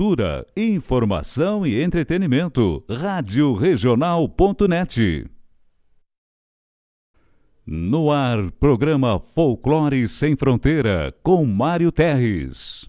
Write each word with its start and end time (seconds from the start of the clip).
cultura, 0.00 0.46
informação 0.56 1.66
e 1.66 1.82
entretenimento. 1.82 2.82
Rádio 2.88 3.52
Regional.net. 3.52 5.26
No 7.66 8.10
ar, 8.10 8.50
programa 8.52 9.20
Folclore 9.20 10.08
Sem 10.08 10.34
Fronteira, 10.36 11.14
com 11.22 11.44
Mário 11.44 11.92
Terres. 11.92 12.88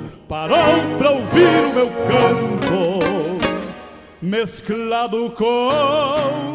parou 0.31 0.97
pra 0.97 1.11
ouvir 1.11 1.45
o 1.45 1.73
meu 1.75 1.89
canto, 2.07 3.01
mesclado 4.21 5.29
com 5.31 6.53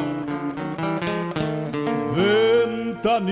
ventania. 3.04 3.26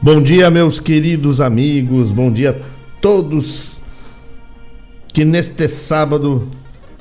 Bom 0.00 0.22
dia, 0.22 0.48
meus 0.52 0.78
queridos 0.78 1.40
amigos, 1.40 2.12
bom 2.12 2.30
dia 2.30 2.50
a 2.50 2.54
todos 3.00 3.80
que 5.12 5.24
neste 5.24 5.66
sábado 5.66 6.48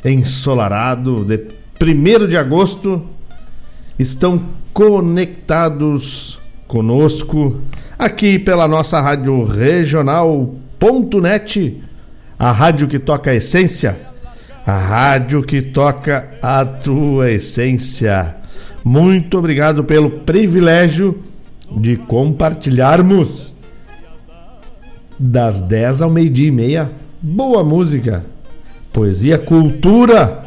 ensolarado 0.03 1.23
de 1.23 1.62
1 1.91 2.27
de 2.27 2.38
agosto 2.38 3.01
estão 3.99 4.41
conectados 4.73 6.39
conosco 6.67 7.59
aqui 7.97 8.39
pela 8.39 8.67
nossa 8.67 8.99
rádio 8.99 9.44
regional.net, 9.44 10.23
a 12.39 12.51
rádio 12.51 12.88
que 12.88 12.97
toca 12.99 13.31
a 13.31 13.35
essência, 13.35 13.99
a 14.66 14.77
rádio 14.77 15.44
que 15.44 15.61
toca 15.61 16.31
a 16.41 16.66
tua 16.66 17.31
essência. 17.31 18.38
Muito 18.83 19.38
obrigado 19.38 19.83
pelo 19.83 20.09
privilégio 20.09 21.21
de 21.71 21.95
compartilharmos 21.97 23.53
das 25.19 25.61
10 25.61 26.01
ao 26.01 26.09
meio-dia 26.09 26.47
e 26.47 26.51
meia 26.51 26.91
boa 27.25 27.63
música, 27.63 28.25
poesia, 28.91 29.38
cultura 29.38 30.43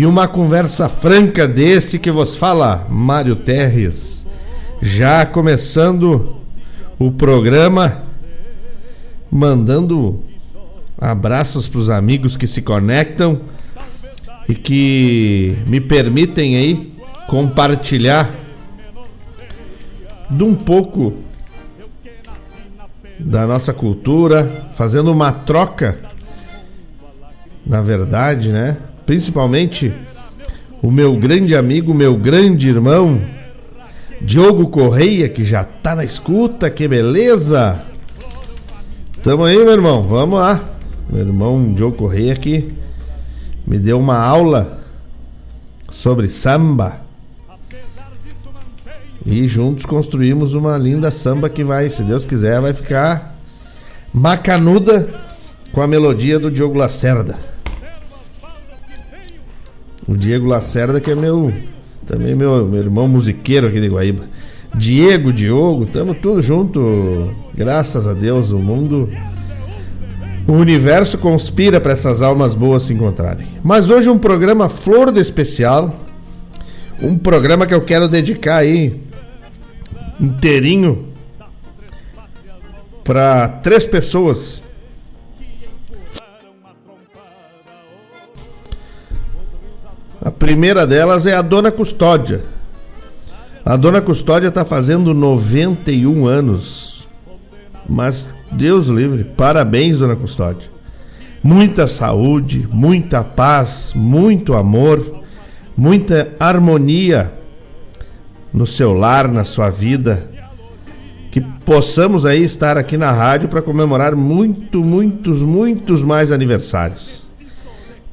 e 0.00 0.06
uma 0.06 0.26
conversa 0.26 0.88
franca 0.88 1.46
desse 1.46 1.98
que 1.98 2.10
vos 2.10 2.34
fala 2.34 2.86
Mário 2.88 3.36
Terres. 3.36 4.24
Já 4.80 5.26
começando 5.26 6.36
o 6.98 7.12
programa, 7.12 8.04
mandando 9.30 10.24
abraços 10.98 11.68
para 11.68 11.80
os 11.80 11.90
amigos 11.90 12.34
que 12.34 12.46
se 12.46 12.62
conectam 12.62 13.42
e 14.48 14.54
que 14.54 15.58
me 15.66 15.82
permitem 15.82 16.56
aí 16.56 16.94
compartilhar 17.28 18.30
de 20.30 20.42
um 20.42 20.54
pouco 20.54 21.12
da 23.18 23.46
nossa 23.46 23.74
cultura, 23.74 24.70
fazendo 24.72 25.12
uma 25.12 25.30
troca, 25.30 26.00
na 27.66 27.82
verdade, 27.82 28.48
né? 28.48 28.78
Principalmente 29.10 29.92
o 30.80 30.88
meu 30.88 31.16
grande 31.16 31.56
amigo, 31.56 31.92
meu 31.92 32.16
grande 32.16 32.68
irmão, 32.68 33.20
Diogo 34.20 34.68
Correia, 34.68 35.28
que 35.28 35.44
já 35.44 35.64
tá 35.64 35.96
na 35.96 36.04
escuta, 36.04 36.70
que 36.70 36.86
beleza! 36.86 37.82
Tamo 39.20 39.42
aí, 39.42 39.56
meu 39.56 39.72
irmão, 39.72 40.04
vamos 40.04 40.38
lá. 40.38 40.60
Meu 41.12 41.26
irmão 41.26 41.74
Diogo 41.74 41.96
Correia 41.96 42.32
aqui 42.34 42.72
me 43.66 43.80
deu 43.80 43.98
uma 43.98 44.16
aula 44.16 44.78
sobre 45.90 46.28
samba. 46.28 47.00
E 49.26 49.48
juntos 49.48 49.84
construímos 49.84 50.54
uma 50.54 50.78
linda 50.78 51.10
samba 51.10 51.48
que 51.48 51.64
vai, 51.64 51.90
se 51.90 52.04
Deus 52.04 52.24
quiser, 52.24 52.60
vai 52.60 52.72
ficar 52.72 53.36
macanuda 54.14 55.08
com 55.72 55.82
a 55.82 55.88
melodia 55.88 56.38
do 56.38 56.48
Diogo 56.48 56.78
Lacerda. 56.78 57.49
O 60.10 60.16
Diego 60.16 60.48
Lacerda, 60.48 61.00
que 61.00 61.12
é 61.12 61.14
meu. 61.14 61.54
Também 62.04 62.34
meu, 62.34 62.66
meu 62.66 62.80
irmão 62.80 63.06
musiqueiro 63.06 63.68
aqui 63.68 63.80
de 63.80 63.86
Guaíba. 63.86 64.24
Diego, 64.74 65.32
Diogo, 65.32 65.84
estamos 65.84 66.18
tudo 66.18 66.42
junto. 66.42 67.32
Graças 67.54 68.08
a 68.08 68.12
Deus, 68.12 68.50
o 68.50 68.58
mundo. 68.58 69.08
O 70.48 70.52
universo 70.54 71.16
conspira 71.16 71.80
para 71.80 71.92
essas 71.92 72.22
almas 72.22 72.54
boas 72.54 72.82
se 72.82 72.92
encontrarem. 72.92 73.46
Mas 73.62 73.88
hoje 73.88 74.08
um 74.08 74.18
programa 74.18 74.68
flor 74.68 75.12
de 75.12 75.20
especial. 75.20 75.94
Um 77.00 77.16
programa 77.16 77.64
que 77.64 77.72
eu 77.72 77.82
quero 77.82 78.08
dedicar 78.08 78.56
aí 78.56 79.00
inteirinho 80.20 81.06
para 83.04 83.46
três 83.46 83.86
pessoas. 83.86 84.64
A 90.22 90.30
primeira 90.30 90.86
delas 90.86 91.24
é 91.24 91.34
a 91.34 91.40
Dona 91.40 91.72
Custódia. 91.72 92.42
A 93.64 93.74
Dona 93.74 94.02
Custódia 94.02 94.48
está 94.48 94.66
fazendo 94.66 95.14
91 95.14 96.26
anos. 96.26 97.08
Mas 97.88 98.30
Deus 98.52 98.88
livre, 98.88 99.24
parabéns, 99.24 99.98
Dona 99.98 100.14
Custódia. 100.14 100.70
Muita 101.42 101.86
saúde, 101.86 102.68
muita 102.70 103.24
paz, 103.24 103.94
muito 103.96 104.52
amor, 104.54 105.22
muita 105.74 106.34
harmonia 106.38 107.32
no 108.52 108.66
seu 108.66 108.92
lar, 108.92 109.26
na 109.26 109.46
sua 109.46 109.70
vida. 109.70 110.30
Que 111.30 111.40
possamos 111.40 112.26
aí 112.26 112.42
estar 112.42 112.76
aqui 112.76 112.98
na 112.98 113.10
rádio 113.10 113.48
para 113.48 113.62
comemorar 113.62 114.14
muito, 114.14 114.84
muitos, 114.84 115.42
muitos 115.42 116.02
mais 116.02 116.30
aniversários. 116.30 117.29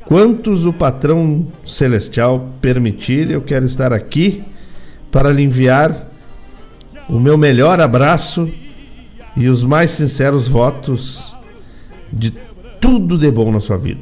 Quantos 0.08 0.66
o 0.66 0.72
patrão 0.72 1.48
celestial 1.66 2.48
permitir, 2.62 3.30
eu 3.30 3.42
quero 3.42 3.66
estar 3.66 3.92
aqui 3.92 4.42
para 5.12 5.34
lhe 5.34 5.44
enviar 5.44 6.10
o 7.10 7.20
meu 7.20 7.38
melhor 7.38 7.82
abraço 7.82 8.50
e 9.36 9.50
os 9.50 9.66
mais 9.66 9.92
sinceros 9.92 10.48
votos 10.48 11.36
de 12.12 12.34
tudo 12.80 13.18
de 13.18 13.30
bom 13.30 13.52
na 13.52 13.60
sua 13.60 13.78
vida. 13.78 14.00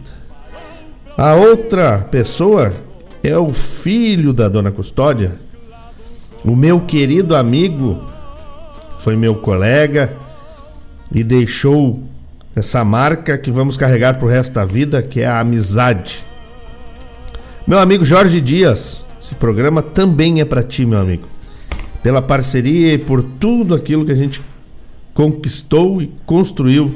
A 1.18 1.34
outra 1.34 2.00
pessoa 2.12 2.72
é 3.24 3.36
o 3.36 3.52
filho 3.52 4.32
da 4.32 4.48
dona 4.48 4.72
Custódia, 4.72 5.34
o 6.44 6.56
meu 6.56 6.82
querido 6.82 7.36
amigo, 7.36 8.04
foi 9.00 9.16
meu 9.16 9.34
colega 9.34 10.16
e 11.12 11.24
deixou 11.24 12.04
essa 12.56 12.84
marca 12.86 13.38
que 13.38 13.52
vamos 13.52 13.76
carregar 13.76 14.18
pro 14.18 14.28
resto 14.28 14.54
da 14.54 14.64
vida, 14.64 15.02
que 15.02 15.20
é 15.20 15.26
a 15.26 15.40
amizade. 15.40 16.26
Meu 17.68 17.80
amigo 17.80 18.06
Jorge 18.06 18.40
Dias, 18.40 19.06
esse 19.22 19.36
programa 19.36 19.82
também 19.82 20.40
é 20.40 20.46
para 20.46 20.64
ti, 20.64 20.86
meu 20.86 21.00
amigo. 21.00 21.28
Pela 22.02 22.22
parceria 22.22 22.94
e 22.94 22.98
por 22.98 23.22
tudo 23.24 23.76
aquilo 23.76 24.06
que 24.06 24.12
a 24.12 24.16
gente 24.16 24.42
conquistou 25.14 26.02
e 26.02 26.14
construiu 26.26 26.94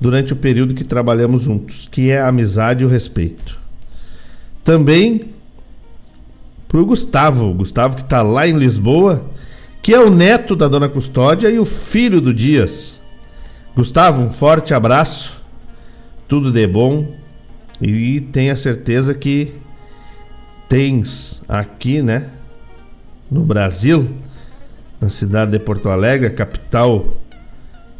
durante 0.00 0.32
o 0.32 0.36
período 0.36 0.74
que 0.74 0.84
trabalhamos 0.84 1.42
juntos, 1.42 1.88
que 1.90 2.10
é 2.10 2.20
a 2.20 2.28
amizade 2.28 2.82
e 2.82 2.86
o 2.86 2.88
respeito. 2.88 3.58
Também 4.62 5.30
para 6.68 6.80
o 6.80 6.86
Gustavo, 6.86 7.52
Gustavo 7.54 7.96
que 7.96 8.02
está 8.02 8.22
lá 8.22 8.46
em 8.46 8.56
Lisboa, 8.56 9.24
que 9.80 9.94
é 9.94 10.00
o 10.00 10.10
neto 10.10 10.56
da 10.56 10.68
dona 10.68 10.88
Custódia 10.88 11.48
e 11.48 11.58
o 11.58 11.64
filho 11.64 12.20
do 12.20 12.34
Dias. 12.34 13.00
Gustavo, 13.76 14.22
um 14.22 14.30
forte 14.30 14.72
abraço, 14.72 15.44
tudo 16.26 16.50
de 16.50 16.66
bom 16.66 17.14
e 17.78 18.22
tenha 18.22 18.56
certeza 18.56 19.12
que 19.12 19.52
tens 20.66 21.42
aqui, 21.46 22.00
né, 22.00 22.30
no 23.30 23.42
Brasil, 23.42 24.08
na 24.98 25.10
cidade 25.10 25.50
de 25.50 25.58
Porto 25.58 25.90
Alegre, 25.90 26.30
capital 26.30 27.18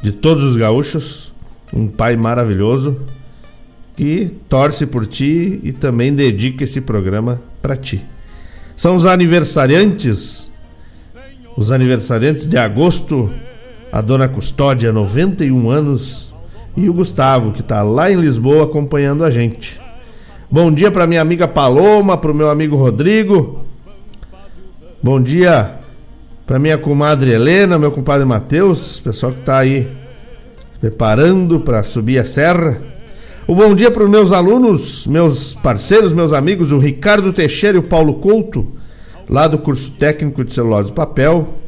de 0.00 0.12
todos 0.12 0.44
os 0.44 0.56
gaúchos, 0.56 1.34
um 1.70 1.88
pai 1.88 2.16
maravilhoso 2.16 3.02
que 3.94 4.34
torce 4.48 4.86
por 4.86 5.04
ti 5.04 5.60
e 5.62 5.72
também 5.72 6.14
dedica 6.14 6.64
esse 6.64 6.80
programa 6.80 7.42
para 7.60 7.76
ti. 7.76 8.02
São 8.74 8.94
os 8.94 9.04
aniversariantes, 9.04 10.50
os 11.54 11.70
aniversariantes 11.70 12.46
de 12.46 12.56
agosto, 12.56 13.30
a 13.96 14.02
dona 14.02 14.28
Custódia, 14.28 14.92
91 14.92 15.70
anos, 15.70 16.30
e 16.76 16.86
o 16.86 16.92
Gustavo, 16.92 17.52
que 17.52 17.62
está 17.62 17.82
lá 17.82 18.12
em 18.12 18.16
Lisboa 18.16 18.64
acompanhando 18.64 19.24
a 19.24 19.30
gente. 19.30 19.80
Bom 20.50 20.70
dia 20.70 20.90
para 20.90 21.06
minha 21.06 21.22
amiga 21.22 21.48
Paloma, 21.48 22.14
para 22.18 22.30
o 22.30 22.34
meu 22.34 22.50
amigo 22.50 22.76
Rodrigo. 22.76 23.64
Bom 25.02 25.18
dia 25.18 25.76
para 26.46 26.58
minha 26.58 26.76
comadre 26.76 27.30
Helena, 27.30 27.78
meu 27.78 27.90
compadre 27.90 28.26
Matheus, 28.26 29.00
pessoal 29.00 29.32
que 29.32 29.40
está 29.40 29.60
aí 29.60 29.90
preparando 30.78 31.60
para 31.60 31.82
subir 31.82 32.18
a 32.18 32.24
serra. 32.26 32.82
O 33.48 33.54
bom 33.54 33.74
dia 33.74 33.90
para 33.90 34.04
os 34.04 34.10
meus 34.10 34.30
alunos, 34.30 35.06
meus 35.06 35.54
parceiros, 35.54 36.12
meus 36.12 36.34
amigos, 36.34 36.70
o 36.70 36.78
Ricardo 36.78 37.32
Teixeira 37.32 37.78
e 37.78 37.80
o 37.80 37.82
Paulo 37.82 38.16
Couto, 38.16 38.74
lá 39.26 39.48
do 39.48 39.56
curso 39.56 39.90
técnico 39.92 40.44
de 40.44 40.52
celulose 40.52 40.90
e 40.90 40.94
papel. 40.94 41.64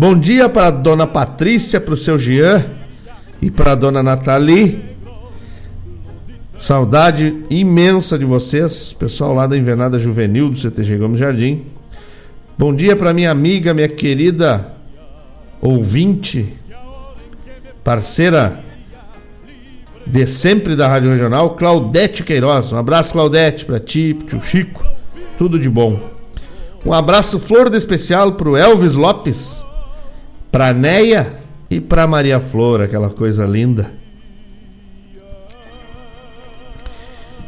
Bom 0.00 0.16
dia 0.16 0.48
para 0.48 0.68
a 0.68 0.70
dona 0.70 1.08
Patrícia, 1.08 1.80
para 1.80 1.92
o 1.92 1.96
seu 1.96 2.16
Jean 2.16 2.64
e 3.42 3.50
para 3.50 3.72
a 3.72 3.74
dona 3.74 4.00
Nathalie. 4.00 4.80
Saudade 6.56 7.42
imensa 7.50 8.16
de 8.16 8.24
vocês, 8.24 8.92
pessoal 8.92 9.34
lá 9.34 9.48
da 9.48 9.58
Invernada 9.58 9.98
Juvenil 9.98 10.50
do 10.50 10.56
CTG 10.56 10.98
Gomes 10.98 11.18
Jardim. 11.18 11.64
Bom 12.56 12.72
dia 12.72 12.94
para 12.94 13.12
minha 13.12 13.32
amiga, 13.32 13.74
minha 13.74 13.88
querida 13.88 14.72
ouvinte, 15.60 16.54
parceira 17.82 18.62
de 20.06 20.28
sempre 20.28 20.76
da 20.76 20.86
Rádio 20.86 21.10
Regional, 21.10 21.56
Claudete 21.56 22.22
Queiroz. 22.22 22.72
Um 22.72 22.78
abraço, 22.78 23.12
Claudete, 23.12 23.64
para 23.64 23.80
ti, 23.80 24.16
tio 24.28 24.40
Chico. 24.40 24.86
Tudo 25.36 25.58
de 25.58 25.68
bom. 25.68 25.98
Um 26.86 26.92
abraço 26.92 27.40
flor 27.40 27.68
de 27.68 27.76
especial 27.76 28.34
pro 28.34 28.56
Elvis 28.56 28.94
Lopes, 28.94 29.66
pra 30.50 30.72
Neia 30.72 31.38
e 31.70 31.80
pra 31.80 32.06
Maria 32.06 32.40
Flor, 32.40 32.80
aquela 32.80 33.10
coisa 33.10 33.44
linda. 33.44 33.92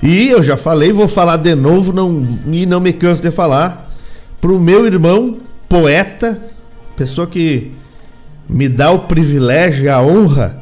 E 0.03 0.29
eu 0.29 0.43
já 0.43 0.57
falei, 0.57 0.93
vou 0.93 1.07
falar 1.07 1.37
de 1.37 1.55
novo 1.55 1.93
não, 1.93 2.27
e 2.47 2.65
não 2.65 2.81
me 2.81 2.93
canso 2.93 3.21
de 3.21 3.31
falar. 3.31 3.91
Pro 4.41 4.59
meu 4.59 4.87
irmão, 4.87 5.39
poeta, 5.69 6.41
pessoa 6.97 7.27
que 7.27 7.73
me 8.49 8.69
dá 8.69 8.91
o 8.91 9.01
privilégio 9.01 9.85
e 9.85 9.89
a 9.89 10.01
honra 10.01 10.59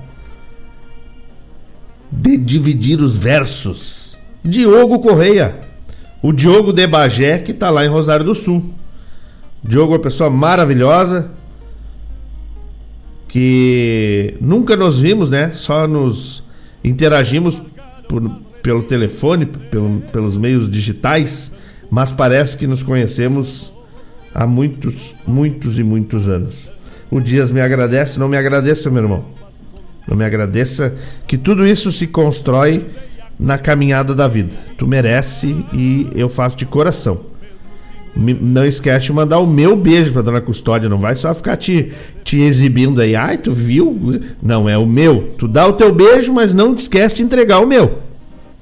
de 2.10 2.36
dividir 2.36 3.00
os 3.00 3.16
versos. 3.16 4.18
Diogo 4.44 4.98
Correia, 4.98 5.60
o 6.20 6.32
Diogo 6.32 6.72
de 6.72 6.86
Bagé, 6.86 7.38
que 7.38 7.52
está 7.52 7.70
lá 7.70 7.84
em 7.84 7.88
Rosário 7.88 8.24
do 8.24 8.34
Sul. 8.34 8.74
Diogo 9.62 9.92
é 9.92 9.96
uma 9.96 10.02
pessoa 10.02 10.28
maravilhosa, 10.28 11.30
que 13.28 14.34
nunca 14.40 14.74
nos 14.74 14.98
vimos, 14.98 15.30
né? 15.30 15.52
Só 15.52 15.86
nos 15.86 16.42
interagimos 16.82 17.62
por, 18.08 18.28
pelo 18.62 18.82
telefone, 18.82 19.46
pelo, 19.46 20.00
pelos 20.12 20.36
meios 20.36 20.68
digitais, 20.68 21.52
mas 21.90 22.10
parece 22.10 22.56
que 22.56 22.66
nos 22.66 22.82
conhecemos 22.82 23.72
há 24.34 24.46
muitos, 24.46 25.14
muitos 25.26 25.78
e 25.78 25.82
muitos 25.82 26.28
anos. 26.28 26.70
O 27.10 27.20
Dias 27.20 27.50
me 27.50 27.60
agradece, 27.60 28.18
não 28.18 28.28
me 28.28 28.36
agradeça, 28.36 28.90
meu 28.90 29.02
irmão. 29.02 29.24
Não 30.06 30.16
me 30.16 30.24
agradeça 30.24 30.94
que 31.26 31.36
tudo 31.36 31.66
isso 31.66 31.92
se 31.92 32.06
constrói 32.06 32.86
na 33.38 33.58
caminhada 33.58 34.14
da 34.14 34.26
vida. 34.26 34.56
Tu 34.76 34.86
merece 34.86 35.64
e 35.72 36.08
eu 36.14 36.28
faço 36.28 36.56
de 36.56 36.66
coração. 36.66 37.20
Não 38.16 38.64
esquece 38.64 39.06
de 39.06 39.12
mandar 39.12 39.38
o 39.38 39.46
meu 39.46 39.76
beijo 39.76 40.12
pra 40.12 40.22
dona 40.22 40.40
Custódia. 40.40 40.88
Não 40.88 40.98
vai 40.98 41.14
só 41.14 41.32
ficar 41.32 41.56
te, 41.56 41.92
te 42.28 42.42
exibindo 42.42 43.00
aí. 43.00 43.16
Ai, 43.16 43.38
tu 43.38 43.52
viu? 43.52 44.20
Não, 44.42 44.68
é 44.68 44.76
o 44.76 44.84
meu. 44.84 45.30
Tu 45.38 45.48
dá 45.48 45.66
o 45.66 45.72
teu 45.72 45.90
beijo, 45.90 46.30
mas 46.30 46.52
não 46.52 46.74
te 46.74 46.80
esquece 46.80 47.16
de 47.16 47.22
entregar 47.22 47.58
o 47.58 47.66
meu. 47.66 48.00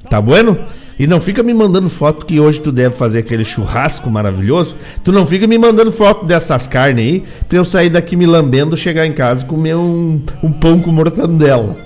Tá 0.08 0.20
bueno? 0.20 0.56
E 0.96 1.04
não 1.04 1.20
fica 1.20 1.42
me 1.42 1.52
mandando 1.52 1.90
foto 1.90 2.24
que 2.24 2.38
hoje 2.38 2.60
tu 2.60 2.70
deve 2.70 2.94
fazer 2.94 3.18
aquele 3.18 3.44
churrasco 3.44 4.08
maravilhoso. 4.08 4.76
Tu 5.02 5.10
não 5.10 5.26
fica 5.26 5.48
me 5.48 5.58
mandando 5.58 5.90
foto 5.90 6.24
dessas 6.24 6.68
carnes 6.68 7.04
aí 7.04 7.24
pra 7.48 7.58
eu 7.58 7.64
sair 7.64 7.90
daqui 7.90 8.14
me 8.14 8.24
lambendo, 8.24 8.76
chegar 8.76 9.04
em 9.04 9.12
casa 9.12 9.44
e 9.44 9.48
comer 9.48 9.74
um, 9.74 10.22
um 10.44 10.52
pão 10.52 10.78
com 10.78 10.92
mortandela. 10.92 11.76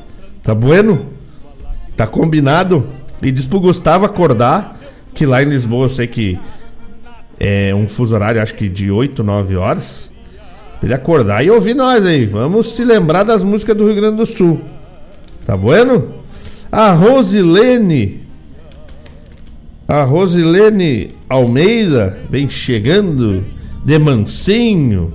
Tá 0.43 0.55
bueno? 0.55 1.07
Tá 1.97 2.07
combinado? 2.07 2.87
E 3.23 3.33
diz 3.33 3.47
pro 3.47 3.59
Gustavo 3.59 4.05
acordar, 4.05 4.79
que 5.15 5.25
lá 5.25 5.43
em 5.43 5.47
Lisboa 5.47 5.87
eu 5.87 5.91
sei 5.91 6.07
que 6.07 6.39
é 7.39 7.75
um 7.75 7.89
fuso 7.89 8.15
horário, 8.15 8.43
acho 8.43 8.55
que 8.55 8.69
de 8.69 8.91
8, 8.91 9.25
9 9.25 9.57
horas. 9.57 10.13
Pra 10.81 10.87
ele 10.87 10.95
acordar 10.95 11.45
e 11.45 11.51
ouvir 11.51 11.75
nós 11.75 12.05
aí. 12.05 12.27
Vamos 12.27 12.73
se 12.73 12.83
lembrar 12.85 13.23
das 13.23 13.45
músicas 13.45 13.77
do 13.77 13.87
Rio 13.87 13.95
Grande 13.95 14.17
do 14.17 14.27
Sul. 14.27 14.61
Tá 15.45 15.57
bueno? 15.57 16.15
A 16.73 16.91
Rosilene 16.91 18.21
a 19.91 20.05
Rosilene 20.05 21.17
Almeida 21.29 22.17
vem 22.31 22.49
chegando 22.49 23.45
de 23.85 23.99
mansinho. 23.99 25.13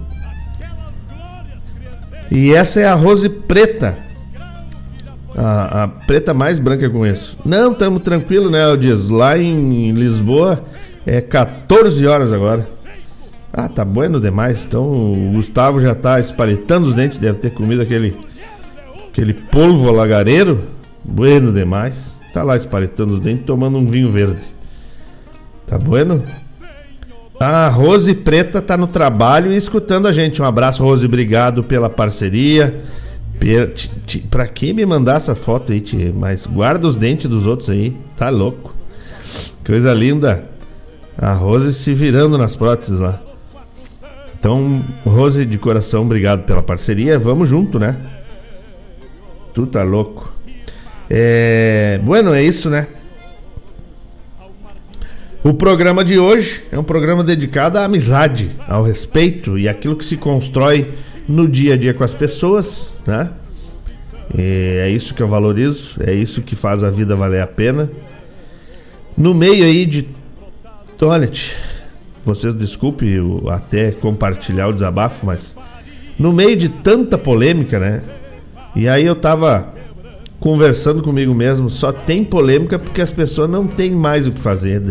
E 2.30 2.54
essa 2.54 2.82
é 2.82 2.86
a 2.86 2.94
Rose 2.94 3.30
Preta. 3.30 3.98
A, 5.34 5.84
a 5.84 5.88
preta 5.88 6.34
mais 6.34 6.60
branca 6.60 6.84
eu 6.84 6.92
conheço. 6.92 7.38
Não, 7.46 7.72
estamos 7.72 8.04
tranquilo, 8.04 8.52
né, 8.52 8.66
Aldias? 8.66 9.08
Lá 9.08 9.38
em 9.38 9.92
Lisboa 9.92 10.66
é 11.06 11.22
14 11.22 12.06
horas 12.06 12.34
agora. 12.34 12.68
Ah, 13.58 13.70
tá 13.70 13.86
bueno 13.86 14.20
demais. 14.20 14.66
Então 14.66 14.84
o 14.84 15.32
Gustavo 15.32 15.80
já 15.80 15.96
tá 15.96 16.20
espaletando 16.20 16.90
os 16.90 16.94
dentes, 16.94 17.18
deve 17.18 17.40
ter 17.40 17.54
comido 17.54 17.82
aquele 17.82 18.14
aquele 19.08 19.34
polvo 19.34 19.90
lagareiro. 19.92 20.66
Bueno 21.02 21.54
demais. 21.54 22.22
Tá 22.34 22.44
lá 22.44 22.58
espaletando 22.58 23.14
os 23.14 23.20
dentes, 23.22 23.46
tomando 23.46 23.78
um 23.78 23.86
vinho 23.86 24.12
verde. 24.12 24.44
Tá 25.66 25.78
bueno? 25.78 26.22
A 27.40 27.70
Rose 27.70 28.14
Preta 28.14 28.62
tá 28.62 28.76
no 28.76 28.88
trabalho 28.88 29.54
e 29.54 29.56
escutando 29.56 30.06
a 30.06 30.12
gente. 30.12 30.42
Um 30.42 30.46
abraço, 30.46 30.84
Rose. 30.84 31.06
Obrigado 31.06 31.64
pela 31.64 31.90
parceria. 31.90 32.84
Pra 34.30 34.48
que 34.48 34.74
me 34.74 34.86
mandar 34.86 35.16
essa 35.16 35.34
foto 35.34 35.72
aí? 35.72 35.82
Mas 36.14 36.46
guarda 36.46 36.88
os 36.88 36.98
dentes 36.98 37.30
dos 37.30 37.46
outros 37.46 37.70
aí. 37.70 37.96
Tá 38.18 38.30
louco. 38.30 38.76
Coisa 39.66 39.94
linda. 39.94 40.46
A 41.18 41.32
Rose 41.32 41.74
se 41.74 41.94
virando 41.94 42.38
nas 42.38 42.54
próteses 42.54 43.00
lá. 43.00 43.22
Então, 44.46 44.86
Rose, 45.04 45.44
de 45.44 45.58
coração, 45.58 46.04
obrigado 46.04 46.44
pela 46.44 46.62
parceria. 46.62 47.18
Vamos 47.18 47.50
junto, 47.50 47.80
né? 47.80 47.98
Tu 49.56 49.66
tá 49.66 49.82
louco. 49.82 50.32
É. 51.10 52.00
Bueno, 52.04 52.32
é 52.32 52.44
isso, 52.44 52.70
né? 52.70 52.86
O 55.44 55.52
programa 55.52 56.06
de 56.06 56.20
hoje 56.20 56.64
é 56.72 56.78
um 56.78 56.84
programa 56.84 57.24
dedicado 57.24 57.80
à 57.80 57.86
amizade, 57.86 58.52
ao 58.68 58.84
respeito 58.84 59.58
e 59.58 59.68
aquilo 59.68 59.96
que 59.96 60.06
se 60.06 60.16
constrói 60.16 60.94
no 61.28 61.48
dia 61.48 61.74
a 61.74 61.78
dia 61.78 61.96
com 61.96 62.04
as 62.04 62.14
pessoas, 62.14 63.00
né? 63.04 63.32
E 64.38 64.78
é 64.80 64.92
isso 64.92 65.16
que 65.16 65.24
eu 65.24 65.28
valorizo, 65.28 65.96
é 66.06 66.14
isso 66.14 66.44
que 66.44 66.56
faz 66.56 66.84
a 66.84 66.92
vida 66.92 67.16
valer 67.16 67.42
a 67.42 67.48
pena. 67.48 67.90
No 69.18 69.34
meio 69.34 69.64
aí 69.66 69.88
de 69.88 70.08
Toilet, 71.00 71.58
vocês 72.26 72.54
desculpem 72.56 73.10
eu 73.10 73.50
até 73.50 73.92
compartilhar 73.92 74.68
o 74.68 74.74
desabafo, 74.74 75.26
mas 75.26 75.56
no 76.18 76.34
meio 76.34 76.56
de 76.56 76.70
tanta 76.70 77.18
polêmica, 77.18 77.80
né? 77.80 78.02
E 78.76 78.90
aí 78.90 79.06
eu 79.06 79.16
tava 79.16 79.74
conversando 80.40 81.02
comigo 81.02 81.34
mesmo, 81.34 81.70
só 81.70 81.92
tem 81.92 82.24
polêmica 82.24 82.80
porque 82.80 83.02
as 83.02 83.12
pessoas 83.12 83.50
não 83.50 83.68
têm 83.68 83.92
mais 83.92 84.28
o 84.28 84.32
que 84.32 84.42
fazer. 84.42 84.82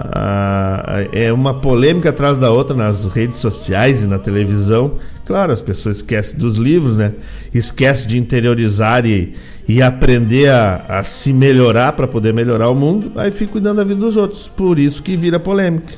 Ah, 0.00 1.08
é 1.12 1.32
uma 1.32 1.54
polêmica 1.54 2.10
atrás 2.10 2.38
da 2.38 2.52
outra 2.52 2.76
nas 2.76 3.06
redes 3.06 3.38
sociais 3.38 4.04
e 4.04 4.06
na 4.06 4.16
televisão. 4.16 4.94
Claro, 5.26 5.52
as 5.52 5.60
pessoas 5.60 5.96
esquecem 5.96 6.38
dos 6.38 6.56
livros, 6.56 6.96
né? 6.96 7.14
Esquece 7.52 8.06
de 8.06 8.16
interiorizar 8.16 9.04
e, 9.04 9.34
e 9.66 9.82
aprender 9.82 10.50
a, 10.50 10.84
a 10.88 11.02
se 11.02 11.32
melhorar 11.32 11.94
para 11.94 12.06
poder 12.06 12.32
melhorar 12.32 12.70
o 12.70 12.76
mundo. 12.76 13.10
Aí 13.16 13.32
fica 13.32 13.52
cuidando 13.52 13.78
da 13.78 13.84
vida 13.84 13.98
dos 13.98 14.16
outros. 14.16 14.46
Por 14.46 14.78
isso 14.78 15.02
que 15.02 15.16
vira 15.16 15.40
polêmica. 15.40 15.94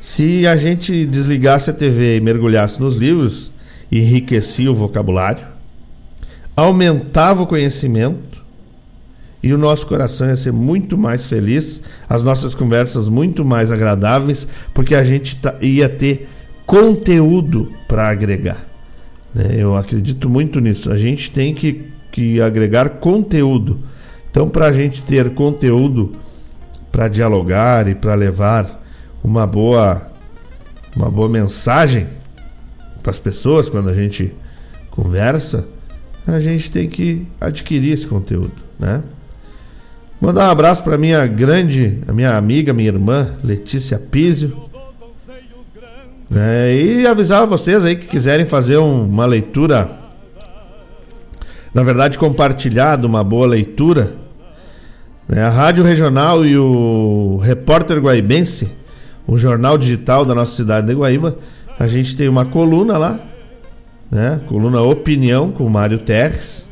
Se 0.00 0.44
a 0.44 0.56
gente 0.56 1.06
desligasse 1.06 1.70
a 1.70 1.72
TV 1.72 2.16
e 2.16 2.20
mergulhasse 2.20 2.80
nos 2.80 2.96
livros, 2.96 3.52
enriquecia 3.92 4.70
o 4.70 4.74
vocabulário, 4.74 5.46
aumentava 6.56 7.42
o 7.42 7.46
conhecimento 7.46 8.29
e 9.42 9.52
o 9.54 9.58
nosso 9.58 9.86
coração 9.86 10.28
ia 10.28 10.36
ser 10.36 10.52
muito 10.52 10.98
mais 10.98 11.24
feliz, 11.24 11.80
as 12.08 12.22
nossas 12.22 12.54
conversas 12.54 13.08
muito 13.08 13.44
mais 13.44 13.72
agradáveis, 13.72 14.46
porque 14.74 14.94
a 14.94 15.02
gente 15.02 15.38
ia 15.60 15.88
ter 15.88 16.28
conteúdo 16.66 17.72
para 17.88 18.08
agregar. 18.08 18.66
Né? 19.34 19.56
Eu 19.56 19.76
acredito 19.76 20.28
muito 20.28 20.60
nisso. 20.60 20.90
A 20.90 20.98
gente 20.98 21.30
tem 21.30 21.54
que, 21.54 21.90
que 22.12 22.40
agregar 22.40 22.88
conteúdo. 22.90 23.80
Então, 24.30 24.48
para 24.48 24.66
a 24.66 24.72
gente 24.72 25.02
ter 25.02 25.30
conteúdo 25.30 26.12
para 26.92 27.08
dialogar 27.08 27.88
e 27.88 27.94
para 27.94 28.14
levar 28.14 28.84
uma 29.24 29.46
boa, 29.46 30.10
uma 30.94 31.10
boa 31.10 31.28
mensagem 31.28 32.06
para 33.02 33.10
as 33.10 33.18
pessoas 33.18 33.70
quando 33.70 33.88
a 33.88 33.94
gente 33.94 34.34
conversa, 34.90 35.66
a 36.26 36.38
gente 36.40 36.70
tem 36.70 36.88
que 36.88 37.26
adquirir 37.40 37.94
esse 37.94 38.06
conteúdo, 38.06 38.52
né? 38.78 39.02
Mandar 40.20 40.48
um 40.48 40.50
abraço 40.50 40.82
para 40.82 40.98
minha 40.98 41.26
grande, 41.26 41.98
a 42.06 42.12
minha 42.12 42.36
amiga, 42.36 42.74
minha 42.74 42.88
irmã 42.88 43.36
Letícia 43.42 43.98
Pizio. 43.98 44.68
Né? 46.28 46.74
E 46.74 47.06
avisar 47.06 47.46
vocês 47.46 47.86
aí 47.86 47.96
que 47.96 48.06
quiserem 48.06 48.44
fazer 48.44 48.76
um, 48.76 49.06
uma 49.06 49.24
leitura, 49.24 49.90
na 51.72 51.82
verdade 51.82 52.18
compartilhar 52.18 53.02
uma 53.02 53.24
boa 53.24 53.46
leitura, 53.46 54.14
né? 55.26 55.42
a 55.42 55.48
Rádio 55.48 55.82
Regional 55.82 56.44
e 56.44 56.56
o 56.56 57.40
Repórter 57.42 57.98
Guaibense, 57.98 58.70
o 59.26 59.38
jornal 59.38 59.78
digital 59.78 60.26
da 60.26 60.34
nossa 60.34 60.54
cidade 60.54 60.86
de 60.86 60.94
Guaíba, 60.94 61.38
a 61.78 61.88
gente 61.88 62.14
tem 62.14 62.28
uma 62.28 62.44
coluna 62.44 62.98
lá, 62.98 63.18
né? 64.10 64.40
Coluna 64.46 64.82
Opinião 64.82 65.50
com 65.50 65.66
Mário 65.66 65.98
Terres. 65.98 66.69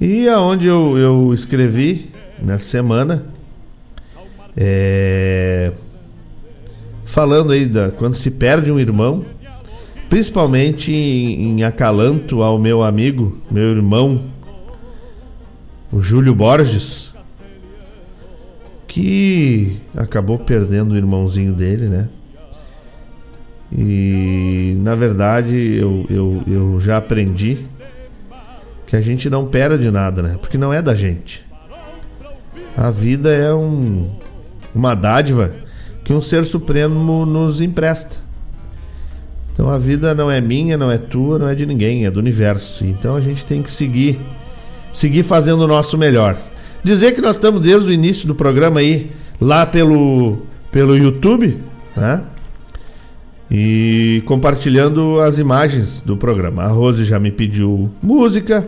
E 0.00 0.28
aonde 0.28 0.66
eu, 0.66 0.98
eu 0.98 1.32
escrevi 1.32 2.10
nessa 2.38 2.64
semana, 2.64 3.24
é, 4.54 5.72
falando 7.04 7.52
aí 7.52 7.64
da 7.64 7.90
quando 7.90 8.14
se 8.14 8.30
perde 8.30 8.70
um 8.70 8.78
irmão, 8.78 9.24
principalmente 10.10 10.92
em, 10.92 11.58
em 11.58 11.62
acalanto 11.64 12.42
ao 12.42 12.58
meu 12.58 12.82
amigo, 12.82 13.40
meu 13.50 13.70
irmão, 13.70 14.24
o 15.90 16.00
Júlio 16.00 16.34
Borges, 16.34 17.14
que 18.86 19.78
acabou 19.96 20.38
perdendo 20.38 20.92
o 20.92 20.96
irmãozinho 20.96 21.54
dele, 21.54 21.88
né? 21.88 22.08
E 23.72 24.76
na 24.78 24.94
verdade 24.94 25.56
eu, 25.56 26.04
eu, 26.10 26.42
eu 26.46 26.80
já 26.80 26.98
aprendi 26.98 27.58
que 28.86 28.96
a 28.96 29.00
gente 29.00 29.28
não 29.28 29.46
perde 29.46 29.90
nada, 29.90 30.22
né? 30.22 30.36
Porque 30.40 30.56
não 30.56 30.72
é 30.72 30.80
da 30.80 30.94
gente. 30.94 31.44
A 32.76 32.90
vida 32.90 33.30
é 33.34 33.52
um, 33.52 34.10
uma 34.74 34.94
dádiva 34.94 35.52
que 36.04 36.12
um 36.12 36.20
ser 36.20 36.44
supremo 36.44 37.26
nos 37.26 37.60
empresta. 37.60 38.16
Então 39.52 39.70
a 39.70 39.78
vida 39.78 40.14
não 40.14 40.30
é 40.30 40.40
minha, 40.40 40.76
não 40.76 40.90
é 40.90 40.98
tua, 40.98 41.38
não 41.38 41.48
é 41.48 41.54
de 41.54 41.64
ninguém, 41.64 42.04
é 42.04 42.10
do 42.10 42.20
universo. 42.20 42.84
Então 42.84 43.16
a 43.16 43.20
gente 43.20 43.44
tem 43.44 43.62
que 43.62 43.70
seguir, 43.70 44.20
seguir 44.92 45.22
fazendo 45.22 45.62
o 45.62 45.66
nosso 45.66 45.96
melhor. 45.96 46.36
Dizer 46.84 47.12
que 47.12 47.20
nós 47.20 47.36
estamos 47.36 47.62
desde 47.62 47.88
o 47.88 47.92
início 47.92 48.28
do 48.28 48.34
programa 48.34 48.80
aí 48.80 49.10
lá 49.40 49.64
pelo 49.66 50.42
pelo 50.70 50.94
YouTube, 50.94 51.58
né? 51.96 52.22
E 53.50 54.22
compartilhando 54.26 55.20
as 55.20 55.38
imagens 55.38 56.00
do 56.00 56.16
programa. 56.16 56.64
A 56.64 56.68
Rose 56.68 57.04
já 57.04 57.18
me 57.18 57.30
pediu 57.30 57.90
música. 58.02 58.66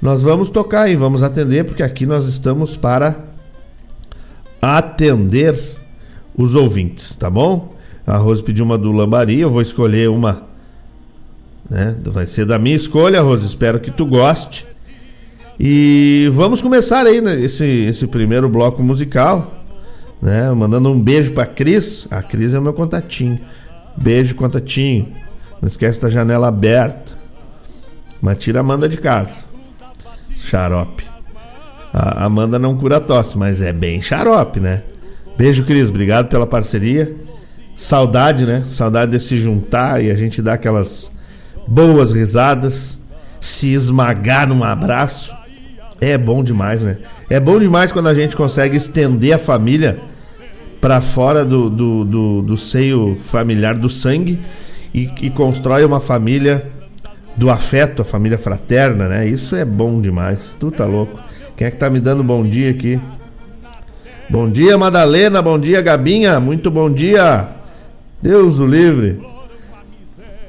Nós 0.00 0.22
vamos 0.22 0.50
tocar 0.50 0.88
e 0.90 0.96
vamos 0.96 1.22
atender, 1.22 1.64
porque 1.64 1.82
aqui 1.82 2.06
nós 2.06 2.26
estamos 2.26 2.76
para 2.76 3.16
atender 4.60 5.58
os 6.36 6.54
ouvintes, 6.54 7.16
tá 7.16 7.30
bom? 7.30 7.74
A 8.06 8.16
Rose 8.16 8.42
pediu 8.42 8.64
uma 8.64 8.78
do 8.78 8.92
Lambari, 8.92 9.40
eu 9.40 9.50
vou 9.50 9.62
escolher 9.62 10.08
uma. 10.08 10.42
Né? 11.68 11.96
Vai 12.04 12.26
ser 12.26 12.46
da 12.46 12.58
minha 12.58 12.76
escolha, 12.76 13.20
Rose. 13.20 13.44
Espero 13.44 13.80
que 13.80 13.90
tu 13.90 14.06
goste. 14.06 14.66
E 15.58 16.30
vamos 16.32 16.60
começar 16.60 17.06
aí 17.06 17.20
né, 17.20 17.40
esse, 17.40 17.64
esse 17.64 18.06
primeiro 18.06 18.48
bloco 18.48 18.82
musical. 18.82 19.64
Né? 20.22 20.48
Mandando 20.52 20.90
um 20.90 21.00
beijo 21.00 21.32
pra 21.32 21.46
Cris. 21.46 22.06
A 22.10 22.22
Cris 22.22 22.54
é 22.54 22.58
o 22.58 22.62
meu 22.62 22.74
contatinho. 22.74 23.40
Beijo, 23.96 24.34
contatinho. 24.34 25.12
Não 25.60 25.66
esquece 25.66 26.00
da 26.00 26.08
janela 26.08 26.48
aberta. 26.48 27.14
Mas 28.20 28.38
tira 28.38 28.58
a 28.58 28.60
Amanda 28.60 28.88
de 28.88 28.96
casa. 28.98 29.44
Xarope. 30.34 31.04
A 31.92 32.24
Amanda 32.24 32.58
não 32.58 32.76
cura 32.76 33.00
tosse, 33.00 33.38
mas 33.38 33.60
é 33.62 33.72
bem 33.72 34.02
xarope, 34.02 34.60
né? 34.60 34.82
Beijo, 35.36 35.64
Cris. 35.64 35.88
Obrigado 35.88 36.28
pela 36.28 36.46
parceria. 36.46 37.14
Saudade, 37.74 38.44
né? 38.44 38.64
Saudade 38.68 39.12
de 39.12 39.20
se 39.20 39.38
juntar 39.38 40.02
e 40.02 40.10
a 40.10 40.14
gente 40.14 40.42
dar 40.42 40.54
aquelas 40.54 41.10
boas 41.66 42.12
risadas. 42.12 43.00
Se 43.40 43.72
esmagar 43.72 44.46
num 44.46 44.62
abraço. 44.62 45.34
É 46.00 46.18
bom 46.18 46.44
demais, 46.44 46.82
né? 46.82 46.98
É 47.30 47.40
bom 47.40 47.58
demais 47.58 47.90
quando 47.90 48.08
a 48.08 48.14
gente 48.14 48.36
consegue 48.36 48.76
estender 48.76 49.32
a 49.32 49.38
família 49.38 49.98
para 50.80 51.00
fora 51.00 51.44
do, 51.44 51.70
do, 51.70 52.04
do, 52.04 52.42
do, 52.42 52.56
seio 52.56 53.16
familiar 53.20 53.74
do 53.74 53.88
sangue 53.88 54.38
e, 54.94 55.10
e, 55.20 55.30
constrói 55.30 55.84
uma 55.84 56.00
família 56.00 56.70
do 57.36 57.50
afeto, 57.50 58.02
a 58.02 58.04
família 58.04 58.38
fraterna, 58.38 59.08
né? 59.08 59.26
Isso 59.26 59.54
é 59.56 59.64
bom 59.64 60.00
demais. 60.00 60.56
Tu 60.58 60.70
tá 60.70 60.84
louco. 60.84 61.18
Quem 61.56 61.66
é 61.66 61.70
que 61.70 61.76
tá 61.76 61.90
me 61.90 62.00
dando 62.00 62.22
bom 62.22 62.46
dia 62.46 62.70
aqui? 62.70 63.00
Bom 64.28 64.50
dia, 64.50 64.76
Madalena. 64.76 65.40
Bom 65.40 65.58
dia, 65.58 65.80
Gabinha. 65.80 66.40
Muito 66.40 66.70
bom 66.70 66.92
dia. 66.92 67.48
Deus 68.20 68.58
o 68.58 68.66
livre. 68.66 69.20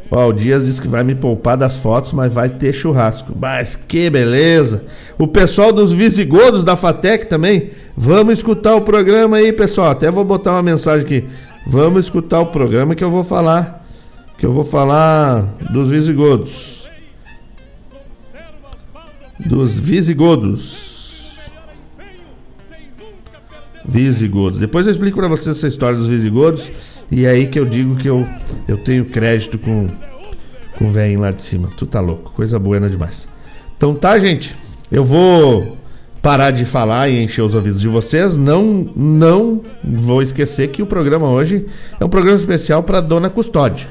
Ó, 0.09 0.29
o 0.29 0.33
Dias 0.33 0.65
disse 0.65 0.81
que 0.81 0.87
vai 0.87 1.03
me 1.03 1.15
poupar 1.15 1.57
das 1.57 1.77
fotos, 1.77 2.13
mas 2.13 2.31
vai 2.31 2.49
ter 2.49 2.73
churrasco. 2.73 3.33
Mas 3.39 3.75
que 3.75 4.09
beleza! 4.09 4.83
O 5.17 5.27
pessoal 5.27 5.71
dos 5.71 5.91
Visigodos 5.91 6.63
da 6.63 6.75
Fatec 6.75 7.27
também. 7.27 7.71
Vamos 7.95 8.35
escutar 8.35 8.75
o 8.75 8.81
programa 8.81 9.37
aí, 9.37 9.51
pessoal. 9.51 9.89
Até 9.89 10.09
vou 10.09 10.23
botar 10.23 10.51
uma 10.51 10.63
mensagem 10.63 11.05
aqui. 11.05 11.25
Vamos 11.65 12.05
escutar 12.05 12.39
o 12.39 12.47
programa 12.47 12.95
que 12.95 13.03
eu 13.03 13.11
vou 13.11 13.23
falar. 13.23 13.85
Que 14.37 14.45
eu 14.45 14.53
vou 14.53 14.63
falar 14.63 15.41
dos 15.71 15.89
Visigodos. 15.89 16.87
Dos 19.39 19.79
Visigodos. 19.79 20.95
Visigodos. 23.83 24.59
Depois 24.59 24.85
eu 24.85 24.91
explico 24.91 25.17
para 25.17 25.27
vocês 25.27 25.57
essa 25.57 25.67
história 25.67 25.97
dos 25.97 26.07
Visigodos. 26.07 26.71
E 27.11 27.25
é 27.25 27.29
aí 27.29 27.47
que 27.47 27.57
eu 27.59 27.65
digo 27.65 27.95
que 27.95 28.07
eu, 28.07 28.27
eu 28.67 28.77
tenho 28.77 29.05
crédito 29.05 29.57
com, 29.57 29.87
com 30.77 30.85
o 30.85 30.91
velhinho 30.91 31.21
lá 31.21 31.31
de 31.31 31.41
cima. 31.41 31.69
Tu 31.77 31.85
tá 31.85 31.99
louco, 31.99 32.31
coisa 32.33 32.59
boa 32.59 32.79
demais. 32.89 33.27
Então 33.77 33.95
tá, 33.95 34.17
gente. 34.19 34.55
Eu 34.91 35.03
vou 35.03 35.77
parar 36.21 36.51
de 36.51 36.65
falar 36.65 37.09
e 37.09 37.23
encher 37.23 37.41
os 37.41 37.55
ouvidos 37.55 37.79
de 37.79 37.87
vocês. 37.87 38.35
Não, 38.35 38.89
não 38.95 39.61
vou 39.83 40.21
esquecer 40.21 40.69
que 40.69 40.81
o 40.81 40.85
programa 40.85 41.29
hoje 41.29 41.65
é 41.99 42.03
um 42.03 42.09
programa 42.09 42.37
especial 42.37 42.83
para 42.83 42.99
Dona 42.99 43.29
Custódia. 43.29 43.87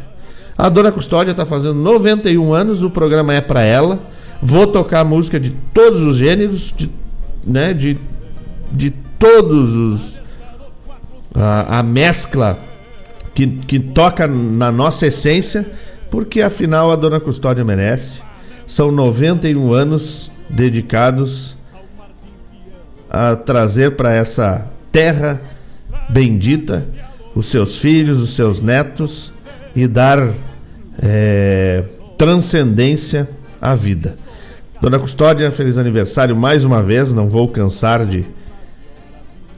A 0.57 0.69
Dona 0.69 0.91
Custódia 0.91 1.33
está 1.33 1.45
fazendo 1.45 1.75
91 1.75 2.53
anos, 2.53 2.83
o 2.83 2.91
programa 2.91 3.35
é 3.35 3.41
para 3.41 3.63
ela. 3.63 4.01
Vou 4.41 4.67
tocar 4.67 5.05
música 5.05 5.41
de 5.41 5.51
todos 5.73 6.03
os 6.03 6.17
gêneros, 6.17 6.73
de, 6.77 6.91
né, 7.47 7.73
de, 7.73 7.99
de 8.73 8.91
todos 9.19 9.75
os. 9.75 10.21
A, 11.35 11.81
a 11.81 11.83
mescla 11.83 12.59
que, 13.37 13.47
que 13.47 13.79
toca 13.79 14.27
na 14.27 14.73
nossa 14.73 15.07
essência, 15.07 15.71
porque 16.11 16.41
afinal 16.41 16.91
a 16.91 16.97
Dona 16.97 17.21
Custódia 17.21 17.63
merece. 17.63 18.23
São 18.67 18.91
91 18.91 19.75
anos 19.75 20.33
dedicados 20.49 21.55
a 23.11 23.37
trazer 23.37 23.95
para 23.95 24.13
essa 24.13 24.67
terra 24.91 25.41
bendita, 26.09 26.89
os 27.35 27.47
seus 27.47 27.77
filhos, 27.77 28.23
os 28.23 28.35
seus 28.35 28.63
netos 28.63 29.31
e 29.75 29.87
dar 29.87 30.33
é, 31.03 31.85
transcendência 32.17 33.29
à 33.61 33.75
vida. 33.75 34.17
Dona 34.81 34.99
Custódia, 34.99 35.51
feliz 35.51 35.77
aniversário 35.77 36.35
mais 36.35 36.65
uma 36.65 36.83
vez, 36.83 37.13
não 37.13 37.29
vou 37.29 37.49
cansar 37.49 38.07
de, 38.07 38.25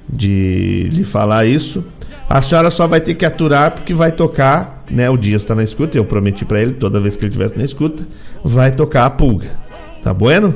de 0.08 0.88
lhe 0.90 1.04
falar 1.04 1.46
isso. 1.46 1.84
A 2.28 2.42
senhora 2.42 2.70
só 2.70 2.86
vai 2.86 3.00
ter 3.00 3.14
que 3.14 3.24
aturar 3.24 3.70
porque 3.70 3.94
vai 3.94 4.12
tocar, 4.12 4.84
né? 4.90 5.08
O 5.08 5.16
Dias 5.16 5.42
está 5.42 5.54
na 5.54 5.62
escuta, 5.62 5.96
eu 5.96 6.04
prometi 6.04 6.44
para 6.44 6.60
ele 6.60 6.74
toda 6.74 7.00
vez 7.00 7.16
que 7.16 7.24
ele 7.24 7.30
estivesse 7.30 7.56
na 7.56 7.64
escuta, 7.64 8.06
vai 8.44 8.70
tocar 8.70 9.06
a 9.06 9.10
pulga. 9.10 9.48
Tá 10.02 10.12
bueno? 10.12 10.54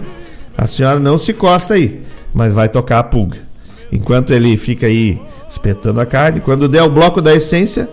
A 0.56 0.66
senhora 0.66 1.00
não 1.00 1.16
se 1.16 1.32
coça 1.32 1.74
aí, 1.74 2.02
mas 2.34 2.52
vai 2.52 2.68
tocar 2.68 2.98
a 2.98 3.02
pulga. 3.02 3.38
Enquanto 3.90 4.32
ele 4.32 4.56
fica 4.56 4.86
aí 4.86 5.20
espetando 5.48 6.00
a 6.00 6.06
carne, 6.06 6.40
quando 6.40 6.68
der 6.68 6.82
o 6.82 6.90
bloco 6.90 7.22
da 7.22 7.34
essência, 7.34 7.88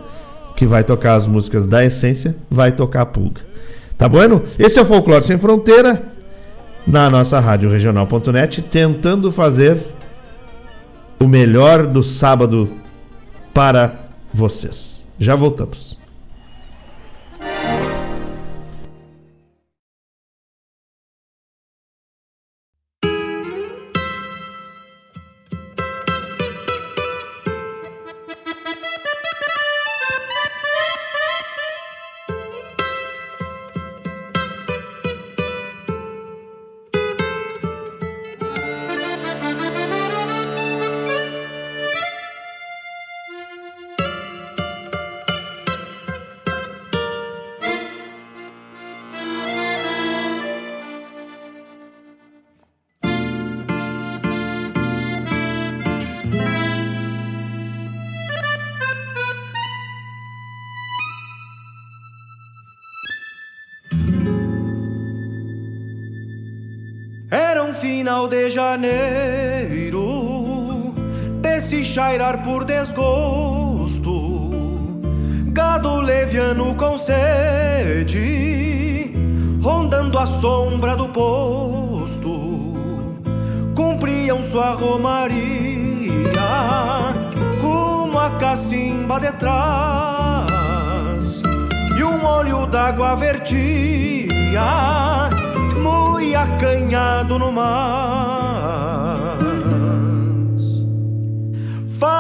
que 0.56 0.66
vai 0.66 0.84
tocar 0.84 1.16
as 1.16 1.26
músicas 1.26 1.66
da 1.66 1.84
essência, 1.84 2.36
vai 2.50 2.74
tocar 2.74 3.02
a 3.02 3.06
pulga. 3.06 3.42
Tá 3.98 4.10
bueno? 4.10 4.44
Esse 4.58 4.78
é 4.78 4.82
o 4.82 4.86
Folclore 4.86 5.26
Sem 5.26 5.38
Fronteira, 5.38 6.04
na 6.86 7.10
nossa 7.10 7.40
rádio 7.40 7.70
regional.net, 7.70 8.62
tentando 8.64 9.32
fazer 9.32 9.78
o 11.20 11.28
melhor 11.28 11.86
do 11.86 12.02
sábado 12.02 12.70
para 13.54 14.10
vocês. 14.34 15.06
Já 15.20 15.36
voltamos. 15.36 15.99
Janeiro, 68.70 70.04
desse 71.42 71.84
chairar 71.84 72.44
por 72.44 72.64
desgosto, 72.64 74.12
gado 75.48 76.00
leviano 76.02 76.76
com 76.76 76.96
sede, 77.00 78.16
rondando 79.62 80.20
a 80.20 80.28
sombra 80.28 80.96
do 80.96 81.10
posto, 81.10 82.30
cumpriam 83.76 84.44
sua 84.44 84.74
romaria, 84.74 86.30
como 87.60 88.20
a 88.20 88.38
cacimba 88.38 89.20
de 89.20 89.32
trás, 89.34 90.48
e 91.98 92.04
um 92.04 92.24
olho 92.24 92.68
d'água 92.68 93.16
vertia 93.16 93.80
acanhado 96.40 97.38
no 97.38 97.52
mar. 97.52 98.49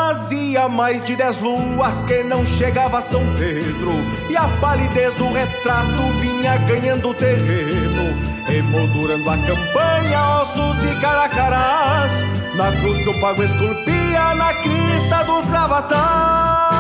Fazia 0.09 0.67
mais 0.67 1.03
de 1.03 1.15
dez 1.15 1.37
luas 1.37 2.01
que 2.01 2.23
não 2.23 2.43
chegava 2.43 2.97
a 2.97 3.01
São 3.01 3.21
Pedro. 3.37 3.91
E 4.27 4.35
a 4.35 4.47
palidez 4.59 5.13
do 5.13 5.31
retrato 5.31 6.01
vinha 6.19 6.57
ganhando 6.57 7.13
terreno 7.13 8.17
Emoldurando 8.49 9.29
a 9.29 9.37
campanha, 9.37 10.41
ossos 10.41 10.83
e 10.83 10.99
caracarás 10.99 12.11
Na 12.55 12.71
cruz 12.81 12.97
que 12.97 13.09
o 13.09 13.21
pago 13.21 13.43
esculpia 13.43 14.33
na 14.33 14.51
crista 14.55 15.23
dos 15.25 15.45
gravatar 15.45 16.79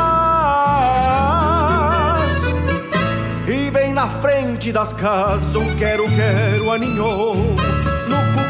e 3.47 3.71
bem 3.71 3.93
na 3.93 4.07
frente 4.07 4.71
das 4.71 4.93
casas 4.93 5.55
um 5.55 5.75
quero-quero 5.75 6.71
aninhou 6.71 7.35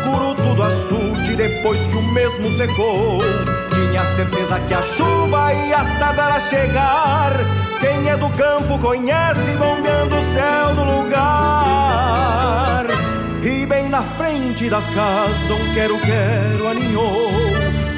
No 0.10 0.16
cucuruto 0.16 0.56
do 0.56 0.64
açude 0.64 1.36
depois 1.36 1.86
que 1.86 1.96
o 1.96 2.02
mesmo 2.02 2.50
secou. 2.52 3.20
Tinha 3.72 4.04
certeza 4.16 4.60
que 4.62 4.74
a 4.74 4.82
chuva 4.82 5.54
ia 5.54 5.86
tardar 6.00 6.36
a 6.36 6.40
chegar. 6.40 7.32
Quem 7.80 8.10
é 8.10 8.18
do 8.18 8.28
campo 8.30 8.80
conhece 8.80 9.52
bombeando 9.52 10.18
o 10.18 10.24
céu 10.34 10.74
do 10.74 10.84
lugar. 10.84 11.28
E 13.44 13.68
bem 13.68 13.88
na 13.88 14.02
frente 14.02 14.68
das 14.68 14.90
casas 14.90 15.52
um 15.52 15.74
quero-quero 15.76 16.68
aninhou. 16.68 17.30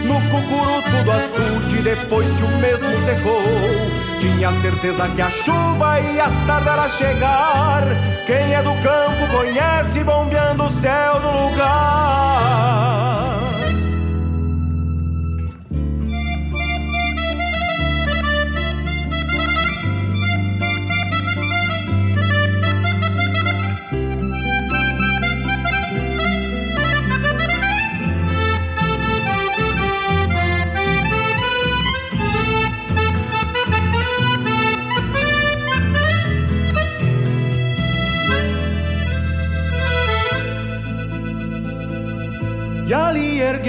No 0.04 0.15
cucuruto 0.30 1.04
do 1.06 1.12
açude 1.12 1.82
depois 1.82 2.30
que 2.30 2.43
o 2.43 2.58
mesmo 2.58 3.02
secou 3.06 4.01
tinha 4.22 4.54
certeza 4.54 5.08
que 5.10 5.22
a 5.22 5.30
chuva 5.32 6.00
ia 6.00 6.30
tardar 6.46 6.78
a 6.78 6.90
chegar. 6.90 7.82
Quem 8.28 8.54
é 8.54 8.62
do 8.62 8.74
campo 8.84 9.28
conhece 9.36 10.04
bombeando 10.04 10.66
o 10.66 10.70
céu 10.70 11.20
do 11.20 11.32
lugar. 11.50 13.31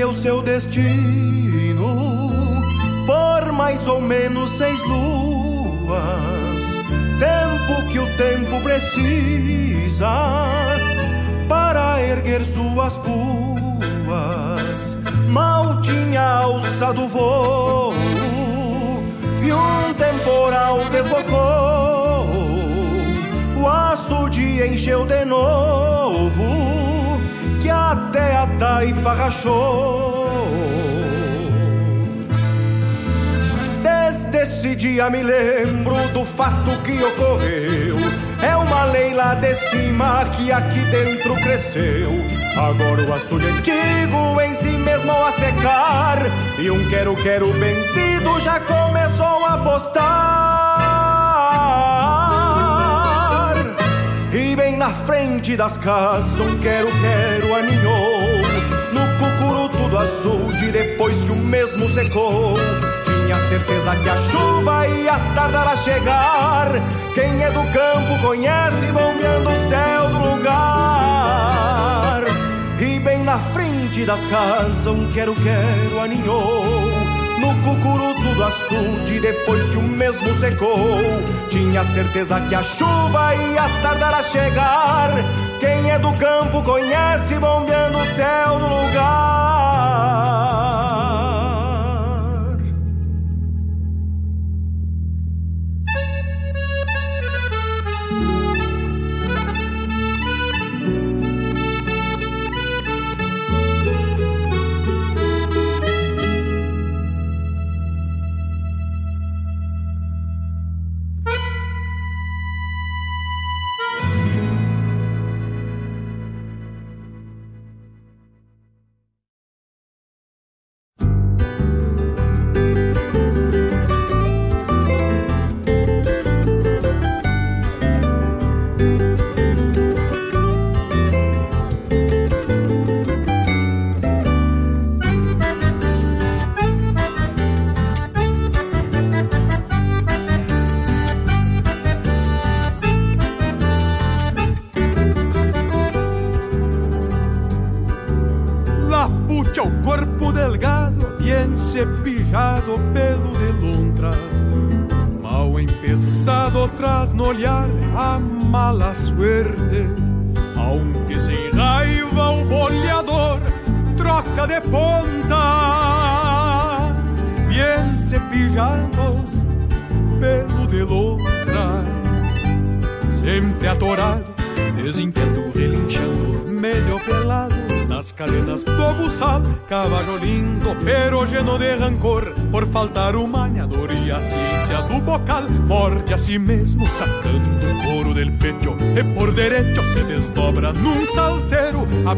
Ali 0.03 0.11
ergueu 0.11 0.15
seu 0.15 0.43
destino 0.43 2.33
por 3.07 3.53
mais 3.53 3.87
ou 3.87 4.01
menos 4.01 4.51
seis 4.51 4.83
luas, 4.85 6.03
tempo 7.19 7.89
que 7.91 7.99
o 7.99 8.07
tempo 8.17 8.61
precisa 8.63 10.09
para 11.49 12.01
erguer 12.03 12.45
suas 12.45 12.97
puas. 12.99 14.97
Mal 15.29 15.81
tinha 15.81 16.23
alçado 16.23 17.09
voo 17.09 17.93
e 19.43 19.53
um 19.53 19.95
temporal 19.95 20.79
desbocou, 20.91 22.27
o 23.61 23.69
açude 23.69 24.63
encheu 24.63 25.07
de 25.07 25.25
novo 25.25 26.63
que 27.63 27.71
até 27.71 28.37
a 28.37 28.47
taipa 28.63 29.13
rachou. 29.13 30.55
Desde 33.83 34.39
esse 34.39 34.77
dia 34.77 35.11
me 35.11 35.21
lembro 35.25 35.97
do 36.15 36.25
fato 36.25 36.71
que 36.85 37.03
ocorreu. 37.03 37.97
É 38.41 38.57
uma 38.57 38.85
lei 38.85 39.13
lá 39.15 39.35
de 39.35 39.53
cima 39.57 40.25
que 40.37 40.53
aqui 40.53 40.79
dentro 40.93 41.35
cresceu. 41.35 42.13
Agora 42.57 43.03
o 43.05 43.13
açude 43.13 43.47
antigo 43.47 44.41
em 44.41 44.55
si 44.55 44.71
mesmo 44.71 45.11
a 45.11 45.33
secar. 45.33 46.19
E 46.57 46.71
um 46.71 46.89
quero-quero 46.89 47.53
vencido 47.53 48.39
já 48.41 48.61
começou 48.61 49.45
a 49.45 49.59
postar. 49.59 50.13
E 54.33 54.55
bem 54.55 54.77
na 54.77 54.91
frente 54.91 55.57
das 55.57 55.77
casas 55.77 56.39
um 56.39 56.61
quero-quero 56.61 57.43
No 57.82 57.82
do 60.03 60.09
açude 60.09 60.73
depois 60.73 61.21
que 61.23 61.31
o 61.31 61.37
mesmo 61.37 61.89
secou 61.89 62.55
Tinha 63.05 63.39
certeza 63.49 63.95
que 63.97 64.09
a 64.09 64.17
chuva 64.17 64.89
ia 64.89 65.19
tardar 65.35 65.69
a 65.69 65.77
chegar 65.77 66.73
Quem 67.15 67.43
é 67.43 67.51
do 67.51 67.63
campo 67.73 68.19
conhece 68.21 68.87
bombeando 68.87 69.51
o 69.51 69.69
céu 69.69 70.09
do 70.09 70.19
lugar 70.35 72.25
E 72.81 72.99
bem 72.99 73.23
na 73.23 73.39
frente 73.39 74.05
das 74.05 74.25
casas 74.27 74.87
um 74.87 75.11
quero-quero 75.13 76.01
aninhou 76.01 76.65
No 77.39 77.55
cucuruto 77.63 78.35
do 78.35 78.45
açude 78.45 79.21
depois 79.21 79.67
que 79.69 79.77
o 79.77 79.83
mesmo 79.83 80.35
secou. 80.37 80.99
Tinha 81.51 81.85
certeza 81.85 82.41
que 82.41 82.55
a 82.55 82.63
chuva 82.63 83.35
ia 83.35 83.69
tardar 83.83 84.15
a 84.15 84.23
chegar. 84.23 85.11
Quem 85.63 85.93
é 85.93 85.97
do 85.97 86.13
campo 86.15 86.61
conhece 86.61 87.39
bombeando 87.39 87.97
o 87.97 88.07
céu 88.17 88.59
do 88.59 88.67
lugar. 88.67 89.13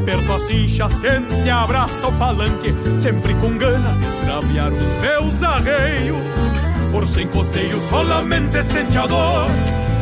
Aperto 0.05 0.33
a 0.33 0.39
cincha, 0.39 0.87
sente 0.91 1.35
e 1.47 1.49
abraça 1.49 2.09
o 2.09 2.13
palanque 2.19 2.75
Sempre 2.99 3.33
com 3.37 3.57
gana 3.57 3.91
de 3.95 4.07
extraviar 4.07 4.71
os 4.71 5.01
meus 5.01 5.43
arreios. 5.43 6.21
Por 6.93 7.09
sem 7.09 7.27
costeio 7.27 7.81
solamente 7.81 8.55
estenteador 8.55 9.47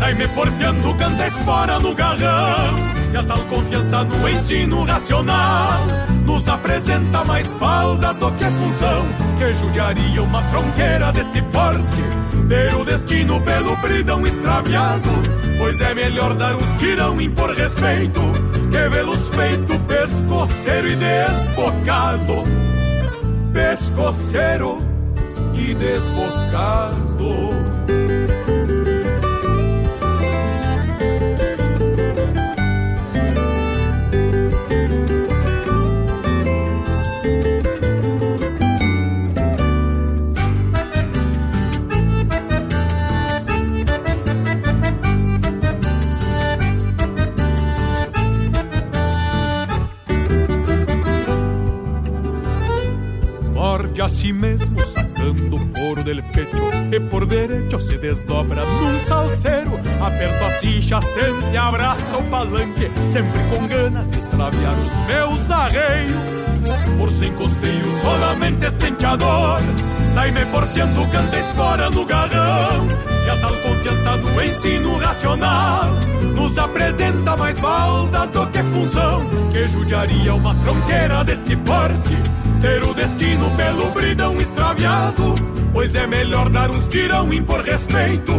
Sai-me 0.01 0.27
porfiando, 0.27 0.93
canta 0.95 1.29
espora 1.29 1.79
no 1.79 1.95
garrão. 1.95 2.75
E 3.13 3.17
a 3.17 3.23
tal 3.23 3.39
confiança 3.45 4.03
no 4.03 4.29
ensino 4.29 4.83
racional 4.83 5.87
Nos 6.25 6.49
apresenta 6.49 7.23
mais 7.23 7.47
faldas 7.53 8.17
do 8.17 8.33
que 8.33 8.45
função 8.45 9.07
Que 9.39 9.55
judiaria 9.55 10.21
uma 10.21 10.43
tronqueira 10.51 11.13
deste 11.13 11.41
porte 11.43 12.03
Ter 12.49 12.75
o 12.75 12.85
destino 12.85 13.41
pelo 13.43 13.77
bridão 13.77 14.27
extraviado. 14.27 15.11
Pois 15.59 15.81
é 15.81 15.95
melhor 15.95 16.35
dar 16.35 16.57
uns 16.57 16.73
tirão 16.73 17.21
e 17.21 17.27
impor 17.27 17.55
respeito 17.55 18.52
Vê-los 18.73 19.29
feito 19.29 19.79
pescoceiro 19.81 20.89
e 20.89 20.97
desbocado. 20.97 22.35
Pescoceiro 23.53 24.79
e 25.55 25.75
desbocado 25.75 27.02
aperto 60.93 60.97
a 60.97 61.01
cincha, 61.01 61.01
sente, 61.01 61.57
abraça 61.57 62.17
o 62.19 62.23
palanque 62.25 62.91
sempre 63.11 63.43
com 63.45 63.67
gana 63.67 64.05
de 64.05 64.19
extraviar 64.19 64.75
os 64.79 64.97
meus 65.07 65.51
arreios 65.51 66.13
por 66.99 67.11
sem 67.11 67.33
costeio 67.35 68.01
solamente 68.01 68.67
estenteador 68.67 69.61
sai-me 70.11 70.45
porfiando, 70.47 71.07
canta 71.09 71.39
espora 71.39 71.91
no 71.91 72.05
garrão 72.05 72.87
e 73.25 73.31
a 73.31 73.37
tal 73.37 73.55
confiança 73.57 74.17
no 74.17 74.43
ensino 74.43 74.97
racional 74.99 75.91
nos 76.35 76.59
apresenta 76.59 77.37
mais 77.37 77.59
baldas 77.61 78.31
do 78.31 78.47
que 78.49 78.63
função 78.65 79.23
que 79.51 79.67
judiaria 79.67 80.35
uma 80.35 80.55
tronqueira 80.57 81.25
deste 81.25 81.57
porte 81.57 82.17
ter 82.61 82.83
o 82.83 82.95
destino 82.95 83.51
pelo 83.57 83.91
bridão 83.91 84.37
extraviado. 84.37 85.52
Pois 85.73 85.95
é 85.95 86.07
melhor 86.07 86.51
dar 86.51 86.71
uns 86.71 86.87
tirão 86.87 87.33
e 87.33 87.39
impor 87.39 87.61
respeito 87.63 88.33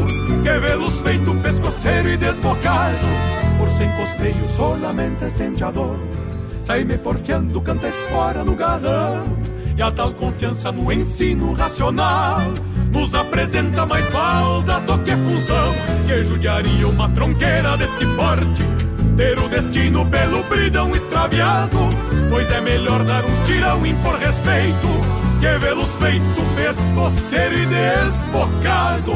que 0.43 0.59
vê-los 0.59 0.99
feito 1.01 1.33
pescoceiro 1.41 2.09
e 2.09 2.17
desbocado. 2.17 3.07
Por 3.57 3.69
sem 3.71 3.89
costeio, 3.93 4.49
solamente 4.49 5.25
estenteador. 5.25 5.97
Sai-me 6.61 6.97
porfiando, 6.97 7.59
canta 7.61 7.87
espora 7.87 8.43
no 8.43 8.55
garrão. 8.55 9.23
E 9.75 9.81
a 9.81 9.91
tal 9.91 10.13
confiança 10.13 10.71
no 10.71 10.91
ensino 10.91 11.53
racional 11.53 12.41
nos 12.91 13.15
apresenta 13.15 13.85
mais 13.85 14.07
baldas 14.11 14.83
do 14.83 14.99
que 14.99 15.11
função 15.15 15.73
que 16.05 16.23
judiaria 16.23 16.87
uma 16.87 17.09
tronqueira 17.09 17.75
deste 17.75 18.05
porte 18.15 18.63
ter 19.17 19.39
o 19.39 19.47
destino 19.49 20.05
pelo 20.05 20.43
bridão 20.43 20.91
extraviado 20.91 21.77
Pois 22.29 22.51
é 22.51 22.61
melhor 22.61 23.03
dar 23.03 23.23
uns 23.25 23.39
tirão 23.41 23.85
e 23.85 23.89
impor 23.89 24.15
respeito 24.15 25.22
Que 25.43 25.57
vê-los 25.57 25.93
feito 25.95 26.41
pescoceiro 26.55 27.53
e 27.53 27.65
desbocado. 27.65 29.13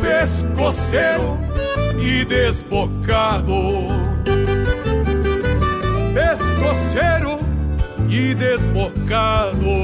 Pescoceiro 0.00 1.38
e 2.00 2.24
desbocado. 2.24 3.54
Pescoceiro 6.12 7.38
e 8.10 8.34
desbocado 8.34 9.83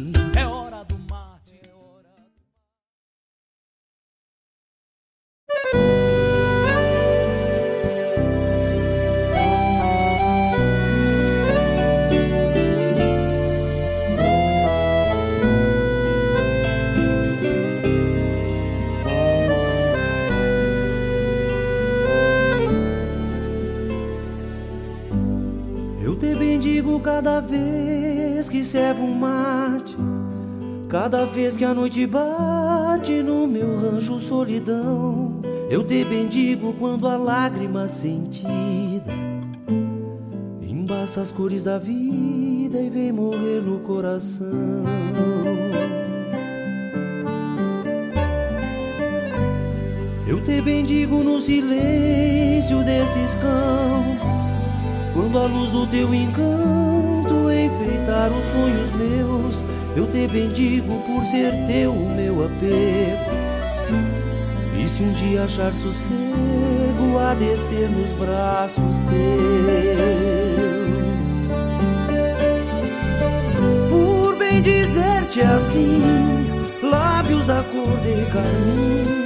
Do... 5.71 6.01
cada 27.01 27.39
vez 27.39 28.47
que 28.47 28.63
servo 28.63 29.03
um 29.03 29.15
mate, 29.15 29.97
cada 30.91 31.25
vez 31.25 31.55
que 31.55 31.63
a 31.63 31.73
noite 31.73 32.05
bate 32.05 33.23
no 33.23 33.47
meu 33.47 33.79
rancho 33.79 34.19
solidão, 34.19 35.39
eu 35.69 35.85
te 35.85 36.03
bendigo 36.03 36.73
quando 36.73 37.07
a 37.07 37.15
lágrima 37.15 37.87
sentida 37.87 39.13
embaça 40.61 41.21
as 41.21 41.31
cores 41.31 41.63
da 41.63 41.79
vida 41.79 42.77
e 42.77 42.89
vem 42.89 43.13
morrer 43.13 43.61
no 43.61 43.79
coração. 43.79 44.83
Eu 50.27 50.43
te 50.43 50.61
bendigo 50.61 51.23
no 51.23 51.41
silêncio 51.41 52.83
desses 52.83 53.35
campos 53.35 54.41
quando 55.13 55.39
a 55.39 55.45
luz 55.45 55.69
do 55.69 55.87
teu 55.87 56.13
encanto 56.13 57.49
enfeitar 57.49 58.31
os 58.31 58.45
sonhos 58.45 58.91
meus, 58.93 59.63
eu 59.95 60.07
te 60.07 60.27
bendigo 60.27 61.01
por 61.05 61.23
ser 61.25 61.51
teu 61.67 61.91
o 61.93 62.09
meu 62.15 62.45
apego. 62.45 63.31
E 64.81 64.87
se 64.87 65.03
um 65.03 65.13
dia 65.13 65.43
achar 65.43 65.73
sossego 65.73 67.17
a 67.19 67.33
descer 67.33 67.89
nos 67.89 68.11
braços 68.13 68.97
teus, 69.09 69.21
por 73.89 74.35
bem 74.37 74.61
dizer-te 74.61 75.41
assim, 75.41 76.01
lábios 76.81 77.45
da 77.45 77.63
cor 77.63 77.97
de 77.99 78.25
carmim 78.31 79.21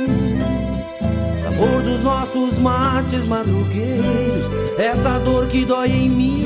sabor 1.56 1.82
dos 1.84 2.02
nossos 2.02 2.60
mates 2.60 3.24
madrugueiros, 3.26 4.52
essa 4.78 5.20
dor 5.20 5.48
que 5.48 5.64
dói 5.64 5.92
em 5.92 6.10
mim, 6.10 6.46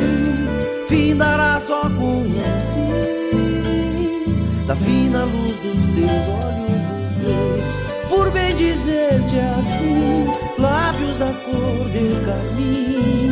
findará 0.88 1.60
só 1.66 1.90
com 1.90 2.24
um 2.24 2.59
da 4.70 4.76
fina 4.76 5.24
luz 5.24 5.56
dos 5.64 5.84
teus 5.96 6.28
olhos 6.28 6.82
luzeiros, 6.92 8.08
por 8.08 8.30
bem 8.30 8.56
dizer-te 8.56 9.40
assim, 9.40 10.28
lábios 10.60 11.18
da 11.18 11.34
cor 11.44 11.90
de 11.90 12.24
carmim, 12.24 13.32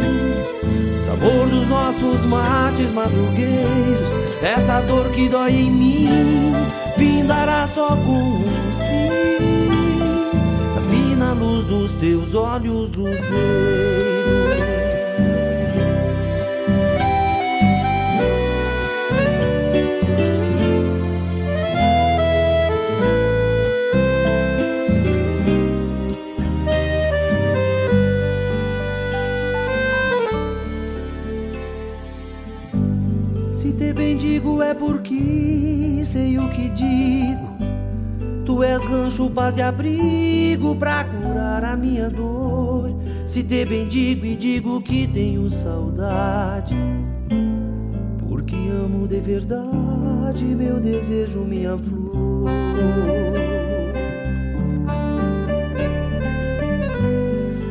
sabor 0.99 1.47
dos 1.47 1.67
nossos 1.67 2.25
mates 2.25 2.91
madrugueiros, 2.91 4.09
essa 4.41 4.81
dor 4.81 5.11
que 5.11 5.29
dói 5.29 5.51
em 5.51 5.69
mim, 5.69 6.53
findará 6.97 7.67
só 7.67 7.89
com 7.89 8.13
um 8.13 8.73
sim. 8.73 9.27
Na 11.17 11.33
luz 11.33 11.65
dos 11.65 11.93
teus 11.93 12.35
olhos 12.35 12.91
luzeiros. 12.91 14.86
Te 33.87 33.93
bendigo 33.93 34.61
é 34.61 34.73
porque 34.73 36.01
sei 36.03 36.37
o 36.37 36.49
que 36.49 36.69
digo 36.71 37.47
Tu 38.45 38.63
és 38.63 38.83
rancho, 38.85 39.29
paz 39.29 39.57
e 39.57 39.61
abrigo 39.61 40.75
pra 40.75 41.03
curar 41.03 41.65
a 41.65 41.75
minha 41.75 42.09
dor. 42.09 42.95
Se 43.25 43.43
te 43.43 43.65
bendigo 43.65 44.25
e 44.25 44.37
digo 44.37 44.81
que 44.81 45.05
tenho 45.05 45.49
saudade, 45.49 46.73
porque 48.29 48.55
amo 48.55 49.05
de 49.05 49.19
verdade 49.19 50.45
meu 50.45 50.79
desejo, 50.79 51.39
minha 51.39 51.77
flor. 51.77 52.47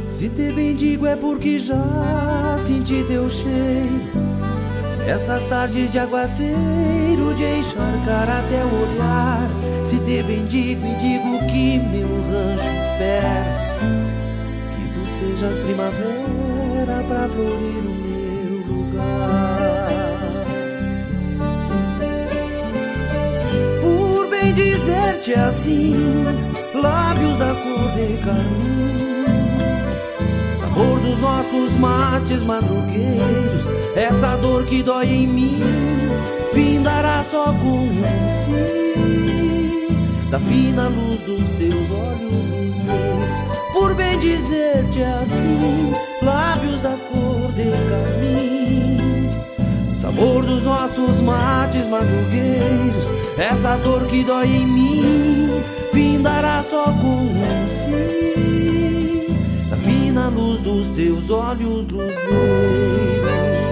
Se 0.07 0.29
te 0.29 0.53
bendigo 0.53 1.07
é 1.07 1.17
porque 1.17 1.59
já 1.59 2.55
senti 2.59 3.03
teu 3.05 3.31
cheiro. 3.31 4.36
Essas 5.07 5.45
tardes 5.45 5.93
de 5.93 6.01
aguaceiro, 6.01 7.33
de 7.37 7.45
encharcar 7.45 8.29
até 8.29 8.65
o 8.65 8.83
olhar 8.83 9.49
se 9.85 10.01
te 10.01 10.21
bendigo 10.25 10.85
e 10.85 10.97
digo 10.97 11.47
que 11.47 11.79
meu 11.79 12.09
rancho 12.29 12.69
espera. 12.69 13.79
Que 14.75 14.89
tu 14.93 15.07
sejas 15.17 15.57
primavera 15.59 17.05
pra 17.07 17.29
florir 17.29 17.87
o 17.87 17.95
meu 18.03 18.67
lugar. 18.67 19.89
Por 23.81 24.29
bem 24.29 24.53
dizer-te 24.53 25.35
assim 25.35 25.95
Lábios 26.75 27.39
da 27.39 27.55
cor 27.55 27.93
de 27.93 28.19
carmim 28.25 29.06
Sabor 30.77 31.01
dos 31.01 31.19
nossos 31.19 31.73
mates 31.79 32.43
madrugueiros. 32.43 33.65
Essa 33.97 34.37
dor 34.37 34.67
que 34.67 34.83
dói 34.83 35.07
em 35.07 35.27
mim 35.27 35.63
Findará 36.53 37.25
só 37.31 37.47
com 37.47 37.85
um 37.85 38.03
sim. 38.45 39.89
Da 40.31 40.39
fina 40.39 40.89
luz 40.89 41.21
dos 41.21 41.49
teus 41.59 41.91
olhos 41.91 42.49
luzeiros. 42.51 43.73
Por 43.73 43.95
bem 43.95 44.19
dizer-te 44.19 45.03
assim, 45.03 45.95
lábios 46.23 46.83
da 46.83 46.97
cor 47.11 47.53
de 47.53 47.71
carmim, 47.91 49.31
sabor 49.95 50.45
dos 50.45 50.63
nossos 50.63 51.21
mates 51.21 51.87
madrugueiros, 51.87 53.07
essa 53.39 53.77
dor 53.77 54.07
que 54.07 54.25
dói 54.25 54.47
em 54.47 54.67
mim, 54.67 55.63
findará 55.93 56.65
só 56.69 56.85
com 56.85 57.27
um 57.27 57.69
sim, 57.69 58.36
fina 60.17 60.29
luz 60.31 60.63
dos 60.63 60.89
teus 60.97 61.29
olhos 61.29 61.87
luzeiros. 61.89 63.66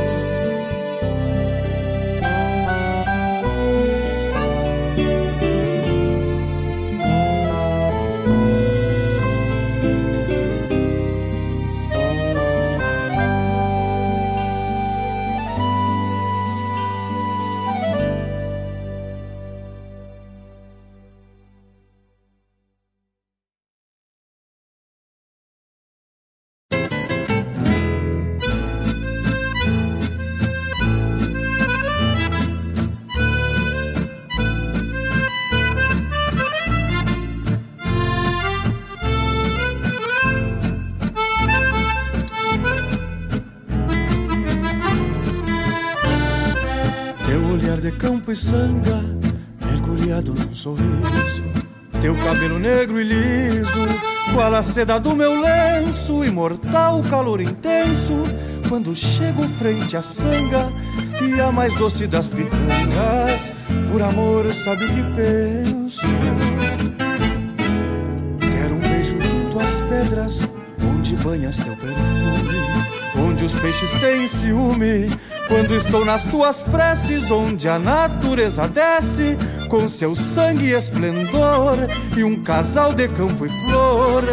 Seda 54.65 54.99
do 54.99 55.15
meu 55.15 55.41
lenço, 55.41 56.25
imortal 56.25 57.03
calor 57.03 57.41
intenso. 57.41 58.25
Quando 58.69 58.97
chego 58.97 59.43
frente 59.49 59.97
à 59.97 60.03
sanga, 60.03 60.73
e 61.21 61.41
a 61.41 61.53
mais 61.53 61.75
doce 61.75 62.07
das 62.07 62.29
pitangas. 62.29 63.53
Por 63.91 64.03
amor, 64.03 64.53
sabe 64.53 64.87
que 64.87 65.03
penso? 65.15 66.07
Quero 68.41 68.75
um 68.75 68.81
beijo 68.81 69.21
junto 69.21 69.61
às 69.61 69.81
pedras, 69.83 70.49
onde 70.83 71.17
banhas 71.17 71.57
teu 71.57 71.77
perfume, 71.77 72.64
onde 73.17 73.45
os 73.45 73.55
peixes 73.55 73.93
têm 74.01 74.27
ciúme. 74.27 75.11
Quando 75.49 75.75
estou 75.75 76.05
nas 76.05 76.25
tuas 76.25 76.63
preces, 76.63 77.31
onde 77.31 77.69
a 77.69 77.79
natureza 77.79 78.67
desce 78.67 79.37
com 79.69 79.89
seu 79.89 80.15
sangue 80.15 80.67
e 80.67 80.75
esplendor, 80.75 81.77
e 82.17 82.25
um 82.25 82.43
casal 82.43 82.95
de 82.95 83.09
campo 83.09 83.47
e 83.47 83.49
flor 83.49 84.25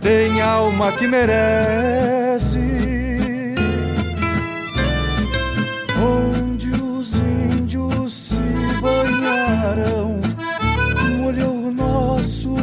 tem 0.00 0.40
alma 0.40 0.92
que 0.92 1.06
merece. 1.06 2.92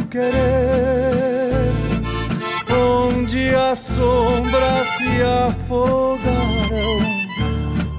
querer, 0.10 0.79
as 3.72 3.80
sombras 3.80 4.88
se 4.98 5.22
afogaram. 5.48 7.00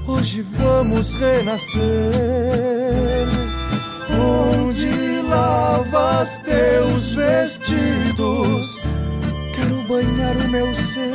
Hoje 0.09 0.42
vamos 0.59 1.14
renascer, 1.14 1.80
onde 4.11 5.22
lavas 5.28 6.37
teus 6.38 7.14
vestidos. 7.14 8.66
Quero 9.54 9.80
banhar 9.87 10.37
o 10.38 10.48
meu 10.48 10.74
ser 10.74 11.12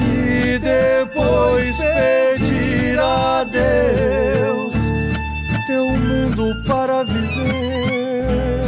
e 0.00 0.58
depois 0.58 1.76
pedir 1.76 2.98
a 2.98 3.44
Deus 3.44 4.74
teu 5.68 5.86
mundo 5.86 6.52
para 6.66 7.04
viver. 7.04 8.67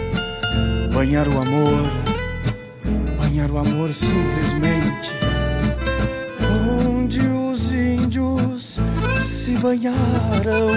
banhar 1.01 1.27
o 1.27 1.41
amor, 1.41 1.89
banhar 3.17 3.49
o 3.49 3.57
amor 3.57 3.91
simplesmente. 3.91 5.15
Onde 6.85 7.21
os 7.21 7.73
índios 7.73 8.77
se 9.15 9.55
banharam, 9.55 10.69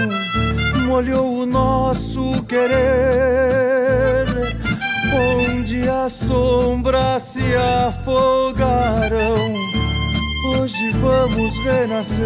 molhou 0.87 1.41
o 1.41 1.45
nosso 1.45 2.41
querer. 2.45 4.25
Onde 5.13 5.87
as 5.87 6.13
sombras 6.13 7.21
se 7.21 7.43
afogaram, 7.85 9.53
hoje 10.57 10.91
vamos 11.03 11.55
renascer. 11.59 12.25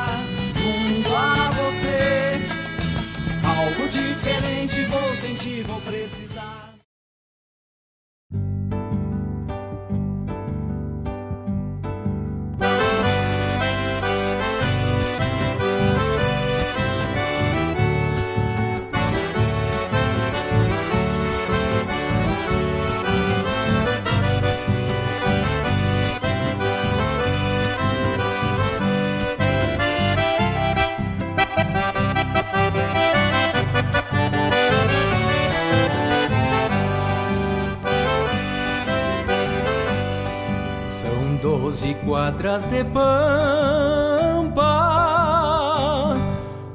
Quadras 42.41 42.65
de 42.65 42.83
pampa 42.85 43.05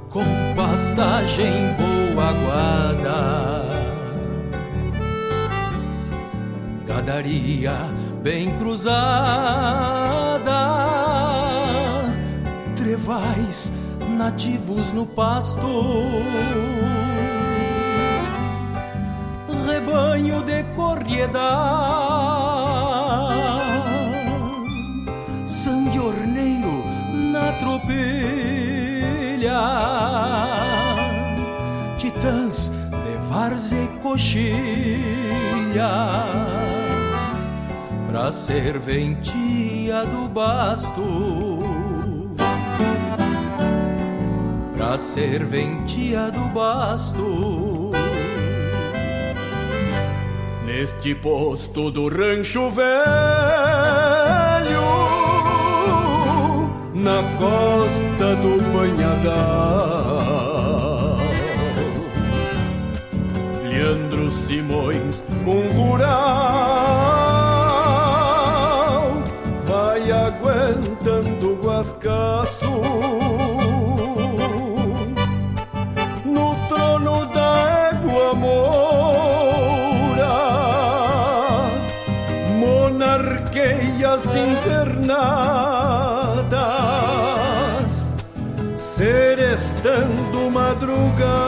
com 0.09 0.25
pastagem 0.55 1.75
boa 1.75 2.33
guarda. 2.33 3.67
Gadaria 6.87 7.73
bem 8.23 8.57
cruzada, 8.59 8.95
trevais 12.77 13.73
nativos 14.17 14.93
no 14.93 15.05
pasto. 15.05 15.67
Rebanho 19.67 20.43
de 20.45 20.63
corriedade 20.77 22.06
coxilha 34.07 35.91
Pra 38.09 38.31
serventia 38.31 40.05
do 40.07 40.29
basto. 40.29 41.61
Pra 44.77 44.97
serventia 44.97 46.31
do 46.31 46.49
basto. 46.55 47.93
Neste 50.65 51.15
posto 51.15 51.91
do 51.91 52.09
rancho 52.09 52.71
velho 52.71 52.87
Na 56.95 57.23
costa 57.39 58.37
do 58.37 58.63
Banhadal 58.73 60.06
Simões, 64.47 65.25
um 65.45 65.69
rural 65.77 66.07
Vai 69.65 70.13
aguentando 70.13 71.55
o 71.55 71.57
guascaço 71.57 72.71
No 76.25 76.55
trono 76.69 77.27
da 77.27 77.91
égua 77.91 78.35
moura 78.35 78.77
Monarqueias 82.57 84.27
invernadas 84.33 85.27
Serestando 88.79 90.49
madrugadas 90.53 91.46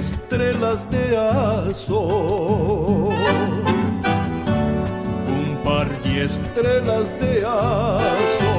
estrelas 0.00 0.84
de 0.84 1.16
aço 1.16 2.00
Um 5.28 5.56
par 5.62 5.86
de 6.02 6.24
estrelas 6.24 7.12
de 7.20 7.44
aço 7.44 8.54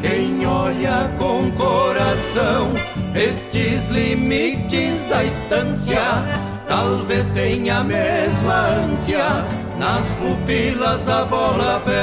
Quem 0.00 0.46
olha 0.46 1.10
com 1.18 1.50
coração 1.52 2.72
estes 3.16 3.88
limites 3.88 5.06
da 5.06 5.24
estância, 5.24 6.02
talvez 6.68 7.30
tenha 7.30 7.78
a 7.78 7.84
mesma 7.84 8.66
ânsia 8.90 9.42
nas 9.78 10.14
pupilas 10.16 11.08
a 11.08 11.24
bola 11.24 11.80
pé. 11.82 12.02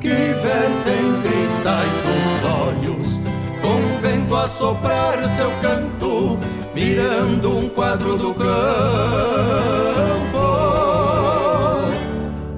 Que 0.00 0.08
vertem 0.08 1.22
cristais 1.22 2.00
com 2.00 2.25
soprar 4.46 5.24
seu 5.28 5.50
canto, 5.60 6.38
mirando 6.74 7.58
um 7.58 7.68
quadro 7.68 8.16
do 8.16 8.34
campo 8.34 8.46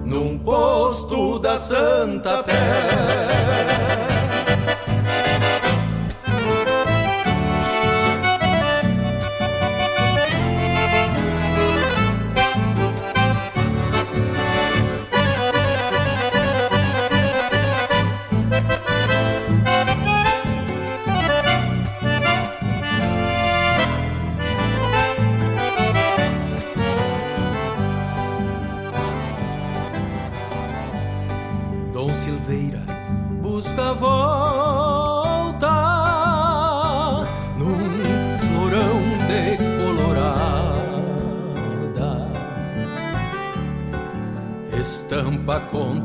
num 0.05 0.39
posto 0.39 1.39
da 1.39 1.59
Santa 1.59 2.43
Fé. 2.43 3.58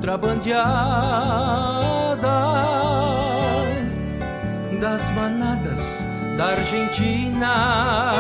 Contrabandeada 0.04 2.36
das 4.82 5.10
manadas 5.12 6.06
da 6.38 6.48
Argentina. 6.48 8.14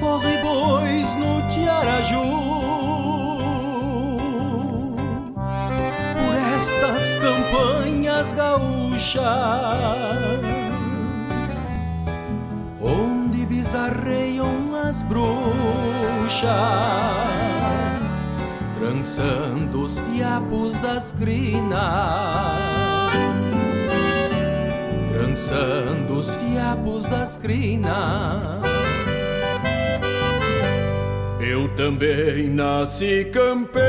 Corre 0.00 0.38
bois 0.38 1.14
no 1.14 1.42
Tiaraju 1.48 2.24
por 6.18 6.34
estas 6.56 7.14
campanhas 7.22 8.32
gaúchas, 8.32 9.22
onde 12.80 13.46
bizarreiam 13.46 14.74
as 14.88 15.02
bruxas, 15.02 16.48
trançando 18.88 19.84
os 19.84 19.98
fiapos 19.98 20.72
das 20.80 21.12
crinas, 21.12 21.76
trançando 25.12 26.14
os 26.14 26.34
fiapos 26.36 27.06
das 27.06 27.36
crinas. 27.36 28.62
Eu 31.38 31.68
também 31.76 32.48
nasci 32.48 33.26
campeiro, 33.26 33.84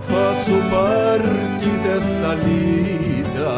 faço 0.00 0.52
parte 0.70 1.66
desta 1.82 2.34
lida. 2.34 3.48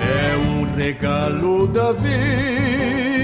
É 0.00 0.36
um 0.36 0.76
regalo 0.76 1.66
da 1.66 1.90
vida, 1.90 3.15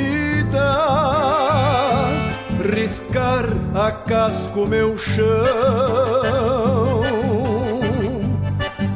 riscar 2.93 3.47
a 3.75 3.91
casco 3.91 4.67
meu 4.67 4.95
chão, 4.99 5.25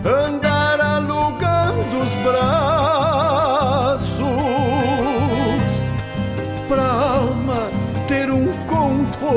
andar 0.05 0.79
alugando 0.83 2.01
os 2.05 2.15
braços 2.17 4.19
pra 6.69 6.85
alma 6.85 7.71
ter 8.07 8.31
um 8.31 8.53
conforto, 8.67 9.33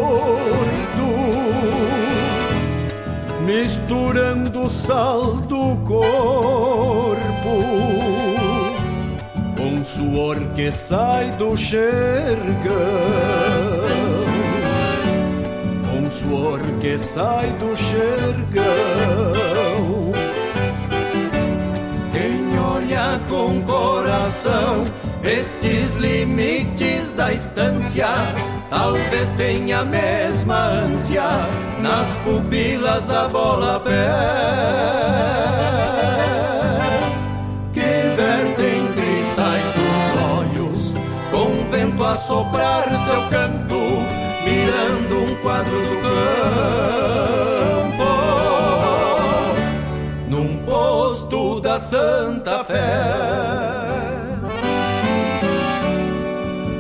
misturando 3.46 4.70
sal 4.70 5.38
do 5.38 5.78
corpo 5.86 7.00
suor 9.90 10.38
que 10.54 10.72
sai 10.72 11.32
do 11.32 11.58
xergão, 11.58 13.49
suor 16.30 16.60
que 16.80 16.98
sai 17.00 17.48
do 17.54 17.76
xergão. 17.76 18.64
Quem 22.14 22.60
olha 22.60 23.20
com 23.28 23.62
coração 23.64 24.84
estes 25.24 25.96
limites 25.96 27.14
da 27.14 27.34
estância, 27.34 28.08
talvez 28.70 29.34
tenha 29.34 29.80
a 29.80 29.86
mesma 29.86 30.70
ânsia 30.70 31.48
nas 31.82 32.18
pupilas 32.20 33.10
a 33.10 33.28
bola 33.28 33.80
pé. 33.80 34.10
Que 37.74 38.16
vertem 38.16 38.88
cristais 38.94 39.68
dos 39.74 40.22
olhos, 40.38 40.94
com 41.32 41.70
vento 41.72 42.04
a 42.04 42.16
soprar 42.16 42.84
seu 43.06 43.22
canto, 43.30 43.80
mirando 44.46 45.32
um 45.32 45.36
quadro 45.42 45.80
do 45.82 46.19
campo 46.40 48.12
num 50.28 50.58
posto 50.66 51.60
da 51.60 51.80
Santa 51.80 52.64
Fé. 52.64 53.04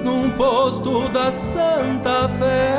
Num 0.03 0.29
posto 0.31 1.09
da 1.09 1.31
Santa 1.31 2.29
Fé. 2.29 2.77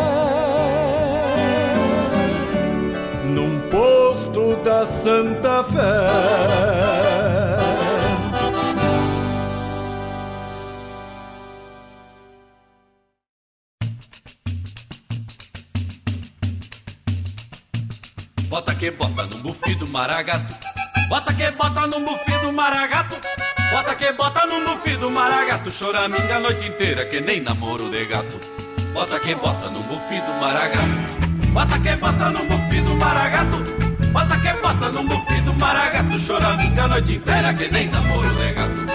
Num 3.24 3.60
posto 3.70 4.56
da 4.62 4.86
Santa 4.86 5.62
Fé. 5.64 6.89
Maragato. 19.90 20.54
Bota 21.08 21.34
que 21.34 21.50
bota 21.50 21.86
no 21.86 22.00
bufi 22.00 22.32
do 22.42 22.52
maragato. 22.52 23.16
Bota 23.72 23.94
que 23.96 24.12
bota 24.12 24.46
no 24.46 24.60
bufi 24.64 24.96
do 24.96 25.10
maragato. 25.10 25.70
Choraminga 25.70 26.36
a 26.36 26.40
noite 26.40 26.68
inteira 26.68 27.04
que 27.06 27.20
nem 27.20 27.42
namoro 27.42 27.90
de 27.90 28.06
gato. 28.06 28.40
Bota 28.94 29.18
que 29.20 29.34
bota 29.34 29.68
no 29.68 29.82
bufi 29.82 30.20
do 30.20 30.32
maragato. 30.40 30.96
Bota 31.52 31.78
que 31.80 31.96
bota 31.96 32.30
no 32.30 32.44
bufi 32.44 32.80
do 32.80 32.94
maragato. 32.94 33.58
Bota 34.12 34.40
que 34.40 34.52
bota 34.62 34.88
no 34.90 35.02
bufi 35.02 35.40
do 35.42 35.54
maragato. 35.54 36.18
Choraminga 36.18 36.84
a 36.84 36.88
noite 36.88 37.16
inteira 37.16 37.54
que 37.54 37.68
nem 37.70 37.88
namoro 37.88 38.30
de 38.36 38.52
gato. 38.52 38.86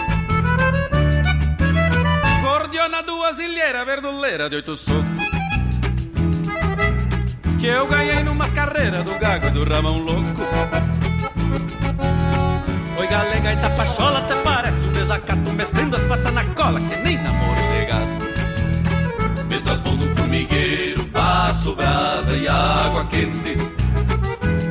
Gordiona 2.42 3.02
duas 3.04 3.38
ilheiras 3.40 3.86
verduleira 3.86 4.50
de 4.50 4.56
oito 4.58 4.78
socos 4.78 5.25
que 7.66 7.70
eu 7.70 7.88
ganhei 7.88 8.22
numas 8.22 8.52
carreiras 8.52 9.04
do 9.04 9.18
Gago 9.18 9.48
e 9.48 9.50
do 9.50 9.64
Ramão 9.64 9.98
Louco. 9.98 10.42
Oi, 13.00 13.08
galega 13.08 13.54
e 13.54 13.58
tapachola, 13.58 14.20
até 14.20 14.36
parece 14.44 14.86
um 14.86 14.92
desacato, 14.92 15.52
metendo 15.52 15.96
as 15.96 16.04
patas 16.04 16.32
na 16.32 16.44
cola, 16.44 16.80
que 16.80 16.96
nem 16.98 17.18
namoro 17.18 17.56
de 17.56 17.86
gato. 17.88 19.46
Meto 19.50 19.72
as 19.72 19.82
mãos 19.82 19.98
no 20.00 20.16
formigueiro, 20.16 21.06
passo 21.06 21.76
brasa 21.76 22.38
e 22.38 22.48
água 22.48 23.04
quente. 23.06 23.58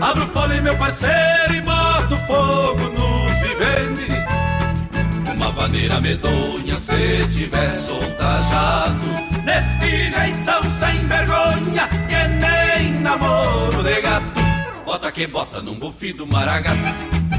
Abro 0.00 0.26
fole, 0.28 0.60
meu 0.60 0.76
parceiro, 0.76 1.52
e 1.52 1.60
boto 1.62 2.16
fogo 2.28 2.82
nos 2.90 3.32
viventes. 3.40 5.34
Uma 5.34 5.50
vaneira 5.50 6.00
medonha, 6.00 6.78
se 6.78 7.26
tiver 7.26 7.70
solta 7.70 8.40
jato. 8.44 9.42
Neste 9.44 10.12
jeitão 10.12 10.43
que 15.14 15.28
bota 15.28 15.62
num 15.62 15.78
bufi 15.78 16.12
do 16.12 16.26
maragato. 16.26 16.76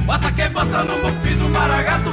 Bota 0.05 0.31
que 0.31 0.47
bota 0.47 0.83
num 0.85 1.01
bufi 1.01 1.35
do 1.35 1.49
maragato. 1.49 2.11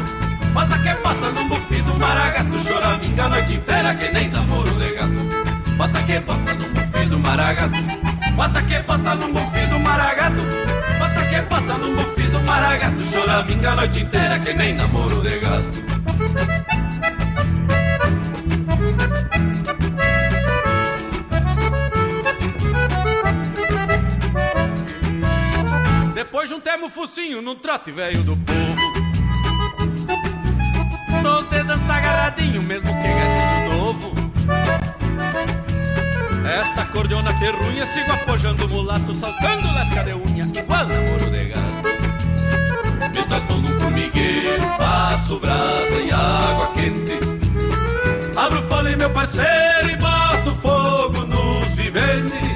Bota 0.53 0.77
que 0.81 0.95
bota 0.95 1.31
num 1.31 1.49
bufi 1.49 1.81
do 1.83 1.95
maragato. 1.95 2.59
Choraminga 2.59 3.25
a 3.25 3.29
noite 3.29 3.55
inteira, 3.55 3.95
que 3.95 4.11
nem 4.13 4.29
namoro 4.29 4.73
de 4.75 4.91
gato. 4.97 5.77
Bota 5.77 6.03
que 6.03 6.19
bota 6.19 6.55
num 6.55 6.69
bufi 6.75 7.07
do 7.07 7.19
maragato. 7.21 7.77
Bota 8.35 8.63
que 8.63 8.81
bota 8.81 9.15
num 9.15 9.33
bufi 9.33 9.67
do 9.71 9.79
maragato. 9.79 10.43
Bota 10.99 11.27
que 11.31 11.41
bota 11.43 11.79
num 11.79 11.95
bufi 11.95 12.23
do 12.23 12.41
maragato. 12.43 13.05
Choraminga 13.13 13.71
a 13.71 13.77
noite 13.77 14.01
inteira, 14.01 14.39
que 14.41 14.55
nem 14.55 14.75
namoro 14.75 15.23
de 15.23 15.39
gato. 15.39 16.72
O 26.65 26.89
focinho 26.89 27.41
num 27.41 27.55
trote 27.55 27.93
velho 27.93 28.25
do 28.25 28.37
povo. 28.37 28.77
Nos 31.23 31.47
dedos 31.47 31.89
agarradinho, 31.89 32.61
mesmo 32.61 32.89
que 33.01 33.09
gatinho 33.09 33.73
novo. 33.73 34.13
Esta 36.45 36.85
cordiona 36.87 37.33
terrunha, 37.39 37.87
sigo 37.87 38.13
apojando 38.13 38.67
o 38.67 38.69
mulato, 38.69 39.15
saltando 39.15 39.73
lasca 39.73 40.03
de 40.03 40.15
unha, 40.15 40.51
igual 40.59 40.87
namoro 40.87 41.31
de 41.31 41.45
gato. 41.45 41.89
Meto 43.15 43.35
as 43.35 43.45
mãos 43.45 43.63
no 43.63 43.81
formigueiro, 43.81 44.67
passo 44.77 45.39
brasa 45.39 46.01
e 46.01 46.11
água 46.11 46.73
quente. 46.75 47.19
Abro 48.37 48.63
fole, 48.67 48.97
meu 48.97 49.11
parceiro, 49.11 49.89
e 49.89 49.97
boto 49.97 50.55
fogo 50.61 51.25
nos 51.27 51.75
viventes. 51.75 52.52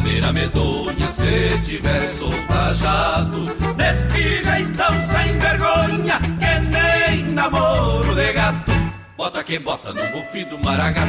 Uma 0.00 0.08
vaneira 0.08 0.32
medonha, 0.32 1.10
se 1.10 1.58
tiver 1.62 2.00
soltajado. 2.02 3.54
Neste 3.76 4.42
jeitão 4.42 4.92
sem 5.02 5.38
vergonha, 5.38 6.18
que 6.38 6.68
nem 6.70 7.24
namoro 7.34 8.14
de 8.14 8.32
gato. 8.32 8.72
Bota 9.14 9.44
que 9.44 9.58
bota 9.58 9.92
no 9.92 10.02
bufi 10.08 10.44
do 10.46 10.58
maragato. 10.58 11.06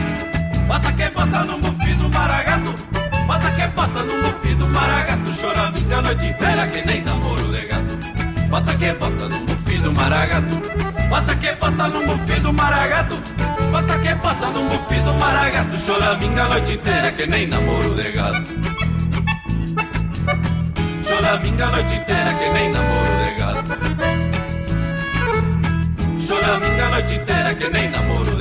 Bota 0.67 0.91
que 0.91 1.09
bota 1.09 1.43
no 1.45 1.57
bufi 1.59 1.93
do 1.93 2.09
maragato. 2.09 2.75
Bota 3.25 3.51
que 3.51 3.67
bota 3.67 4.03
no 4.03 4.23
bufi 4.23 4.55
do 4.55 4.67
maragato. 4.67 5.33
Choraminga 5.39 5.97
a 5.97 6.01
noite 6.01 6.25
inteira, 6.27 6.67
que 6.67 6.85
nem 6.85 7.01
namoro 7.01 7.47
de 7.47 7.61
gato. 7.67 7.97
Bota 8.49 8.75
que 8.75 8.93
bota 8.93 9.29
no 9.29 9.39
bufi 9.39 9.77
do 9.77 9.91
maragato. 9.93 10.61
Bota 11.09 11.35
que 11.37 11.55
bota 11.55 11.87
no 11.87 12.05
bufi 12.05 12.39
do 12.41 12.53
maragato. 12.53 13.15
Bota 13.71 13.99
que 13.99 14.13
bota 14.15 14.49
no 14.51 14.63
bufi 14.63 14.99
do 14.99 15.13
maragato. 15.13 15.77
Choraminga 15.79 16.43
a 16.43 16.49
noite 16.49 16.73
inteira, 16.73 17.11
que 17.13 17.25
nem 17.25 17.47
namoro 17.47 17.95
de 17.95 18.11
gato. 18.11 18.70
Choraminga 21.21 21.67
a 21.67 21.69
noite 21.69 21.93
inteira, 21.93 22.33
que 22.33 22.49
nem 22.49 22.71
namoro 22.71 23.13
de 23.21 23.31
gato. 23.37 23.77
Choraminga 26.19 26.85
a 26.85 26.89
noite 26.89 27.13
inteira, 27.13 27.53
que 27.53 27.69
nem 27.69 27.89
namoro 27.91 28.35
de 28.37 28.40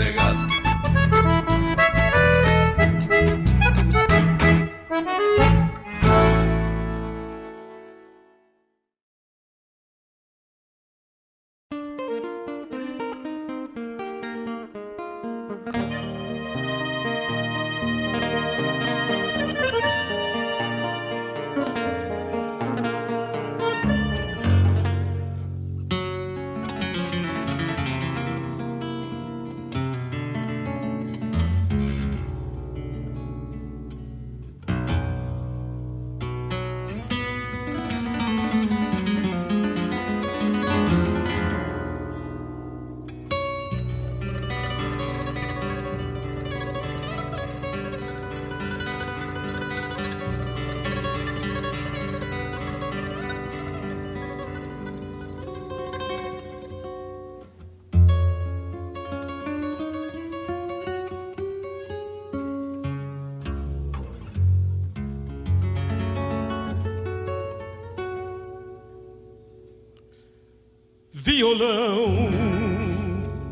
Violão, 71.51 72.31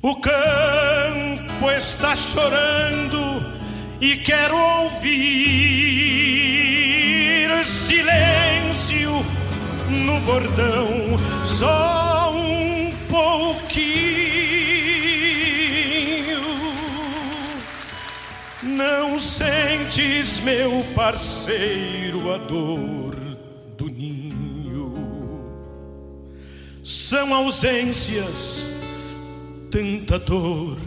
O 0.00 0.14
campo 0.20 1.68
está 1.76 2.14
chorando 2.14 3.44
e 4.00 4.14
quero 4.18 4.56
ouvir 4.56 5.08
silêncio 7.64 9.10
no 9.88 10.20
bordão, 10.20 11.18
só 11.44 12.32
um 12.36 12.92
pouquinho. 13.10 14.07
Sentes, 19.98 20.38
meu 20.40 20.84
parceiro, 20.94 22.32
a 22.32 22.38
dor 22.38 23.16
do 23.76 23.88
ninho. 23.88 24.94
São 26.84 27.34
ausências, 27.34 28.80
tanta 29.70 30.16
dor. 30.18 30.78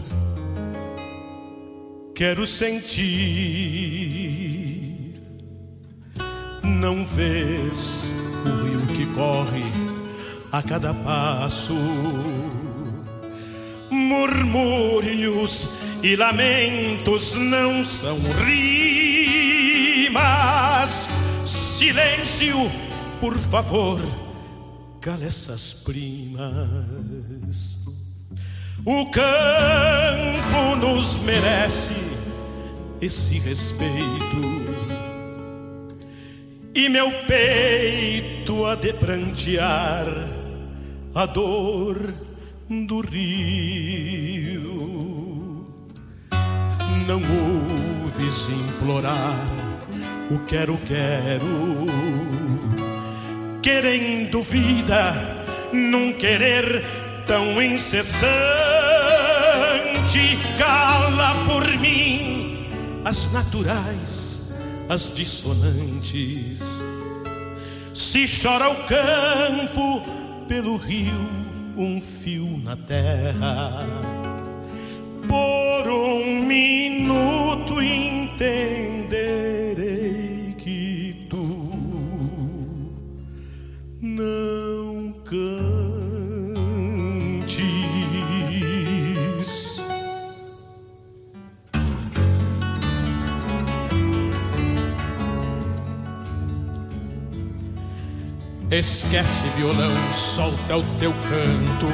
Quero 2.14 2.46
sentir. 2.46 3.02
Não 6.62 7.04
vês 7.04 8.12
o 8.46 8.64
rio 8.64 8.86
que 8.94 9.04
corre 9.14 9.64
a 10.50 10.62
cada 10.62 10.94
passo. 10.94 11.74
Murmúrios 13.90 15.80
e 16.02 16.16
lamentos 16.16 17.34
não 17.34 17.84
são 17.84 18.18
rimas. 20.12 21.08
Silêncio, 21.44 22.70
por 23.20 23.36
favor, 23.36 24.00
cala 25.00 25.24
essas 25.24 25.72
primas. 25.74 26.50
O 28.84 29.06
campo 29.06 30.76
nos 30.76 31.16
merece 31.22 31.94
esse 33.00 33.38
respeito. 33.40 34.62
E 36.74 36.88
meu 36.88 37.12
peito 37.26 38.64
a 38.66 38.74
de 38.74 38.92
prantear 38.94 40.06
a 41.14 41.26
dor 41.26 42.14
do 42.68 43.00
rio. 43.00 44.72
Não 47.06 47.20
ouves 47.20 48.48
implorar 48.48 49.61
o 50.34 50.38
quero, 50.46 50.78
quero, 50.78 51.86
querendo 53.60 54.40
vida, 54.40 55.12
num 55.72 56.12
querer 56.12 56.82
tão 57.26 57.60
incessante. 57.60 58.22
Cala 60.58 61.34
por 61.46 61.66
mim 61.78 62.66
as 63.04 63.30
naturais, 63.32 64.58
as 64.88 65.14
dissonantes. 65.14 66.82
Se 67.92 68.26
chora 68.26 68.70
o 68.70 68.76
campo 68.84 70.02
pelo 70.48 70.76
rio, 70.76 71.28
um 71.76 72.00
fio 72.00 72.58
na 72.58 72.76
terra. 72.76 73.84
Por 75.28 75.90
um 75.90 76.42
minuto 76.44 77.82
entenderei 77.82 79.51
Esquece 98.72 99.46
violão, 99.54 99.92
solta 100.14 100.78
o 100.78 100.82
teu 100.98 101.12
canto. 101.12 101.88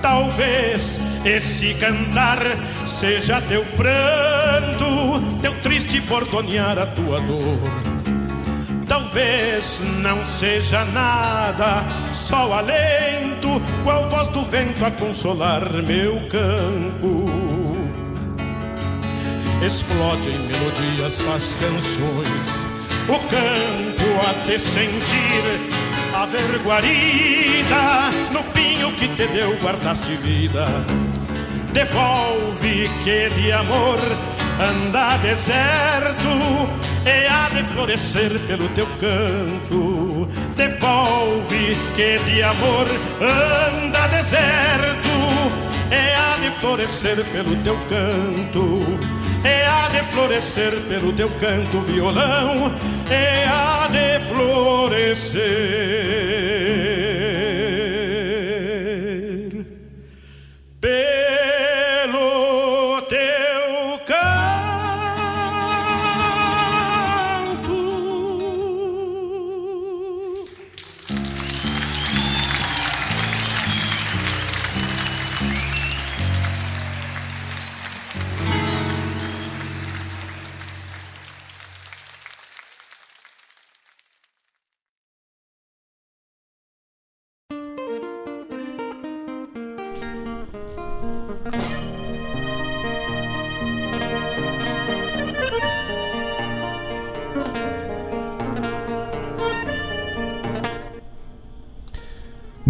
Talvez 0.00 1.00
esse 1.24 1.74
cantar 1.74 2.38
seja 2.86 3.42
teu 3.42 3.64
pranto, 3.76 5.20
teu 5.42 5.52
triste 5.60 6.00
bordonear 6.02 6.78
a 6.78 6.86
tua 6.86 7.20
dor. 7.20 7.58
Talvez 8.86 9.80
não 10.04 10.24
seja 10.24 10.84
nada, 10.84 11.84
só 12.12 12.52
alento, 12.52 13.60
qual 13.82 14.08
voz 14.08 14.28
do 14.28 14.44
vento 14.44 14.84
a 14.84 14.90
consolar 14.92 15.64
meu 15.82 16.14
campo. 16.28 17.24
Explode 19.66 20.28
em 20.28 20.38
melodias, 20.46 21.20
faz 21.22 21.56
canções, 21.56 22.68
o 23.08 23.18
campo 23.18 24.28
a 24.28 24.46
te 24.46 24.60
sentir 24.60 25.79
a 26.14 26.26
ver 26.26 26.58
guarida 26.64 28.10
no 28.32 28.42
pinho 28.52 28.92
que 28.96 29.08
te 29.08 29.26
deu 29.28 29.56
guardaste 29.60 30.16
vida. 30.16 30.66
Devolve 31.72 32.90
que 33.04 33.28
de 33.30 33.52
amor 33.52 33.98
anda 34.58 35.16
deserto 35.18 36.28
e 37.04 37.26
há 37.26 37.48
de 37.48 37.62
florescer 37.72 38.38
pelo 38.40 38.68
teu 38.70 38.86
canto. 38.98 40.28
Devolve 40.56 41.76
que 41.94 42.18
de 42.18 42.42
amor 42.42 42.86
anda 43.20 44.08
deserto 44.08 45.10
e 45.90 46.14
há 46.14 46.36
de 46.40 46.50
florescer 46.60 47.24
pelo 47.26 47.56
teu 47.62 47.76
canto. 47.88 49.19
E 49.44 49.64
há 49.64 49.88
de 49.88 50.02
florescer 50.12 50.72
pelo 50.88 51.12
teu 51.12 51.30
canto 51.38 51.80
violão, 51.80 52.72
e 53.10 53.44
há 53.48 53.88
de 53.88 54.20
florescer 54.28 55.40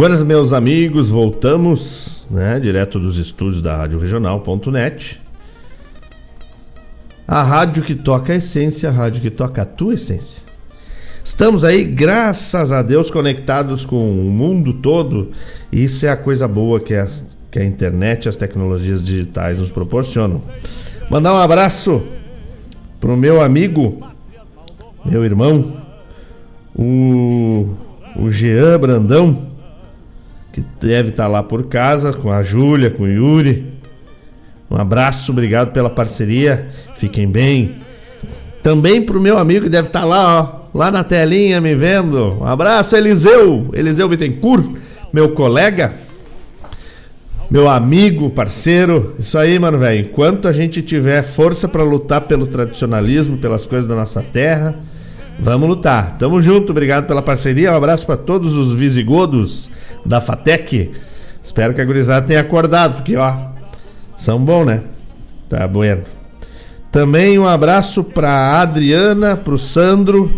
Buenas, 0.00 0.22
meus 0.22 0.54
amigos, 0.54 1.10
voltamos, 1.10 2.26
né, 2.30 2.58
direto 2.58 2.98
dos 2.98 3.18
estúdios 3.18 3.60
da 3.60 3.76
Rádio 3.76 3.98
Regional.net. 3.98 5.20
A 7.28 7.42
rádio 7.42 7.82
que 7.82 7.94
toca 7.94 8.32
a 8.32 8.36
essência, 8.36 8.88
a 8.88 8.92
rádio 8.92 9.20
que 9.20 9.28
toca 9.28 9.60
a 9.60 9.66
tua 9.66 9.92
essência. 9.92 10.42
Estamos 11.22 11.64
aí, 11.64 11.84
graças 11.84 12.72
a 12.72 12.80
Deus, 12.80 13.10
conectados 13.10 13.84
com 13.84 14.10
o 14.10 14.30
mundo 14.30 14.72
todo. 14.72 15.32
Isso 15.70 16.06
é 16.06 16.08
a 16.08 16.16
coisa 16.16 16.48
boa 16.48 16.80
que, 16.80 16.94
as, 16.94 17.22
que 17.50 17.58
a 17.58 17.64
internet 17.66 18.26
as 18.26 18.36
tecnologias 18.36 19.02
digitais 19.02 19.58
nos 19.58 19.70
proporcionam. 19.70 20.40
Mandar 21.10 21.34
um 21.34 21.38
abraço 21.38 22.02
pro 22.98 23.18
meu 23.18 23.42
amigo, 23.42 24.00
meu 25.04 25.22
irmão, 25.26 25.76
o, 26.74 27.74
o 28.16 28.30
Jean 28.30 28.78
Brandão, 28.78 29.49
que 30.52 30.62
deve 30.80 31.10
estar 31.10 31.26
lá 31.26 31.42
por 31.42 31.64
casa, 31.64 32.12
com 32.12 32.30
a 32.30 32.42
Júlia, 32.42 32.90
com 32.90 33.04
o 33.04 33.08
Yuri. 33.08 33.72
Um 34.70 34.76
abraço, 34.76 35.32
obrigado 35.32 35.72
pela 35.72 35.90
parceria. 35.90 36.68
Fiquem 36.94 37.28
bem. 37.28 37.76
Também 38.62 39.02
pro 39.02 39.20
meu 39.20 39.38
amigo 39.38 39.64
que 39.64 39.70
deve 39.70 39.88
estar 39.88 40.04
lá, 40.04 40.68
ó, 40.72 40.78
lá 40.78 40.90
na 40.90 41.02
telinha 41.02 41.60
me 41.60 41.74
vendo. 41.74 42.38
Um 42.40 42.44
abraço, 42.44 42.94
Eliseu, 42.94 43.70
Eliseu 43.72 44.08
Bittencourt, 44.08 44.76
meu 45.12 45.30
colega, 45.30 45.94
meu 47.50 47.68
amigo, 47.68 48.30
parceiro. 48.30 49.14
Isso 49.18 49.36
aí, 49.38 49.58
mano, 49.58 49.78
velho. 49.78 50.06
Enquanto 50.06 50.46
a 50.46 50.52
gente 50.52 50.82
tiver 50.82 51.22
força 51.22 51.66
para 51.66 51.82
lutar 51.82 52.22
pelo 52.22 52.46
tradicionalismo, 52.46 53.38
pelas 53.38 53.66
coisas 53.66 53.88
da 53.88 53.96
nossa 53.96 54.22
terra, 54.22 54.78
vamos 55.40 55.68
lutar. 55.68 56.16
Tamo 56.18 56.40
junto, 56.40 56.70
obrigado 56.70 57.06
pela 57.06 57.22
parceria. 57.22 57.72
Um 57.72 57.76
abraço 57.76 58.06
para 58.06 58.16
todos 58.16 58.54
os 58.54 58.74
visigodos 58.74 59.70
da 60.04 60.20
Fatec. 60.20 60.92
Espero 61.42 61.74
que 61.74 61.80
a 61.80 61.84
gurizada 61.84 62.26
tenha 62.26 62.40
acordado, 62.40 62.96
porque 62.96 63.16
ó, 63.16 63.34
são 64.16 64.38
bons, 64.38 64.66
né? 64.66 64.82
Tá 65.48 65.66
bueno. 65.66 66.02
Também 66.92 67.38
um 67.38 67.46
abraço 67.46 68.04
pra 68.04 68.60
Adriana, 68.60 69.36
pro 69.36 69.56
Sandro, 69.56 70.30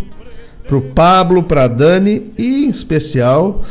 pro 0.66 0.80
Pablo, 0.80 1.42
pra 1.42 1.66
Dani 1.66 2.32
e 2.38 2.66
em 2.66 2.68
especial 2.68 3.62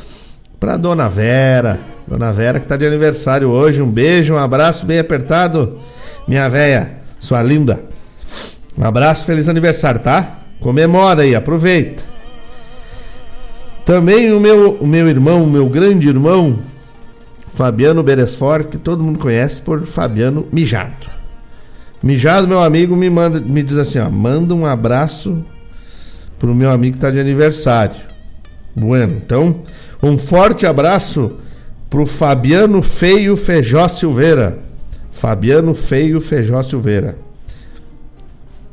pra 0.59 0.77
Dona 0.77 1.07
Vera. 1.07 1.79
Dona 2.07 2.31
Vera 2.31 2.59
que 2.59 2.67
tá 2.67 2.75
de 2.75 2.85
aniversário 2.85 3.49
hoje. 3.49 3.81
Um 3.81 3.89
beijo, 3.89 4.33
um 4.33 4.37
abraço 4.37 4.85
bem 4.85 4.99
apertado, 4.99 5.79
minha 6.27 6.49
véia, 6.49 6.99
sua 7.19 7.41
linda. 7.41 7.79
Um 8.77 8.83
abraço, 8.83 9.25
feliz 9.25 9.47
aniversário, 9.47 9.99
tá? 9.99 10.40
Comemora 10.61 11.23
aí, 11.23 11.35
aproveita. 11.35 12.03
Também 13.83 14.31
o 14.31 14.39
meu, 14.39 14.73
o 14.75 14.87
meu 14.87 15.09
irmão, 15.09 15.43
o 15.43 15.49
meu 15.49 15.67
grande 15.67 16.07
irmão, 16.07 16.59
Fabiano 17.55 18.03
Beresfort, 18.03 18.67
que 18.67 18.77
todo 18.77 19.03
mundo 19.03 19.19
conhece 19.19 19.59
por 19.59 19.83
Fabiano 19.83 20.47
Mijado. 20.51 21.09
Mijado, 22.01 22.47
meu 22.47 22.59
amigo, 22.59 22.95
me 22.95 23.09
manda, 23.09 23.39
me 23.39 23.61
diz 23.61 23.77
assim, 23.77 23.99
ó, 23.99 24.09
manda 24.09 24.53
um 24.53 24.65
abraço 24.65 25.43
pro 26.39 26.53
meu 26.55 26.69
amigo 26.69 26.95
que 26.95 27.01
tá 27.01 27.09
de 27.09 27.19
aniversário. 27.19 27.99
Bueno, 28.75 29.19
então, 29.23 29.61
um 30.01 30.17
forte 30.17 30.65
abraço 30.65 31.37
pro 31.89 32.05
Fabiano 32.05 32.81
Feio 32.81 33.35
Feijó 33.35 33.87
Silveira. 33.87 34.59
Fabiano 35.11 35.73
Feio 35.73 36.21
Feijó 36.21 36.61
Silveira. 36.61 37.17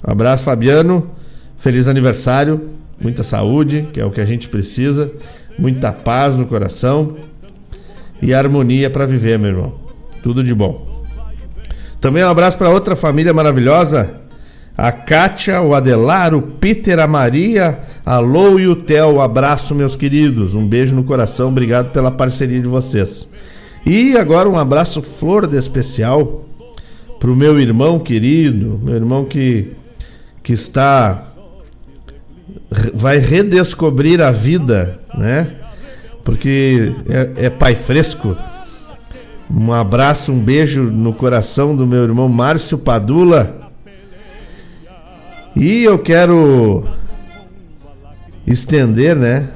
Um 0.07 0.13
abraço, 0.13 0.45
Fabiano. 0.45 1.18
Feliz 1.59 1.89
aniversário. 1.89 2.71
Muita 3.01 3.23
saúde, 3.23 3.89
que 3.93 4.01
é 4.01 4.05
o 4.05 4.11
que 4.11 4.21
a 4.21 4.25
gente 4.25 4.49
precisa. 4.49 5.13
Muita 5.59 5.93
paz 5.93 6.37
no 6.37 6.47
coração. 6.47 7.17
E 8.21 8.33
harmonia 8.35 8.91
para 8.91 9.07
viver, 9.07 9.39
meu 9.39 9.51
irmão. 9.51 9.75
Tudo 10.23 10.43
de 10.43 10.55
bom. 10.55 10.89
Também 12.01 12.25
um 12.25 12.29
abraço 12.29 12.57
para 12.57 12.71
outra 12.71 12.95
família 12.95 13.35
maravilhosa, 13.35 14.15
a 14.77 14.93
Kátia, 14.93 15.61
o 15.61 15.75
Adelar, 15.75 16.33
o 16.33 16.41
Peter, 16.41 17.01
a 17.01 17.09
Maria, 17.09 17.81
a 18.07 18.21
Lou 18.21 18.61
e 18.61 18.69
o 18.69 18.77
Theo. 18.77 19.21
Abraço, 19.21 19.75
meus 19.75 19.97
queridos. 19.97 20.55
Um 20.55 20.67
beijo 20.67 20.95
no 20.95 21.03
coração. 21.03 21.49
Obrigado 21.49 21.91
pela 21.91 22.13
parceria 22.13 22.61
de 22.61 22.69
vocês. 22.69 23.29
E 23.85 24.17
agora 24.17 24.49
um 24.49 24.57
abraço 24.57 25.03
flor 25.03 25.47
de 25.47 25.57
especial 25.57 26.45
pro 27.19 27.35
meu 27.35 27.59
irmão 27.59 27.99
querido, 27.99 28.81
meu 28.83 28.95
irmão 28.95 29.25
que 29.25 29.73
que 30.41 30.53
está 30.53 31.23
vai 32.95 33.19
redescobrir 33.19 34.21
a 34.21 34.31
vida, 34.31 34.99
né? 35.17 35.57
Porque 36.25 36.95
é, 37.09 37.47
é 37.47 37.51
pai 37.51 37.75
fresco. 37.75 38.37
Um 39.51 39.73
abraço, 39.73 40.33
um 40.33 40.39
beijo 40.39 40.85
no 40.85 41.15
coração 41.15 41.75
do 41.75 41.87
meu 41.87 42.05
irmão 42.05 42.29
Márcio 42.29 42.77
Padula. 42.77 43.71
E 45.57 45.85
eu 45.85 45.99
quero 45.99 46.87
estender, 48.47 49.17
né? 49.17 49.49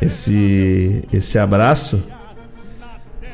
Esse 0.00 1.02
esse 1.12 1.38
abraço. 1.38 2.02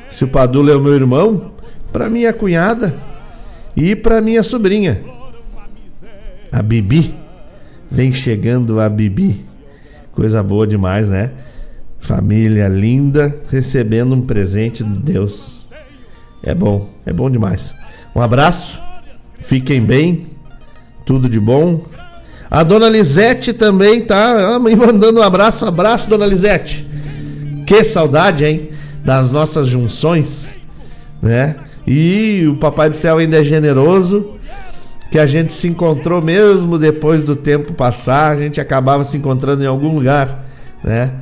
Se 0.07 0.23
o 0.23 0.27
Padula 0.27 0.71
é 0.71 0.75
o 0.75 0.81
meu 0.81 0.93
irmão, 0.93 1.51
para 1.91 2.09
minha 2.09 2.33
cunhada 2.33 2.93
e 3.75 3.95
para 3.95 4.21
minha 4.21 4.43
sobrinha, 4.43 5.01
a 6.51 6.61
Bibi. 6.61 7.20
Vem 7.91 8.13
chegando 8.13 8.79
a 8.79 8.87
Bibi. 8.87 9.45
Coisa 10.13 10.41
boa 10.41 10.65
demais, 10.65 11.09
né? 11.09 11.31
Família 11.99 12.69
linda 12.69 13.37
recebendo 13.49 14.15
um 14.15 14.21
presente 14.21 14.81
de 14.81 14.97
Deus. 14.97 15.67
É 16.41 16.55
bom, 16.55 16.89
é 17.05 17.11
bom 17.11 17.29
demais. 17.29 17.75
Um 18.15 18.21
abraço, 18.21 18.81
fiquem 19.41 19.81
bem, 19.81 20.25
tudo 21.05 21.27
de 21.27 21.39
bom. 21.39 21.83
A 22.49 22.63
dona 22.63 22.87
Lisete 22.87 23.51
também 23.51 24.01
tá 24.01 24.55
ah, 24.55 24.59
me 24.59 24.75
mandando 24.75 25.19
um 25.19 25.23
abraço, 25.23 25.65
abraço, 25.65 26.09
dona 26.09 26.25
Lisete. 26.25 26.87
Que 27.67 27.83
saudade, 27.83 28.45
hein? 28.45 28.69
Das 29.03 29.29
nossas 29.31 29.67
junções, 29.67 30.55
né? 31.21 31.57
E 31.85 32.47
o 32.47 32.55
Papai 32.55 32.89
do 32.89 32.95
Céu 32.95 33.17
ainda 33.17 33.37
é 33.39 33.43
generoso 33.43 34.39
que 35.11 35.19
a 35.19 35.25
gente 35.27 35.51
se 35.51 35.67
encontrou 35.67 36.21
mesmo 36.23 36.79
depois 36.79 37.21
do 37.21 37.35
tempo 37.35 37.73
passar, 37.73 38.31
a 38.31 38.37
gente 38.37 38.61
acabava 38.61 39.03
se 39.03 39.17
encontrando 39.17 39.61
em 39.61 39.67
algum 39.67 39.93
lugar, 39.93 40.45
né? 40.81 41.15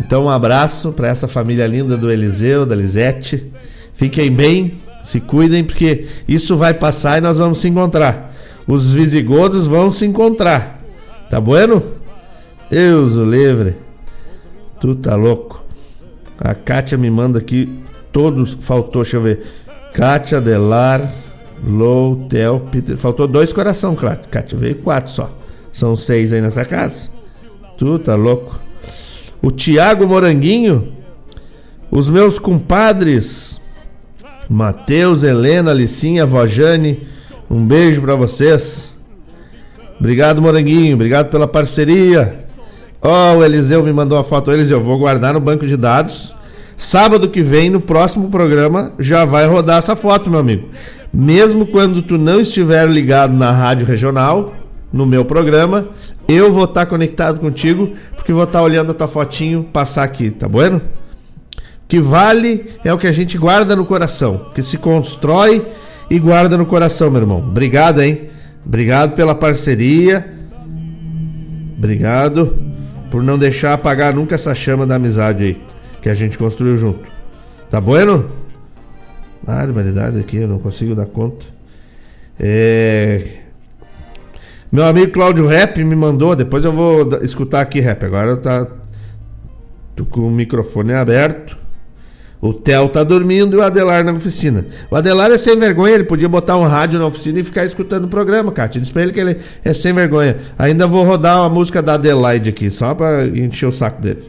Então 0.00 0.24
um 0.24 0.30
abraço 0.30 0.92
para 0.92 1.08
essa 1.08 1.26
família 1.26 1.66
linda 1.66 1.96
do 1.96 2.12
Eliseu, 2.12 2.64
da 2.64 2.76
Lisete. 2.76 3.52
Fiquem 3.92 4.30
bem, 4.30 4.74
se 5.02 5.18
cuidem 5.18 5.64
porque 5.64 6.06
isso 6.28 6.56
vai 6.56 6.72
passar 6.72 7.18
e 7.18 7.20
nós 7.20 7.38
vamos 7.38 7.58
se 7.58 7.66
encontrar. 7.66 8.32
Os 8.68 8.92
visigodos 8.92 9.66
vão 9.66 9.90
se 9.90 10.06
encontrar. 10.06 10.78
Tá 11.28 11.40
bueno? 11.40 11.82
Deus 12.70 13.16
o 13.16 13.24
livre. 13.24 13.74
Tu 14.80 14.94
tá 14.94 15.16
louco. 15.16 15.60
A 16.38 16.54
Kátia 16.54 16.96
me 16.96 17.10
manda 17.10 17.40
aqui 17.40 17.68
todos, 18.12 18.56
faltou, 18.60 19.02
deixa 19.02 19.16
eu 19.16 19.22
ver. 19.22 19.44
Kátia 19.92 20.40
Delar, 20.40 21.10
Lou, 21.64 22.26
Tel, 22.28 22.60
Peter. 22.70 22.96
Faltou 22.96 23.26
dois 23.26 23.52
coração. 23.52 23.96
Cátia 24.30 24.56
veio 24.56 24.76
quatro 24.76 25.12
só. 25.12 25.30
São 25.72 25.96
seis 25.96 26.32
aí 26.32 26.40
nessa 26.40 26.64
casa. 26.64 27.10
Tu 27.76 27.98
tá 27.98 28.14
louco. 28.14 28.58
O 29.42 29.50
Tiago 29.50 30.06
Moranguinho. 30.06 30.92
Os 31.90 32.08
meus 32.08 32.38
compadres. 32.38 33.60
Matheus, 34.48 35.22
Helena, 35.22 35.72
Licinha, 35.72 36.24
Vojane. 36.24 37.06
Um 37.50 37.64
beijo 37.64 38.00
para 38.00 38.14
vocês. 38.14 38.96
Obrigado, 39.98 40.40
Moranguinho. 40.40 40.94
Obrigado 40.94 41.30
pela 41.30 41.46
parceria. 41.46 42.46
Ó, 43.00 43.34
oh, 43.34 43.38
o 43.38 43.44
Eliseu 43.44 43.82
me 43.82 43.92
mandou 43.92 44.16
uma 44.16 44.24
foto. 44.24 44.50
Eliseu, 44.50 44.80
vou 44.80 44.98
guardar 44.98 45.34
no 45.34 45.40
banco 45.40 45.66
de 45.66 45.76
dados. 45.76 46.34
Sábado 46.76 47.28
que 47.28 47.42
vem, 47.42 47.68
no 47.70 47.80
próximo 47.80 48.28
programa, 48.28 48.92
já 48.98 49.24
vai 49.24 49.46
rodar 49.46 49.78
essa 49.78 49.96
foto, 49.96 50.30
meu 50.30 50.38
amigo 50.38 50.68
mesmo 51.12 51.66
quando 51.66 52.02
tu 52.02 52.18
não 52.18 52.40
estiver 52.40 52.88
ligado 52.88 53.32
na 53.32 53.50
rádio 53.50 53.86
regional, 53.86 54.54
no 54.92 55.06
meu 55.06 55.24
programa, 55.24 55.88
eu 56.26 56.52
vou 56.52 56.64
estar 56.64 56.84
tá 56.84 56.86
conectado 56.86 57.40
contigo, 57.40 57.92
porque 58.16 58.32
vou 58.32 58.44
estar 58.44 58.58
tá 58.58 58.64
olhando 58.64 58.90
a 58.90 58.94
tua 58.94 59.08
fotinho 59.08 59.64
passar 59.64 60.04
aqui, 60.04 60.30
tá 60.30 60.48
bueno? 60.48 60.78
O 60.78 61.88
que 61.88 62.00
vale 62.00 62.70
é 62.84 62.92
o 62.92 62.98
que 62.98 63.06
a 63.06 63.12
gente 63.12 63.38
guarda 63.38 63.74
no 63.74 63.84
coração, 63.84 64.50
que 64.54 64.62
se 64.62 64.76
constrói 64.76 65.66
e 66.10 66.18
guarda 66.18 66.56
no 66.56 66.66
coração, 66.66 67.10
meu 67.10 67.22
irmão. 67.22 67.38
Obrigado, 67.38 68.00
hein? 68.02 68.28
Obrigado 68.64 69.14
pela 69.14 69.34
parceria. 69.34 70.34
Obrigado 71.76 72.58
por 73.10 73.22
não 73.22 73.38
deixar 73.38 73.72
apagar 73.72 74.14
nunca 74.14 74.34
essa 74.34 74.54
chama 74.54 74.86
da 74.86 74.96
amizade 74.96 75.44
aí 75.44 75.62
que 76.02 76.08
a 76.08 76.14
gente 76.14 76.36
construiu 76.36 76.76
junto. 76.76 77.04
Tá 77.70 77.80
bueno? 77.80 78.37
Barbaridade 79.42 80.20
aqui, 80.20 80.38
eu 80.38 80.48
não 80.48 80.58
consigo 80.58 80.94
dar 80.94 81.06
conta. 81.06 81.46
É... 82.38 83.24
Meu 84.70 84.84
amigo 84.84 85.12
Cláudio 85.12 85.46
Rap 85.46 85.82
me 85.82 85.96
mandou, 85.96 86.36
depois 86.36 86.64
eu 86.64 86.72
vou 86.72 87.08
escutar 87.22 87.60
aqui, 87.60 87.80
Rap. 87.80 88.04
Agora 88.04 88.36
tá 88.36 88.66
Tô 89.98 90.04
com 90.04 90.20
o 90.20 90.30
microfone 90.30 90.92
aberto. 90.92 91.58
O 92.40 92.54
Theo 92.54 92.88
tá 92.88 93.02
dormindo 93.02 93.56
e 93.56 93.58
o 93.58 93.62
Adelar 93.62 94.04
na 94.04 94.12
oficina. 94.12 94.64
O 94.88 94.94
Adelar 94.94 95.28
é 95.32 95.36
sem 95.36 95.58
vergonha, 95.58 95.92
ele 95.92 96.04
podia 96.04 96.28
botar 96.28 96.56
um 96.56 96.62
rádio 96.68 97.00
na 97.00 97.06
oficina 97.06 97.40
e 97.40 97.42
ficar 97.42 97.64
escutando 97.64 98.04
o 98.04 98.08
programa, 98.08 98.52
Kátia. 98.52 98.80
Diz 98.80 98.90
pra 98.90 99.02
ele 99.02 99.12
que 99.12 99.18
ele 99.18 99.38
é 99.64 99.74
sem 99.74 99.92
vergonha. 99.92 100.36
Ainda 100.56 100.86
vou 100.86 101.04
rodar 101.04 101.40
uma 101.40 101.50
música 101.50 101.82
da 101.82 101.94
Adelaide 101.94 102.50
aqui, 102.50 102.70
só 102.70 102.94
pra 102.94 103.26
encher 103.26 103.66
o 103.66 103.72
saco 103.72 104.00
dele. 104.00 104.22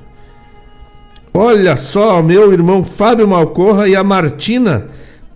Olha 1.34 1.78
só, 1.78 2.22
meu 2.22 2.52
irmão 2.52 2.82
Fábio 2.82 3.28
Malcorra 3.28 3.88
e 3.88 3.96
a 3.96 4.04
Martina 4.04 4.88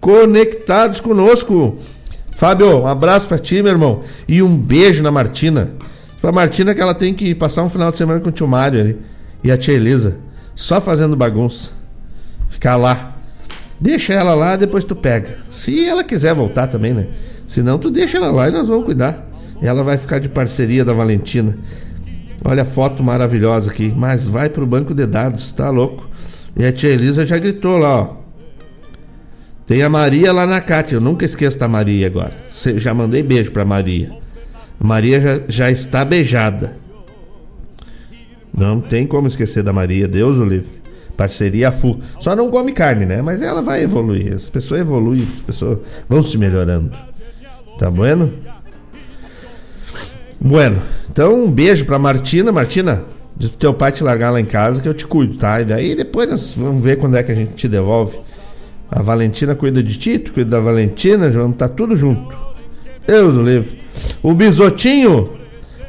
conectados 0.04 1.00
conosco. 1.00 1.78
Fábio, 2.32 2.82
um 2.82 2.88
abraço 2.88 3.28
para 3.28 3.38
ti, 3.38 3.62
meu 3.62 3.72
irmão. 3.72 4.02
E 4.28 4.42
um 4.42 4.58
beijo 4.58 5.02
na 5.02 5.12
Martina. 5.12 5.72
Pra 6.22 6.32
Martina 6.32 6.74
que 6.76 6.82
ela 6.82 6.94
tem 6.94 7.14
que 7.14 7.34
passar 7.34 7.64
um 7.64 7.70
final 7.70 7.92
de 7.92 7.98
semana 7.98 8.20
com 8.20 8.30
o 8.30 8.32
tio 8.32 8.48
Mário 8.48 8.82
ali. 8.82 9.00
E 9.44 9.52
a 9.52 9.58
tia 9.58 9.74
Elisa. 9.74 10.18
Só 10.56 10.82
fazendo 10.82 11.16
bagunça. 11.16 11.72
Ficar 12.50 12.76
lá. 12.76 13.16
Deixa 13.80 14.14
ela 14.14 14.34
lá, 14.34 14.56
depois 14.56 14.84
tu 14.84 14.96
pega. 14.96 15.38
Se 15.50 15.86
ela 15.86 16.04
quiser 16.04 16.34
voltar 16.34 16.68
também, 16.68 16.94
né? 16.94 17.08
Se 17.48 17.62
não, 17.62 17.78
tu 17.78 17.90
deixa 17.90 18.18
ela 18.18 18.32
lá 18.32 18.50
e 18.50 18.52
nós 18.52 18.68
vamos 18.68 18.86
cuidar. 18.86 19.30
Ela 19.62 19.84
vai 19.84 19.98
ficar 19.98 20.20
de 20.20 20.28
parceria 20.28 20.84
da 20.84 20.92
Valentina. 20.92 21.58
Olha 22.44 22.64
a 22.64 22.66
foto 22.66 23.04
maravilhosa 23.04 23.72
aqui. 23.72 23.94
Mas 23.96 24.28
vai 24.28 24.50
pro 24.50 24.66
banco 24.66 24.94
de 24.94 25.06
dados, 25.06 25.52
tá 25.52 25.70
louco? 25.70 26.10
E 26.56 26.66
a 26.66 26.72
tia 26.72 26.90
Elisa 26.90 27.26
já 27.26 27.38
gritou 27.38 27.78
lá, 27.78 28.02
ó. 28.02 28.24
Tem 29.66 29.82
a 29.82 29.90
Maria 29.90 30.32
lá 30.32 30.46
na 30.46 30.60
Cátia. 30.60 30.98
Eu 30.98 31.02
nunca 31.02 31.24
esqueço 31.24 31.58
da 31.58 31.68
Maria 31.68 32.08
agora. 32.08 32.34
Já 32.76 32.94
mandei 32.94 33.24
beijo 33.24 33.52
pra 33.52 33.64
Maria. 33.64 34.12
A 34.80 34.84
Maria 34.84 35.22
já, 35.22 35.42
já 35.48 35.72
está 35.72 36.04
beijada. 36.04 36.76
Não 38.56 38.82
tem 38.82 39.08
como 39.08 39.28
esquecer 39.28 39.64
da 39.64 39.72
Maria. 39.72 40.08
Deus 40.08 40.38
o 40.38 40.44
livre. 40.44 40.84
Parceria 41.16 41.72
FU. 41.72 42.00
Só 42.20 42.36
não 42.36 42.50
come 42.52 42.72
carne, 42.72 43.06
né? 43.06 43.22
Mas 43.22 43.42
ela 43.42 43.62
vai 43.62 43.84
evoluir. 43.84 44.34
As 44.34 44.50
pessoas 44.50 44.82
evoluem, 44.82 45.28
as 45.36 45.42
pessoas 45.42 45.80
vão 46.10 46.22
se 46.22 46.38
melhorando. 46.38 46.92
Tá 47.80 47.90
bueno? 47.90 48.34
Bueno. 50.44 50.82
Então, 51.10 51.46
um 51.46 51.50
beijo 51.50 51.86
pra 51.86 51.98
Martina. 51.98 52.52
Martina, 52.52 53.06
diz 53.36 53.50
pro 53.50 53.58
teu 53.58 53.74
pai 53.74 53.94
te 53.94 54.04
largar 54.04 54.32
lá 54.32 54.42
em 54.42 54.46
casa 54.46 54.82
que 54.82 54.90
eu 54.90 54.94
te 54.94 55.08
cuido, 55.08 55.38
tá? 55.38 55.62
E 55.62 55.66
daí 55.66 55.96
depois 55.96 56.30
nós 56.30 56.56
vamos 56.56 56.84
ver 56.84 56.98
quando 56.98 57.16
é 57.16 57.24
que 57.24 57.32
a 57.32 57.36
gente 57.36 57.54
te 57.54 57.68
devolve. 57.70 58.20
A 58.92 59.02
Valentina 59.02 59.56
cuida 59.56 59.82
de 59.82 59.98
Tito, 59.98 60.34
cuida 60.34 60.52
da 60.52 60.60
Valentina, 60.60 61.30
vamos 61.30 61.54
estar 61.54 61.70
tá 61.70 61.74
tudo 61.74 61.96
junto. 61.96 62.36
Deus 63.08 63.36
o 63.36 63.42
livre. 63.42 63.80
O 64.22 64.34
Bisotinho 64.34 65.30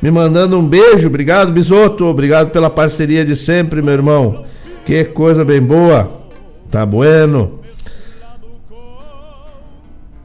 me 0.00 0.10
mandando 0.10 0.58
um 0.58 0.66
beijo. 0.66 1.08
Obrigado, 1.08 1.52
Bisoto. 1.52 2.04
Obrigado 2.04 2.50
pela 2.50 2.70
parceria 2.70 3.24
de 3.24 3.34
sempre, 3.34 3.82
meu 3.82 3.94
irmão. 3.94 4.44
Que 4.86 5.04
coisa 5.04 5.44
bem 5.44 5.60
boa. 5.60 6.22
Tá 6.70 6.84
bueno. 6.86 7.60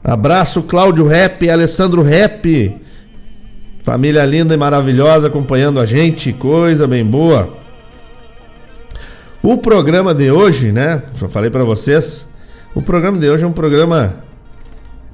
Abraço, 0.04 0.64
Cláudio 0.64 1.06
Rap, 1.06 1.50
Alessandro 1.50 2.02
Rap. 2.02 2.76
Família 3.84 4.26
linda 4.26 4.54
e 4.54 4.58
maravilhosa 4.58 5.28
acompanhando 5.28 5.80
a 5.80 5.86
gente. 5.86 6.34
Coisa 6.34 6.88
bem 6.88 7.06
boa. 7.06 7.50
O 9.42 9.58
programa 9.58 10.14
de 10.14 10.32
hoje, 10.32 10.72
né? 10.72 11.02
Já 11.20 11.30
falei 11.30 11.50
para 11.50 11.64
vocês 11.64 12.28
o 12.76 12.84
programa 12.84 13.18
de 13.18 13.28
hoje 13.28 13.44
é 13.44 13.48
um 13.48 13.52
programa 13.52 14.24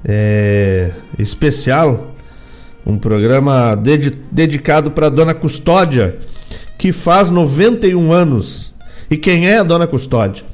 é, 0.04 0.92
especial, 1.18 2.14
um 2.84 2.98
programa 2.98 3.74
dedicado 4.30 4.90
para 4.90 5.08
Dona 5.08 5.32
Custódia, 5.32 6.18
que 6.76 6.92
faz 6.92 7.30
91 7.30 8.12
anos. 8.12 8.74
E 9.10 9.16
quem 9.16 9.48
é 9.48 9.58
a 9.58 9.62
Dona 9.62 9.86
Custódia? 9.86 10.44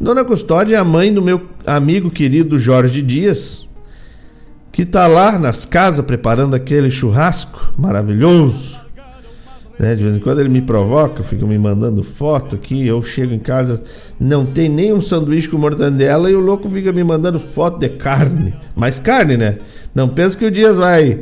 Dona 0.00 0.24
Custódia 0.24 0.76
é 0.76 0.78
a 0.78 0.84
mãe 0.84 1.12
do 1.12 1.20
meu 1.20 1.42
amigo 1.66 2.08
querido 2.08 2.56
Jorge 2.56 3.02
Dias, 3.02 3.66
que 4.74 4.84
tá 4.84 5.06
lá 5.06 5.38
nas 5.38 5.64
casas 5.64 6.04
preparando 6.04 6.54
aquele 6.56 6.90
churrasco 6.90 7.72
maravilhoso. 7.78 8.76
Né? 9.78 9.94
De 9.94 10.02
vez 10.02 10.16
em 10.16 10.18
quando 10.18 10.40
ele 10.40 10.48
me 10.48 10.60
provoca, 10.60 11.22
fica 11.22 11.46
me 11.46 11.56
mandando 11.56 12.02
foto 12.02 12.56
aqui. 12.56 12.84
Eu 12.84 13.00
chego 13.00 13.32
em 13.32 13.38
casa, 13.38 13.84
não 14.18 14.44
tem 14.44 14.68
nem 14.68 14.92
um 14.92 15.00
sanduíche 15.00 15.48
com 15.48 15.56
mortandela 15.56 16.28
e 16.28 16.34
o 16.34 16.40
louco 16.40 16.68
fica 16.68 16.92
me 16.92 17.04
mandando 17.04 17.38
foto 17.38 17.78
de 17.78 17.88
carne. 17.88 18.52
Mas 18.74 18.98
carne, 18.98 19.36
né? 19.36 19.58
Não 19.94 20.08
pensa 20.08 20.36
que 20.36 20.44
o 20.44 20.50
Dias 20.50 20.76
vai 20.76 21.20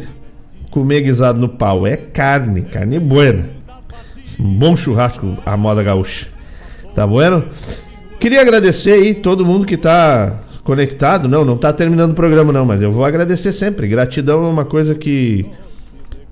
comer 0.71 1.03
guisado 1.03 1.39
no 1.39 1.51
pau. 1.51 1.87
É 1.87 1.99
carne, 1.99 2.63
carne 2.63 2.99
buena. 2.99 3.51
Um 4.41 4.55
bom 4.55 4.75
churrasco 4.75 5.37
à 5.45 5.59
moda 5.59 5.83
gaúcha. 5.83 6.29
Tá 6.95 7.07
bueno? 7.07 7.45
Queria 8.19 8.41
agradecer 8.41 8.93
aí 8.93 9.13
todo 9.13 9.45
mundo 9.45 9.67
que 9.67 9.77
tá 9.77 10.41
conectado. 10.65 11.29
Não, 11.29 11.45
não 11.45 11.57
tá 11.57 11.73
terminando 11.73 12.13
o 12.13 12.15
programa 12.15 12.53
não, 12.53 12.65
mas 12.65 12.83
eu 12.83 12.93
vou 12.93 13.05
agradecer 13.05 13.53
sempre. 13.53 13.89
Gratidão 13.89 14.45
é 14.45 14.49
uma 14.49 14.65
coisa 14.65 14.95
que 14.95 15.47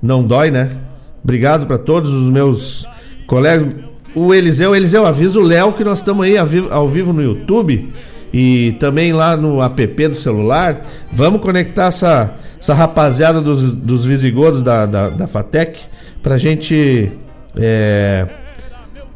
não 0.02 0.22
dói, 0.22 0.50
né? 0.50 0.76
Obrigado 1.22 1.66
para 1.66 1.78
todos 1.78 2.12
os 2.12 2.30
meus 2.30 2.86
colegas. 3.26 3.74
O 4.14 4.34
Eliseu, 4.34 4.74
Eliseu, 4.74 5.06
avisa 5.06 5.38
o 5.38 5.42
Léo 5.42 5.72
que 5.72 5.84
nós 5.84 5.98
estamos 5.98 6.24
aí 6.24 6.36
ao 6.36 6.88
vivo 6.88 7.12
no 7.12 7.22
YouTube 7.22 7.92
e 8.32 8.76
também 8.80 9.12
lá 9.12 9.36
no 9.36 9.62
app 9.62 10.08
do 10.08 10.16
celular. 10.16 10.86
Vamos 11.12 11.40
conectar 11.40 11.86
essa, 11.86 12.34
essa 12.58 12.74
rapaziada 12.74 13.40
dos, 13.40 13.72
dos 13.72 14.04
visigodos 14.04 14.62
da, 14.62 14.86
da, 14.86 15.08
da 15.10 15.26
FATEC 15.26 15.80
pra 16.22 16.38
gente 16.38 17.12
é, 17.56 18.26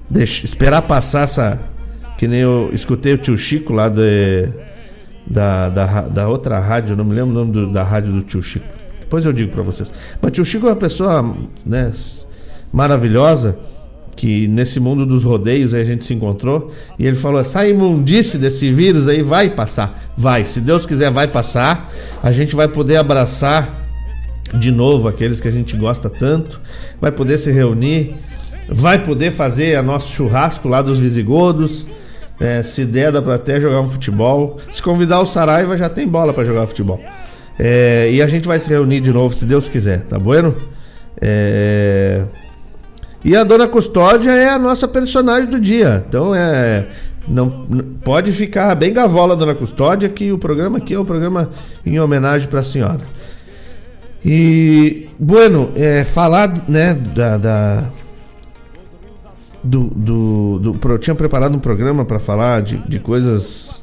deixa, 0.09 0.45
esperar 0.45 0.83
passar 0.83 1.23
essa. 1.23 1.59
Que 2.17 2.29
nem 2.29 2.41
eu 2.41 2.71
escutei 2.73 3.15
o 3.15 3.19
tio 3.19 3.37
Chico 3.37 3.73
lá 3.73 3.89
de, 3.89 4.49
da, 5.27 5.69
da, 5.69 6.01
da 6.03 6.29
outra 6.29 6.59
rádio, 6.59 6.97
não 6.97 7.05
me 7.05 7.15
lembro 7.15 7.31
o 7.31 7.35
nome 7.35 7.53
do, 7.53 7.73
da 7.73 7.83
rádio 7.83 8.13
do 8.13 8.23
tio 8.23 8.43
Chico. 8.43 8.67
Depois 9.01 9.25
eu 9.25 9.33
digo 9.33 9.53
para 9.53 9.63
vocês. 9.63 9.93
Mas 10.21 10.33
tio 10.33 10.45
Chico 10.45 10.67
é 10.67 10.71
uma 10.71 10.77
pessoa 10.77 11.35
né, 11.65 11.93
maravilhosa 12.73 13.59
que 14.17 14.47
nesse 14.47 14.79
mundo 14.79 15.05
dos 15.05 15.25
rodeios 15.25 15.75
a 15.75 15.83
gente 15.85 16.05
se 16.05 16.15
encontrou 16.15 16.71
e 16.99 17.07
ele 17.07 17.17
falou: 17.17 17.41
essa 17.41 17.67
imundice 17.67 18.39
desse 18.39 18.73
vírus 18.73 19.09
aí 19.09 19.23
vai 19.23 19.51
passar. 19.51 20.13
Vai, 20.17 20.45
se 20.45 20.61
Deus 20.61 20.87
quiser, 20.87 21.11
vai 21.11 21.29
passar. 21.29 21.91
A 22.23 22.31
gente 22.33 22.55
vai 22.55 22.69
poder 22.69 22.97
abraçar 22.97 23.83
de 24.53 24.71
novo 24.71 25.09
aqueles 25.09 25.41
que 25.41 25.49
a 25.49 25.51
gente 25.51 25.77
gosta 25.77 26.09
tanto, 26.09 26.61
vai 27.01 27.11
poder 27.11 27.39
se 27.39 27.51
reunir, 27.51 28.15
vai 28.69 29.05
poder 29.05 29.33
fazer 29.33 29.77
a 29.77 29.83
nosso 29.83 30.13
churrasco 30.13 30.69
lá 30.69 30.81
dos 30.81 30.99
visigodos. 30.99 31.87
É, 32.41 32.63
se 32.63 32.85
der, 32.85 33.13
dá 33.13 33.23
pra 33.23 33.37
até 33.37 33.61
jogar 33.61 33.81
um 33.81 33.89
futebol. 33.89 34.59
Se 34.71 34.83
convidar 34.83 35.21
o 35.21 35.27
Saraiva, 35.27 35.77
já 35.77 35.89
tem 35.89 36.07
bola 36.07 36.33
para 36.33 36.45
jogar 36.45 36.67
futebol. 36.67 37.01
É, 37.59 38.11
e 38.13 38.21
a 38.21 38.27
gente 38.27 38.49
vai 38.49 38.59
se 38.59 38.69
reunir 38.69 39.01
de 39.01 39.13
novo, 39.13 39.35
se 39.35 39.45
Deus 39.45 39.69
quiser, 39.69 40.03
tá 40.03 40.19
bueno? 40.19 40.55
É... 41.21 42.23
E 43.25 43.35
a 43.35 43.43
Dona 43.43 43.67
Custódia 43.67 44.33
é 44.33 44.51
a 44.51 44.59
nossa 44.59 44.87
personagem 44.87 45.49
do 45.49 45.59
dia. 45.59 46.05
Então 46.07 46.35
é. 46.35 46.87
Não, 47.27 47.49
pode 48.05 48.33
ficar 48.33 48.75
bem 48.75 48.93
gavola, 48.93 49.35
Dona 49.35 49.55
Custódia, 49.55 50.11
que 50.11 50.31
o 50.31 50.37
programa 50.37 50.77
aqui 50.77 50.93
é 50.93 51.01
um 51.01 51.07
programa 51.07 51.49
em 51.87 51.99
homenagem 51.99 52.47
para 52.49 52.61
a 52.61 52.63
senhora. 52.63 53.01
E, 54.23 55.09
bueno, 55.19 55.71
é, 55.75 56.05
falar 56.05 56.53
né, 56.69 56.93
da. 56.93 57.39
da 57.39 57.85
do, 59.65 59.85
do, 59.85 60.59
do, 60.59 60.93
eu 60.93 60.99
tinha 60.99 61.15
preparado 61.15 61.55
um 61.57 61.59
programa 61.59 62.05
para 62.05 62.19
falar 62.19 62.61
de, 62.61 62.77
de 62.87 62.99
coisas 63.01 63.83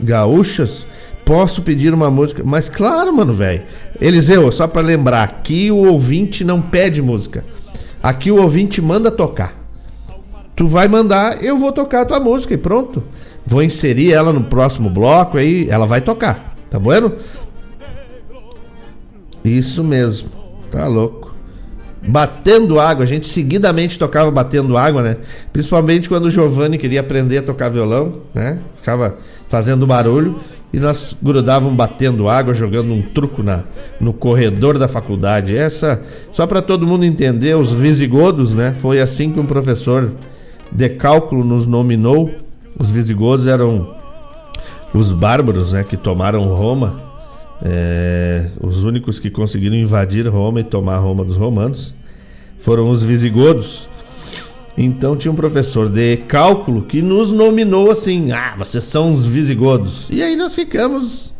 gaúchas. 0.00 0.86
Posso 1.24 1.62
pedir 1.62 1.92
uma 1.92 2.10
música? 2.10 2.42
Mas 2.44 2.68
claro, 2.68 3.14
mano, 3.14 3.34
velho. 3.34 3.62
Eliseu, 4.00 4.50
só 4.50 4.66
para 4.66 4.80
lembrar, 4.80 5.22
aqui 5.22 5.70
o 5.70 5.76
ouvinte 5.76 6.42
não 6.42 6.60
pede 6.60 7.02
música. 7.02 7.44
Aqui 8.02 8.30
o 8.30 8.40
ouvinte 8.40 8.80
manda 8.80 9.10
tocar. 9.10 9.54
Tu 10.56 10.66
vai 10.66 10.88
mandar, 10.88 11.44
eu 11.44 11.58
vou 11.58 11.70
tocar 11.70 12.02
a 12.02 12.04
tua 12.06 12.20
música 12.20 12.54
e 12.54 12.56
pronto. 12.56 13.02
Vou 13.46 13.62
inserir 13.62 14.12
ela 14.12 14.32
no 14.32 14.44
próximo 14.44 14.88
bloco 14.88 15.36
aí, 15.36 15.68
ela 15.68 15.86
vai 15.86 16.00
tocar. 16.00 16.56
Tá 16.70 16.78
bueno? 16.78 17.12
Isso 19.44 19.84
mesmo. 19.84 20.30
Tá 20.70 20.86
louco. 20.86 21.29
Batendo 22.02 22.80
água, 22.80 23.04
a 23.04 23.06
gente 23.06 23.28
seguidamente 23.28 23.98
tocava 23.98 24.30
batendo 24.30 24.76
água, 24.76 25.02
né? 25.02 25.16
Principalmente 25.52 26.08
quando 26.08 26.24
o 26.26 26.30
Giovanni 26.30 26.78
queria 26.78 27.00
aprender 27.00 27.38
a 27.38 27.42
tocar 27.42 27.68
violão, 27.68 28.22
né? 28.34 28.58
Ficava 28.74 29.16
fazendo 29.48 29.86
barulho 29.86 30.40
e 30.72 30.78
nós 30.78 31.16
grudávamos 31.20 31.74
batendo 31.74 32.28
água, 32.28 32.54
jogando 32.54 32.92
um 32.92 33.02
truco 33.02 33.42
na, 33.42 33.64
no 34.00 34.12
corredor 34.14 34.78
da 34.78 34.88
faculdade. 34.88 35.56
Essa, 35.56 36.00
só 36.32 36.46
para 36.46 36.62
todo 36.62 36.86
mundo 36.86 37.04
entender, 37.04 37.56
os 37.56 37.70
visigodos, 37.70 38.54
né? 38.54 38.72
Foi 38.72 39.00
assim 39.00 39.30
que 39.32 39.40
um 39.40 39.46
professor 39.46 40.10
de 40.72 40.88
cálculo 40.88 41.44
nos 41.44 41.66
nominou. 41.66 42.30
Os 42.78 42.90
visigodos 42.90 43.46
eram 43.46 43.94
os 44.94 45.12
bárbaros, 45.12 45.72
né? 45.72 45.84
Que 45.84 45.98
tomaram 45.98 46.44
Roma, 46.44 47.09
é, 47.62 48.46
os 48.60 48.84
únicos 48.84 49.18
que 49.18 49.30
conseguiram 49.30 49.76
invadir 49.76 50.26
Roma 50.28 50.60
e 50.60 50.64
tomar 50.64 50.98
Roma 50.98 51.24
dos 51.24 51.36
romanos 51.36 51.94
foram 52.58 52.90
os 52.90 53.02
visigodos. 53.02 53.88
Então 54.76 55.16
tinha 55.16 55.30
um 55.30 55.36
professor 55.36 55.88
de 55.88 56.16
cálculo 56.18 56.82
que 56.82 57.02
nos 57.02 57.30
nominou 57.30 57.90
assim: 57.90 58.32
ah, 58.32 58.54
vocês 58.56 58.84
são 58.84 59.12
os 59.12 59.26
visigodos. 59.26 60.08
E 60.10 60.22
aí 60.22 60.36
nós 60.36 60.54
ficamos 60.54 61.34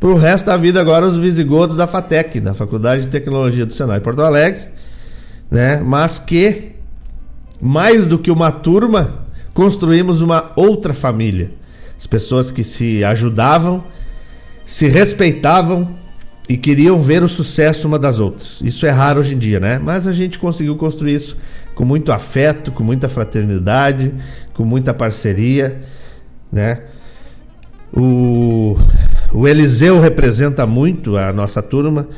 pro 0.00 0.16
resto 0.16 0.46
da 0.46 0.56
vida 0.56 0.80
agora 0.80 1.06
os 1.06 1.16
visigodos 1.16 1.76
da 1.76 1.86
FATEC, 1.86 2.40
da 2.40 2.54
Faculdade 2.54 3.02
de 3.02 3.08
Tecnologia 3.08 3.64
do 3.64 3.74
Senai 3.74 4.00
Porto 4.00 4.22
Alegre, 4.22 4.66
né? 5.50 5.80
Mas 5.80 6.18
que 6.18 6.74
mais 7.60 8.06
do 8.06 8.18
que 8.18 8.30
uma 8.30 8.52
turma, 8.52 9.24
construímos 9.54 10.20
uma 10.20 10.52
outra 10.56 10.92
família. 10.92 11.52
As 11.98 12.06
pessoas 12.06 12.50
que 12.50 12.64
se 12.64 13.02
ajudavam, 13.04 13.82
se 14.66 14.88
respeitavam 14.88 15.96
e 16.48 16.56
queriam 16.56 17.00
ver 17.00 17.22
o 17.22 17.28
sucesso 17.28 17.88
uma 17.88 17.98
das 17.98 18.20
outras. 18.20 18.60
Isso 18.62 18.86
é 18.86 18.90
raro 18.90 19.20
hoje 19.20 19.34
em 19.34 19.38
dia, 19.38 19.58
né? 19.58 19.78
Mas 19.78 20.06
a 20.06 20.12
gente 20.12 20.38
conseguiu 20.38 20.76
construir 20.76 21.14
isso 21.14 21.36
com 21.74 21.84
muito 21.84 22.12
afeto, 22.12 22.70
com 22.70 22.84
muita 22.84 23.08
fraternidade, 23.08 24.14
com 24.52 24.64
muita 24.64 24.94
parceria, 24.94 25.80
né? 26.52 26.82
O, 27.92 28.76
o 29.32 29.46
Eliseu 29.46 30.00
representa 30.00 30.66
muito 30.66 31.16
a 31.16 31.32
nossa 31.32 31.62
turma, 31.62 32.08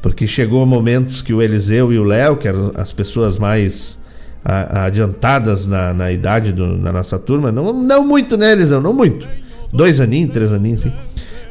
porque 0.00 0.26
chegou 0.26 0.64
momentos 0.66 1.22
que 1.22 1.32
o 1.32 1.42
Eliseu 1.42 1.92
e 1.92 1.98
o 1.98 2.04
Léo, 2.04 2.36
que 2.36 2.48
eram 2.48 2.72
as 2.74 2.92
pessoas 2.92 3.38
mais 3.38 3.98
a, 4.44 4.86
adiantadas 4.86 5.66
na, 5.66 5.92
na 5.92 6.12
idade 6.12 6.52
da 6.52 6.92
nossa 6.92 7.18
turma, 7.18 7.52
não, 7.52 7.72
não 7.72 8.06
muito, 8.06 8.36
né, 8.36 8.52
Eliseu? 8.52 8.80
Não 8.80 8.92
muito. 8.92 9.28
Dois 9.72 10.00
aninhos, 10.00 10.32
três 10.32 10.52
aninhos, 10.52 10.80
sim. 10.80 10.92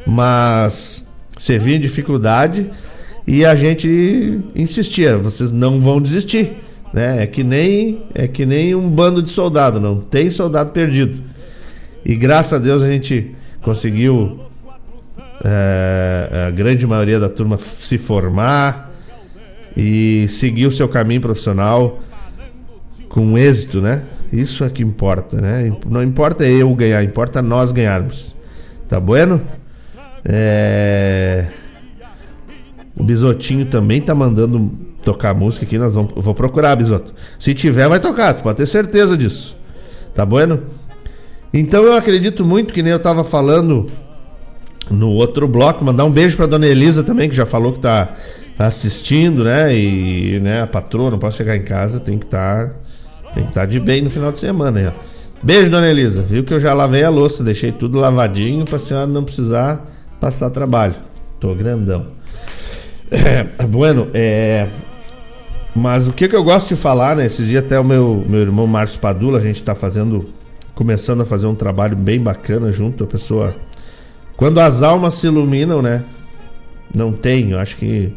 Mas 0.06 1.04
você 1.36 1.58
via 1.58 1.78
dificuldade 1.78 2.70
e 3.26 3.44
a 3.44 3.54
gente 3.56 4.40
insistia, 4.54 5.18
vocês 5.18 5.50
não 5.50 5.80
vão 5.80 6.00
desistir. 6.00 6.58
Né? 6.92 7.22
É 7.22 7.26
que 7.26 7.42
nem 7.42 8.04
é 8.14 8.28
que 8.28 8.46
nem 8.46 8.74
um 8.74 8.88
bando 8.88 9.20
de 9.22 9.30
soldado, 9.30 9.80
não 9.80 10.00
tem 10.00 10.30
soldado 10.30 10.70
perdido. 10.70 11.22
E 12.04 12.14
graças 12.14 12.52
a 12.52 12.58
Deus 12.58 12.82
a 12.82 12.88
gente 12.88 13.34
conseguiu 13.60 14.38
é, 15.44 16.46
a 16.46 16.50
grande 16.50 16.86
maioria 16.86 17.18
da 17.18 17.28
turma 17.28 17.58
se 17.58 17.98
formar 17.98 18.92
e 19.76 20.26
seguir 20.28 20.66
o 20.66 20.70
seu 20.70 20.88
caminho 20.88 21.20
profissional 21.20 22.00
com 23.08 23.36
êxito, 23.36 23.80
né? 23.80 24.04
Isso 24.32 24.64
é 24.64 24.70
que 24.70 24.82
importa, 24.82 25.40
né? 25.40 25.72
Não 25.88 26.02
importa 26.02 26.44
eu 26.44 26.72
ganhar, 26.74 27.02
importa 27.02 27.42
nós 27.42 27.72
ganharmos. 27.72 28.34
Tá 28.88 29.00
bueno? 29.00 29.42
É... 30.28 31.46
O 32.96 33.04
Bisotinho 33.04 33.66
também 33.66 34.00
tá 34.00 34.14
mandando 34.14 34.70
tocar 35.02 35.34
música 35.34 35.64
aqui, 35.64 35.78
nós 35.78 35.94
vamos. 35.94 36.12
Vou 36.16 36.34
procurar, 36.34 36.74
Bisoto. 36.74 37.14
Se 37.38 37.54
tiver, 37.54 37.88
vai 37.88 38.00
tocar, 38.00 38.34
tu 38.34 38.42
pode 38.42 38.56
ter 38.56 38.66
certeza 38.66 39.16
disso. 39.16 39.56
Tá 40.14 40.24
bueno? 40.24 40.62
Então 41.52 41.84
eu 41.84 41.92
acredito 41.92 42.44
muito 42.44 42.74
que 42.74 42.82
nem 42.82 42.92
eu 42.92 42.98
tava 42.98 43.22
falando 43.22 43.90
no 44.90 45.10
outro 45.10 45.46
bloco, 45.46 45.84
mandar 45.84 46.04
um 46.04 46.10
beijo 46.10 46.36
pra 46.36 46.46
dona 46.46 46.66
Elisa 46.66 47.02
também, 47.02 47.28
que 47.28 47.36
já 47.36 47.46
falou 47.46 47.72
que 47.72 47.80
tá 47.80 48.08
assistindo, 48.58 49.44
né? 49.44 49.76
E 49.76 50.40
né, 50.40 50.62
a 50.62 50.66
patroa 50.66 51.10
não 51.10 51.18
pode 51.18 51.34
chegar 51.34 51.56
em 51.56 51.62
casa, 51.62 52.00
tem 52.00 52.18
que 52.18 52.24
estar. 52.24 52.68
Tá, 52.68 52.74
tem 53.34 53.42
que 53.42 53.50
estar 53.50 53.60
tá 53.60 53.66
de 53.66 53.78
bem 53.78 54.00
no 54.00 54.10
final 54.10 54.32
de 54.32 54.38
semana 54.38 54.94
ó. 54.96 55.16
Beijo, 55.42 55.70
dona 55.70 55.88
Elisa. 55.88 56.22
Viu 56.22 56.42
que 56.42 56.54
eu 56.54 56.58
já 56.58 56.72
lavei 56.72 57.04
a 57.04 57.10
louça, 57.10 57.44
deixei 57.44 57.70
tudo 57.70 57.98
lavadinho 57.98 58.64
pra 58.64 58.78
senhora 58.78 59.06
não 59.06 59.22
precisar 59.22 59.95
passar 60.20 60.50
trabalho. 60.50 60.94
Tô 61.40 61.54
grandão. 61.54 62.08
É, 63.10 63.44
bueno, 63.64 64.08
é, 64.12 64.66
mas 65.76 66.08
o 66.08 66.12
que, 66.12 66.26
que 66.26 66.34
eu 66.34 66.42
gosto 66.42 66.68
de 66.68 66.76
falar, 66.76 67.14
né? 67.14 67.26
Esses 67.26 67.46
dias 67.46 67.62
até 67.62 67.78
o 67.78 67.84
meu, 67.84 68.24
meu 68.26 68.40
irmão 68.40 68.66
Márcio 68.66 68.98
Padula, 68.98 69.38
a 69.38 69.42
gente 69.42 69.56
está 69.56 69.74
fazendo 69.74 70.26
começando 70.74 71.20
a 71.20 71.26
fazer 71.26 71.46
um 71.46 71.54
trabalho 71.54 71.94
bem 71.94 72.18
bacana 72.18 72.72
junto. 72.72 73.04
A 73.04 73.06
pessoa. 73.06 73.54
Quando 74.38 74.58
as 74.58 74.82
almas 74.82 75.14
se 75.14 75.26
iluminam, 75.26 75.82
né? 75.82 76.02
Não 76.94 77.12
tem, 77.12 77.50
eu 77.50 77.58
acho 77.58 77.76
que. 77.76 78.10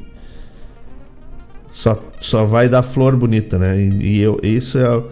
Só, 1.74 2.00
só 2.22 2.46
vai 2.46 2.70
dar 2.70 2.82
flor 2.82 3.18
bonita, 3.18 3.58
né? 3.58 3.78
E, 3.78 3.90
e 4.04 4.20
eu, 4.22 4.40
isso 4.42 4.78
é, 4.78 5.04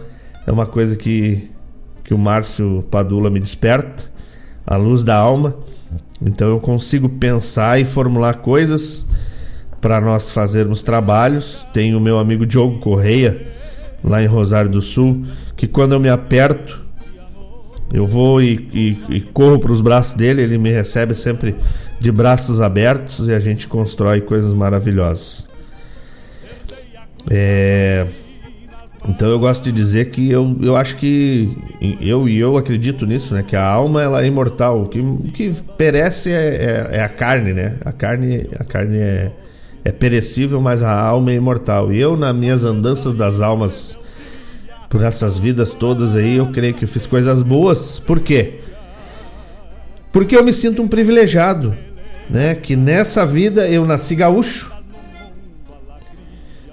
é 0.46 0.52
uma 0.52 0.66
coisa 0.66 0.96
que, 0.96 1.50
que 2.02 2.14
o 2.14 2.18
Márcio 2.18 2.82
Padula 2.90 3.28
me 3.28 3.40
desperta 3.40 4.10
a 4.66 4.76
luz 4.76 5.02
da 5.02 5.16
alma. 5.16 5.54
Então 6.20 6.48
eu 6.48 6.60
consigo 6.60 7.08
pensar 7.08 7.80
e 7.80 7.84
formular 7.84 8.34
coisas 8.34 9.06
para 9.80 10.00
nós 10.00 10.32
fazermos 10.32 10.82
trabalhos. 10.82 11.66
Tem 11.72 11.94
o 11.94 12.00
meu 12.00 12.18
amigo 12.18 12.44
Diogo 12.44 12.78
Correia, 12.78 13.46
lá 14.02 14.22
em 14.22 14.26
Rosário 14.26 14.70
do 14.70 14.80
Sul, 14.80 15.24
que 15.56 15.66
quando 15.66 15.92
eu 15.92 16.00
me 16.00 16.08
aperto, 16.08 16.82
eu 17.92 18.06
vou 18.06 18.42
e, 18.42 18.68
e, 18.72 19.16
e 19.16 19.20
corro 19.20 19.58
para 19.58 19.72
os 19.72 19.80
braços 19.80 20.12
dele, 20.12 20.42
ele 20.42 20.58
me 20.58 20.70
recebe 20.70 21.14
sempre 21.14 21.56
de 21.98 22.12
braços 22.12 22.60
abertos 22.60 23.28
e 23.28 23.32
a 23.32 23.40
gente 23.40 23.66
constrói 23.66 24.20
coisas 24.20 24.52
maravilhosas. 24.52 25.48
É... 27.30 28.06
Então 29.06 29.28
eu 29.28 29.38
gosto 29.38 29.62
de 29.62 29.70
dizer 29.70 30.10
que 30.10 30.30
eu, 30.30 30.56
eu 30.60 30.76
acho 30.76 30.96
que 30.96 31.56
eu 32.00 32.28
e 32.28 32.38
eu 32.38 32.56
acredito 32.56 33.06
nisso, 33.06 33.32
né? 33.32 33.44
Que 33.46 33.54
a 33.54 33.64
alma 33.64 34.02
ela 34.02 34.22
é 34.22 34.26
imortal. 34.26 34.82
O 34.82 34.88
que, 34.88 35.02
que 35.32 35.54
perece 35.76 36.32
é, 36.32 36.88
é, 36.92 36.96
é, 36.96 37.02
a 37.02 37.08
carne, 37.08 37.52
né? 37.52 37.76
A 37.84 37.92
carne, 37.92 38.48
a 38.58 38.64
carne 38.64 38.98
é, 38.98 39.32
é 39.84 39.92
perecível, 39.92 40.60
mas 40.60 40.82
a 40.82 40.92
alma 40.92 41.30
é 41.30 41.34
imortal. 41.34 41.92
E 41.92 41.98
eu, 41.98 42.16
nas 42.16 42.34
minhas 42.34 42.64
andanças 42.64 43.14
das 43.14 43.40
almas 43.40 43.96
por 44.88 45.02
essas 45.02 45.38
vidas 45.38 45.74
todas 45.74 46.16
aí, 46.16 46.36
eu 46.36 46.50
creio 46.50 46.74
que 46.74 46.84
eu 46.84 46.88
fiz 46.88 47.06
coisas 47.06 47.42
boas. 47.42 48.00
Por 48.00 48.18
quê? 48.18 48.60
Porque 50.10 50.34
eu 50.36 50.42
me 50.42 50.52
sinto 50.52 50.82
um 50.82 50.88
privilegiado, 50.88 51.76
né? 52.28 52.54
Que 52.56 52.74
nessa 52.74 53.24
vida 53.24 53.68
eu 53.68 53.86
nasci 53.86 54.16
gaúcho 54.16 54.77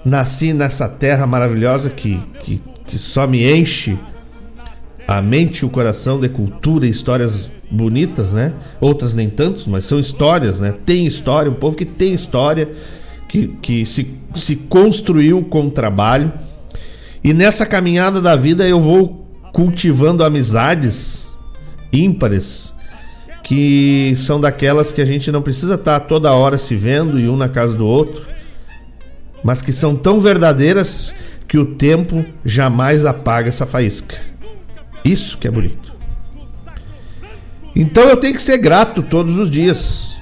nasci 0.06 0.52
nessa 0.52 0.88
terra 0.88 1.26
maravilhosa 1.26 1.90
que, 1.90 2.20
que, 2.38 2.62
que 2.86 2.96
só 2.96 3.26
me 3.26 3.44
enche 3.52 3.98
a 5.06 5.20
mente 5.20 5.60
e 5.60 5.64
o 5.64 5.68
coração 5.68 6.20
de 6.20 6.28
cultura 6.28 6.86
e 6.86 6.90
histórias 6.90 7.50
bonitas, 7.68 8.32
né? 8.32 8.54
Outras 8.80 9.14
nem 9.14 9.28
tanto, 9.28 9.68
mas 9.68 9.84
são 9.84 9.98
histórias, 9.98 10.60
né? 10.60 10.72
Tem 10.86 11.06
história, 11.06 11.50
um 11.50 11.54
povo 11.54 11.76
que 11.76 11.84
tem 11.84 12.14
história, 12.14 12.70
que, 13.28 13.48
que 13.60 13.84
se, 13.84 14.14
se 14.36 14.54
construiu 14.54 15.42
com 15.42 15.68
trabalho. 15.68 16.32
E 17.22 17.34
nessa 17.34 17.66
caminhada 17.66 18.20
da 18.20 18.36
vida 18.36 18.66
eu 18.66 18.80
vou 18.80 19.26
cultivando 19.52 20.22
amizades 20.22 21.32
ímpares, 21.92 22.72
que 23.42 24.14
são 24.18 24.40
daquelas 24.40 24.92
que 24.92 25.00
a 25.00 25.04
gente 25.04 25.32
não 25.32 25.42
precisa 25.42 25.74
estar 25.74 25.98
toda 26.00 26.32
hora 26.32 26.58
se 26.58 26.76
vendo 26.76 27.18
e 27.18 27.28
um 27.28 27.36
na 27.36 27.48
casa 27.48 27.76
do 27.76 27.84
outro 27.84 28.35
mas 29.46 29.62
que 29.62 29.70
são 29.70 29.94
tão 29.94 30.18
verdadeiras 30.18 31.14
que 31.46 31.56
o 31.56 31.64
tempo 31.64 32.26
jamais 32.44 33.06
apaga 33.06 33.48
essa 33.48 33.64
faísca. 33.64 34.16
Isso 35.04 35.38
que 35.38 35.46
é 35.46 35.50
bonito. 35.52 35.94
Então 37.72 38.08
eu 38.08 38.16
tenho 38.16 38.34
que 38.34 38.42
ser 38.42 38.58
grato 38.58 39.04
todos 39.04 39.38
os 39.38 39.48
dias. 39.48 40.16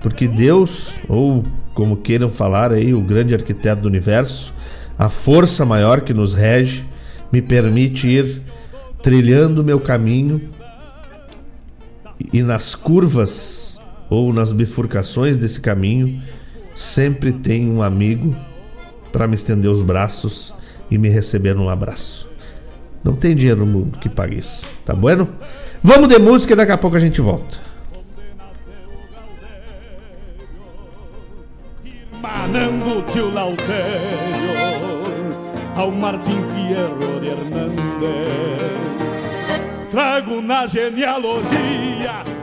Porque 0.00 0.26
Deus, 0.26 0.94
ou 1.06 1.44
como 1.74 1.98
queiram 1.98 2.30
falar 2.30 2.72
aí, 2.72 2.94
o 2.94 3.02
grande 3.02 3.34
arquiteto 3.34 3.82
do 3.82 3.88
universo, 3.88 4.54
a 4.98 5.10
força 5.10 5.66
maior 5.66 6.00
que 6.00 6.14
nos 6.14 6.32
rege, 6.32 6.86
me 7.30 7.42
permite 7.42 8.08
ir 8.08 8.40
trilhando 9.02 9.62
meu 9.62 9.78
caminho 9.78 10.40
e 12.32 12.42
nas 12.42 12.74
curvas 12.74 13.78
ou 14.08 14.32
nas 14.32 14.52
bifurcações 14.52 15.36
desse 15.36 15.60
caminho 15.60 16.22
sempre 16.76 17.32
tem 17.32 17.68
um 17.68 17.82
amigo 17.82 18.36
para 19.10 19.26
me 19.26 19.34
estender 19.34 19.70
os 19.70 19.80
braços 19.80 20.54
e 20.90 20.98
me 20.98 21.08
receber 21.08 21.54
num 21.54 21.70
abraço. 21.70 22.28
Não 23.02 23.14
tem 23.14 23.34
dinheiro 23.34 23.64
no 23.64 23.66
mundo 23.66 23.98
que 23.98 24.08
pague 24.08 24.38
isso, 24.38 24.64
tá 24.84 24.94
bueno? 24.94 25.28
Vamos 25.82 26.08
de 26.08 26.18
música 26.18 26.52
e 26.52 26.56
daqui 26.56 26.72
a 26.72 26.78
pouco 26.78 26.96
a 26.96 27.00
gente 27.00 27.20
volta. 27.20 27.56
Manando 32.20 33.02
tio 33.10 33.32
Lauterio 33.32 33.76
ao 35.76 35.90
Martim 35.90 36.42
Fierro 36.52 37.20
de 37.20 37.28
Hernández. 37.28 38.66
Trago 39.90 40.42
na 40.42 40.66
genealogia 40.66 42.35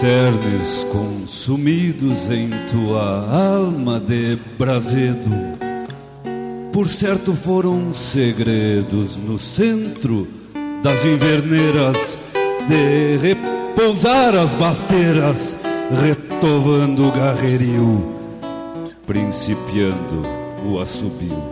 cernes 0.00 0.84
consumidos 0.92 2.30
em 2.30 2.50
tua 2.70 3.26
alma 3.56 3.98
de 3.98 4.38
brasedo, 4.56 5.28
por 6.72 6.86
certo 6.86 7.32
foram 7.34 7.92
segredos 7.92 9.16
no 9.16 9.36
centro 9.40 10.28
das 10.84 11.04
inverneiras, 11.04 12.16
de 12.68 13.16
repousar 13.16 14.36
as 14.36 14.54
basteiras, 14.54 15.56
retovando 16.00 17.08
o 17.08 17.10
garrerio, 17.10 18.14
principiando 19.04 20.22
o 20.64 20.78
assobio 20.78 21.42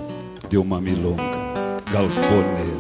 de 0.49 0.57
uma 0.57 0.81
milonga 0.81 1.25
galponeira. 1.91 2.76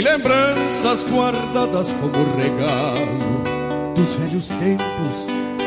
Lembranças 0.00 1.04
guardadas 1.04 1.94
como 2.00 2.36
regalo 2.36 3.42
dos 3.94 4.14
velhos 4.14 4.48
tempos, 4.48 5.26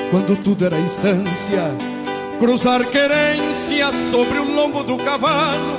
quando 0.10 0.36
tudo 0.42 0.66
era 0.66 0.80
instância, 0.80 1.64
cruzar 2.40 2.84
querência 2.86 3.92
sobre 4.10 4.40
o 4.40 4.56
lombo 4.56 4.84
do 4.84 4.98
cavalo, 4.98 5.78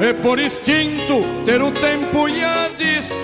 e 0.00 0.14
por 0.22 0.38
instinto 0.38 1.22
ter 1.44 1.60
o 1.60 1.70
tempo 1.70 2.28
e 2.28 2.42
a 2.42 2.68
distância. 2.78 3.18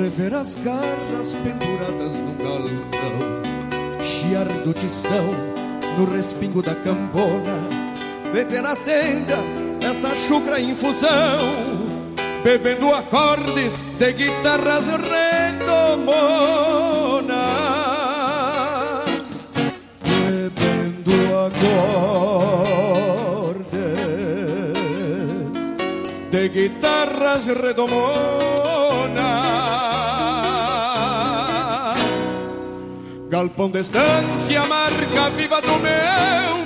Rever 0.00 0.34
as 0.34 0.54
garras 0.56 1.36
penduradas 1.44 2.16
no 2.18 2.32
galpão, 2.42 4.02
chiar 4.02 4.46
do 4.64 4.72
tição 4.72 5.54
no 5.98 6.04
respingo 6.04 6.62
da 6.62 6.74
cambona 6.74 7.83
meter 8.34 8.60
na 8.60 8.74
senda 8.74 9.36
esta 9.80 10.12
chucra 10.16 10.58
infusão 10.58 11.38
bebendo 12.42 12.92
acordes 12.92 13.84
de 13.96 14.12
guitarras 14.12 14.86
redomonas, 14.88 16.16
bebendo 20.02 21.12
acordes 21.46 22.02
de 26.32 26.48
guitarras 26.48 27.46
redomonas, 27.46 27.94
galpão 33.30 33.70
de 33.70 33.78
estância, 33.78 34.66
marca 34.66 35.30
viva 35.30 35.62
do 35.62 35.78
meu 35.78 36.63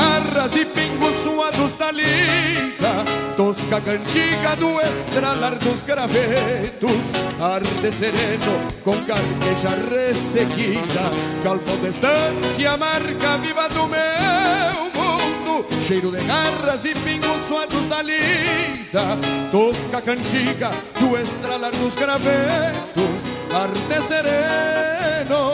garras 0.00 0.56
e 0.56 0.64
pingos 0.64 1.16
suados 1.16 1.74
da 1.74 1.92
lida, 1.92 3.04
tosca 3.36 3.80
cantiga 3.80 4.56
do 4.56 4.80
estralar 4.80 5.58
dos 5.58 5.82
gravetos, 5.82 7.04
arde 7.38 7.92
sereno 7.92 8.60
com 8.82 8.94
carqueja 9.04 9.76
ressequida, 9.90 11.02
galpão 11.44 11.76
de 11.78 11.88
estância, 11.88 12.76
marca 12.78 13.36
viva 13.38 13.68
do 13.68 13.88
meu 13.88 14.72
mundo, 14.96 15.66
cheiro 15.86 16.10
de 16.10 16.24
garras 16.24 16.84
e 16.86 16.94
pingos 16.94 17.42
suados 17.46 17.86
da 17.86 18.02
lida, 18.02 19.18
tosca 19.52 20.00
cantiga 20.00 20.70
do 20.98 21.18
estralar 21.18 21.72
dos 21.72 21.94
gravetos, 21.94 23.28
arde 23.52 24.08
sereno 24.08 25.50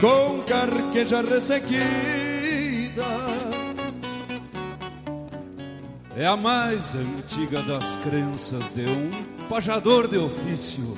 com 0.00 0.42
carqueja 0.42 1.22
ressequida. 1.22 2.23
É 6.16 6.26
a 6.26 6.36
mais 6.36 6.94
antiga 6.94 7.60
das 7.62 7.96
crenças 7.96 8.64
de 8.72 8.82
um 8.82 9.10
pajador 9.48 10.06
de 10.06 10.16
ofício. 10.16 10.96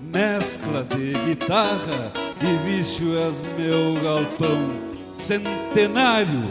Mescla 0.00 0.82
de 0.82 1.12
guitarra 1.26 2.12
e 2.42 2.68
vício 2.68 3.16
és 3.16 3.40
meu 3.56 4.02
galpão 4.02 4.68
centenário, 5.12 6.42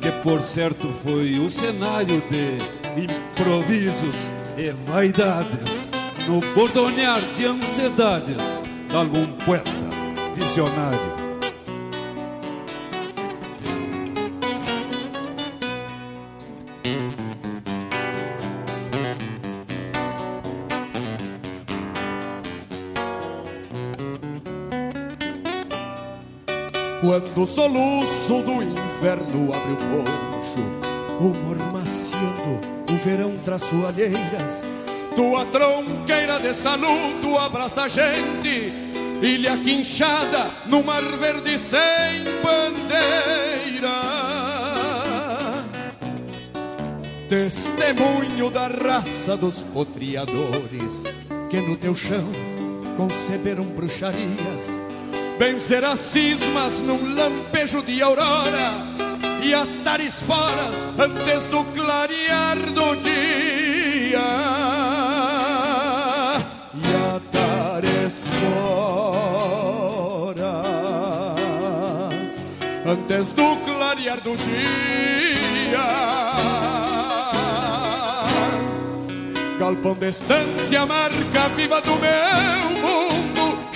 que 0.00 0.10
por 0.24 0.42
certo 0.42 0.88
foi 1.04 1.38
o 1.38 1.48
cenário 1.48 2.20
de 2.30 3.00
improvisos 3.00 4.32
e 4.58 4.72
vaidades, 4.90 5.88
no 6.26 6.40
bordonear 6.54 7.20
de 7.36 7.46
ansiedades 7.46 8.60
de 8.88 8.96
algum 8.96 9.26
poeta 9.44 9.70
visionário. 10.34 11.21
Quando 27.42 27.50
o 27.50 27.54
soluço 27.54 28.42
do 28.42 28.62
inferno 28.62 29.52
abre 29.52 29.72
o 29.72 29.76
poncho, 29.76 30.60
o 31.18 31.34
mormaciando, 31.44 32.60
o 32.88 32.96
verão 33.04 33.36
traz 33.44 33.62
soalheiras, 33.62 34.62
tua 35.16 35.44
tronqueira 35.46 36.38
de 36.38 36.54
saludo 36.54 37.36
abraça 37.38 37.82
a 37.82 37.88
gente, 37.88 38.72
ilha 39.20 39.56
quinchada 39.56 40.52
no 40.66 40.84
mar 40.84 41.02
verde 41.02 41.58
sem 41.58 42.22
bandeira. 42.44 43.90
Testemunho 47.28 48.50
da 48.50 48.68
raça 48.68 49.36
dos 49.36 49.64
potriadores 49.64 51.02
que 51.50 51.60
no 51.60 51.76
teu 51.76 51.96
chão 51.96 52.30
conceberam 52.96 53.64
bruxarias 53.64 54.81
vencer 55.42 55.84
as 55.84 55.98
cismas 55.98 56.80
num 56.82 57.16
lampejo 57.16 57.82
de 57.82 58.00
aurora 58.00 58.74
e 59.42 59.52
atar 59.52 60.00
esporas 60.00 60.88
antes 60.96 61.48
do 61.48 61.64
clarear 61.64 62.56
do 62.70 62.94
dia. 62.94 64.20
E 66.76 66.94
atar 67.16 67.82
esporas 68.06 68.22
antes 72.86 73.32
do 73.32 73.56
clarear 73.64 74.20
do 74.20 74.36
dia. 74.36 75.82
Galpão 79.58 79.96
de 79.96 80.08
estância, 80.08 80.86
marca 80.86 81.48
viva 81.56 81.80
do 81.80 81.96
meu 81.96 82.80
mundo 82.80 83.31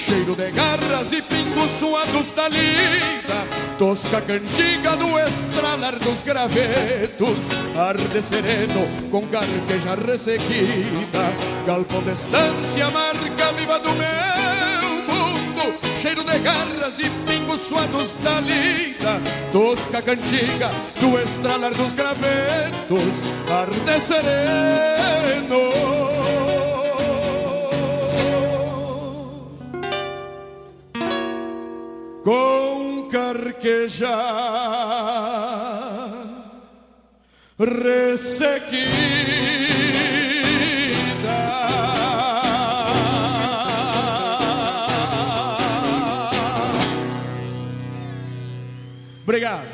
Cheiro 0.06 0.36
de 0.36 0.52
garras 0.52 1.12
e 1.12 1.20
pingos 1.20 1.68
suados 1.80 2.30
da 2.30 2.48
lida. 2.48 3.44
Tosca 3.76 4.20
cantiga 4.20 4.96
do 4.96 5.18
estralar 5.18 5.98
dos 5.98 6.22
gravetos. 6.22 7.38
Arde 7.76 8.22
sereno 8.22 8.86
com 9.10 9.26
carqueja 9.26 9.96
ressequida. 9.96 11.34
Galpão 11.66 12.04
de 12.04 12.12
estância, 12.12 12.88
marca 12.90 13.52
viva 13.54 13.80
do 13.80 13.90
meu 13.94 15.02
mundo. 15.08 15.74
Cheiro 15.98 16.22
de 16.22 16.38
garras 16.38 17.00
e 17.00 17.10
pingos 17.26 17.62
suados 17.62 18.12
da 18.22 18.38
lida. 18.42 19.20
Tosca 19.50 20.00
cantiga 20.02 20.70
do 21.00 21.18
estralar 21.18 21.74
dos 21.74 21.92
gravetos. 21.92 23.24
Arde 23.50 24.00
sereno 24.00 26.05
com 32.26 33.08
carqueja 33.08 34.08
ressequida. 37.56 38.96
Obrigado. 49.22 49.68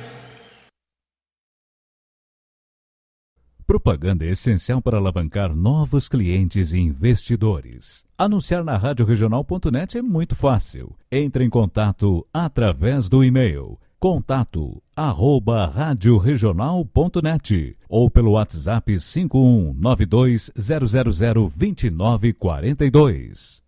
Propaganda 3.67 4.27
é 4.27 4.33
essencial 4.33 4.83
para 4.83 4.99
alavancar 4.99 5.57
novos 5.57 6.07
clientes 6.07 6.75
e 6.75 6.79
investidores. 6.81 8.05
Anunciar 8.23 8.63
na 8.63 8.77
radioregional.net 8.77 9.99
é 9.99 10.03
muito 10.03 10.37
fácil. 10.37 10.95
Entre 11.11 11.45
em 11.45 11.51
contato 11.51 12.25
através 12.33 13.09
do 13.09 13.25
e-mail 13.25 13.77
contato 13.99 14.81
arroba 14.95 15.67
radioregional.net 15.67 17.77
ou 17.89 18.09
pelo 18.09 18.35
WhatsApp 18.35 19.01
5192 19.01 20.53
000 20.55 20.87
2942. 21.51 23.62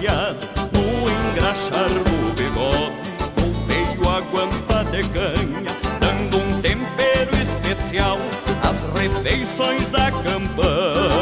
No 0.00 1.10
engraxar 1.10 1.90
do 1.90 2.32
bigode, 2.32 2.94
volteio 3.36 4.08
a 4.08 4.20
guampa 4.20 4.82
de 4.90 5.06
canha, 5.10 5.76
dando 6.00 6.38
um 6.38 6.62
tempero 6.62 7.36
especial 7.36 8.18
às 8.62 8.98
refeições 8.98 9.90
da 9.90 10.10
campanha. 10.10 11.20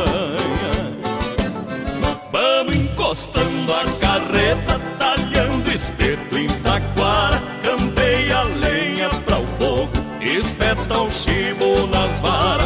Vamos 2.30 2.76
encostando 2.76 3.72
a 3.72 3.84
carreta, 3.98 4.80
talhando 4.96 5.72
espeto 5.72 6.38
em 6.38 6.46
taquara, 6.60 7.42
campeia 7.64 8.36
a 8.38 8.42
lenha 8.44 9.08
pra 9.26 9.40
o 9.40 9.46
fogo, 9.58 9.90
espeta 10.20 11.00
o 11.00 11.10
chimo 11.10 11.88
nas 11.88 12.20
varas, 12.20 12.57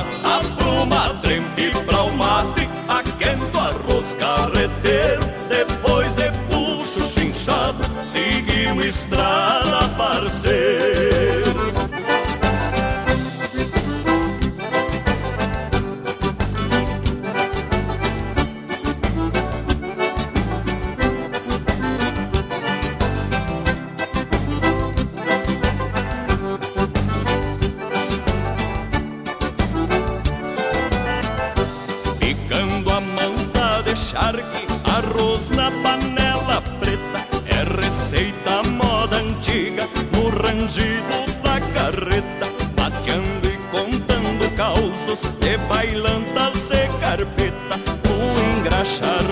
de 45.53 45.59
bailantas 45.69 46.70
e 46.70 46.89
carpeta. 46.99 47.77
O 48.09 48.59
engraxar 48.59 49.31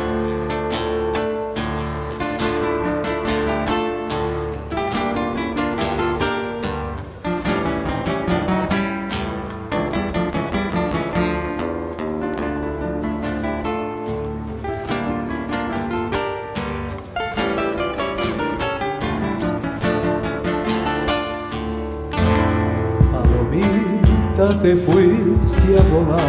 Te 24.61 24.75
fuiste 24.75 25.75
a 25.75 25.81
volar 25.91 26.19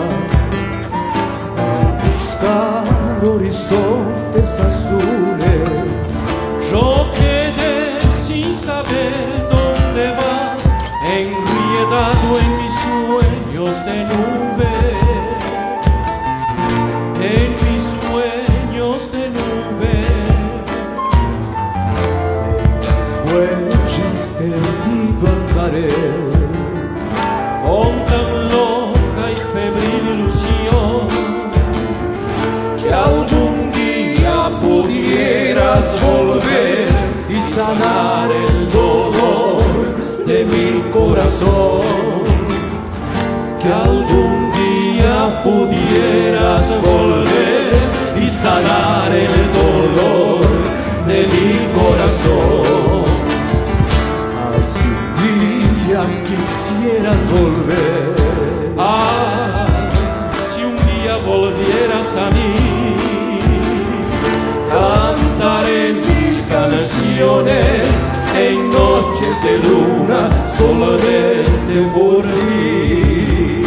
a 1.58 1.98
buscar 2.02 3.28
horizontes 3.28 4.58
azules. 4.58 5.70
Yo 6.70 7.10
quedé 7.14 8.00
sin 8.10 8.54
saber 8.54 9.12
dónde 9.50 10.12
vas, 10.12 10.72
enriedado 11.04 12.38
en 12.40 12.56
mis 12.62 12.74
sueños 12.74 13.84
de 13.84 14.04
nubes, 14.12 14.96
en 17.20 17.50
mis 17.52 17.82
sueños 17.82 19.12
de 19.12 19.28
nubes. 19.28 20.06
Las 22.86 23.08
huellas 23.26 24.30
perdido 24.38 25.28
andaré. 25.28 26.11
Volver 35.80 36.86
y 37.30 37.40
sanar 37.40 38.30
el 38.30 38.68
dolor 38.70 39.62
de 40.26 40.44
mi 40.44 40.82
corazón. 40.92 41.80
Que 43.60 43.72
algún 43.72 44.52
día 44.52 45.42
pudieras 45.42 46.66
volver 46.82 47.72
y 48.22 48.28
sanar 48.28 49.12
el 49.12 49.52
dolor 49.60 50.46
de 51.06 51.20
mi 51.32 51.50
corazón. 51.80 53.04
Así 54.58 54.88
un 55.24 55.86
día 55.86 56.02
quisieras 56.28 57.30
volver. 57.30 58.14
Ah, 58.78 59.66
si 60.42 60.64
un 60.64 60.76
día 60.76 61.16
volvieras 61.24 62.16
a 62.16 62.30
mí, 62.30 62.81
Cantaré 65.42 65.92
mil 65.94 66.40
canciones 66.48 68.12
en 68.38 68.70
noches 68.70 69.42
de 69.42 69.58
luna 69.58 70.30
solamente 70.46 71.90
por 71.92 72.22
ti. 72.22 73.64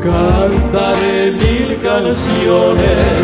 Cantaré 0.00 1.32
mil 1.32 1.76
canciones 1.82 3.18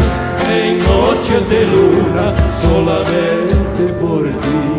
en 0.53 0.79
noches 0.81 1.49
de 1.49 1.67
luna 1.67 2.51
solamente 2.51 3.93
por 4.01 4.25
ti. 4.25 4.72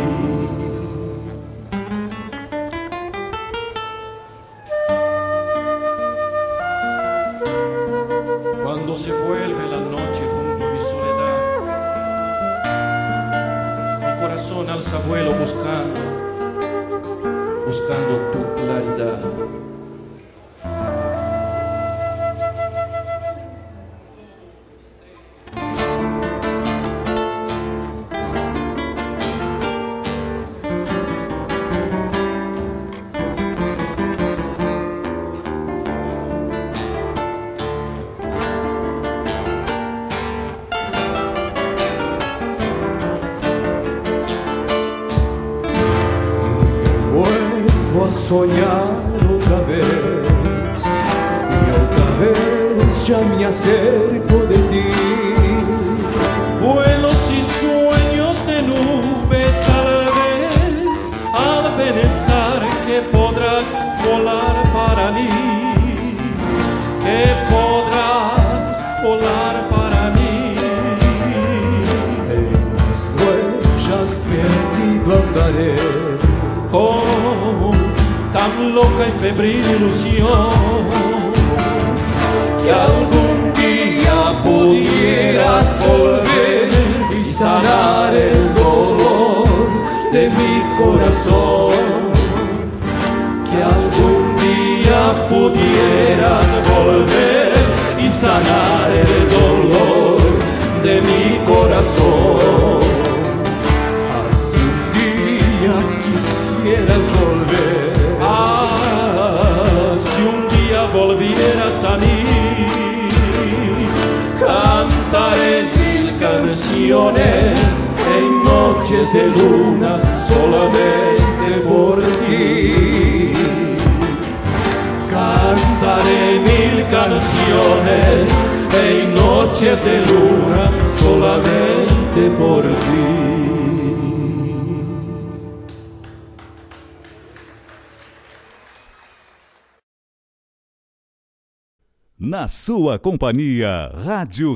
Sua 142.93 142.99
companhia, 142.99 143.91
Rádio 143.95 144.53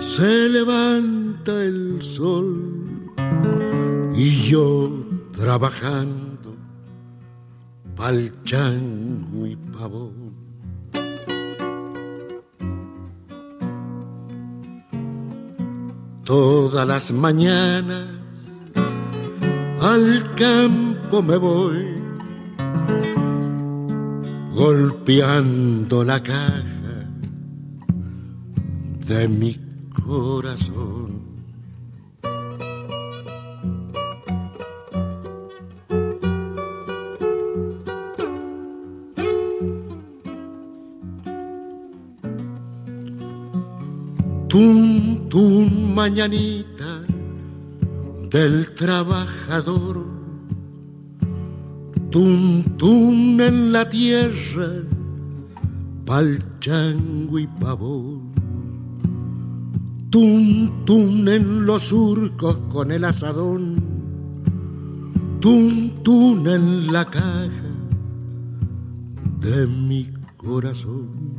se 0.00 0.48
levanta 0.48 1.62
el 1.62 2.02
sol 2.02 3.10
y 4.14 4.48
yo 4.48 4.90
trabajando 5.32 6.56
pa'l 7.94 8.32
chango 8.44 9.46
y 9.46 9.56
pavón. 9.56 10.36
Todas 16.24 16.86
las 16.86 17.12
mañanas 17.12 18.06
al 19.80 20.34
campo 20.34 21.22
me 21.22 21.36
voy 21.36 21.96
golpeando 24.54 26.02
la 26.02 26.20
caja 26.22 26.64
de 29.06 29.28
mi 29.28 29.65
corazón. 30.06 31.26
Tun, 44.48 45.28
tun, 45.28 45.94
mañanita 45.94 47.02
del 48.30 48.74
trabajador. 48.74 50.06
Tun, 52.10 52.64
tun 52.78 53.40
en 53.40 53.72
la 53.72 53.90
tierra, 53.90 54.68
pa'l 56.06 56.38
chango 56.60 57.38
y 57.38 57.46
pavón. 57.46 58.25
Tun, 60.16 60.72
tun 60.86 61.28
en 61.28 61.66
los 61.66 61.82
surcos 61.82 62.56
con 62.72 62.90
el 62.90 63.04
asadón. 63.04 63.76
Tun, 65.40 66.02
tun 66.02 66.48
en 66.48 66.90
la 66.90 67.04
caja 67.04 67.70
de 69.40 69.66
mi 69.66 70.10
corazón. 70.38 71.36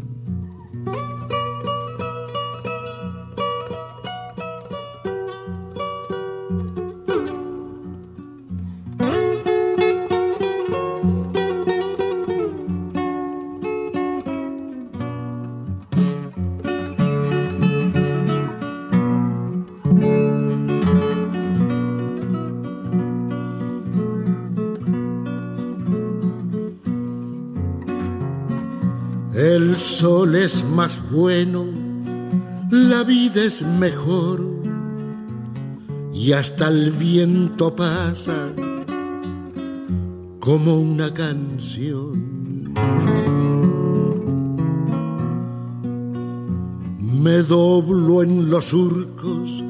Es 33.48 33.62
mejor 33.64 34.46
y 36.14 36.34
hasta 36.34 36.68
el 36.68 36.92
viento 36.92 37.74
pasa 37.74 38.52
como 40.42 40.78
una 40.78 41.14
canción. 41.14 42.74
Me 47.24 47.38
doblo 47.44 48.22
en 48.22 48.50
los 48.50 48.66
surcos 48.66 49.64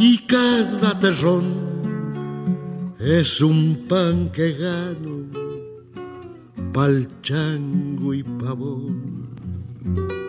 y 0.00 0.18
cada 0.26 0.98
terrón 0.98 1.44
es 2.98 3.40
un 3.40 3.84
pan 3.88 4.30
que 4.30 4.54
gano 4.54 5.14
pa'l 6.72 7.06
chango 7.22 8.12
y 8.12 8.24
pavón. 8.24 10.21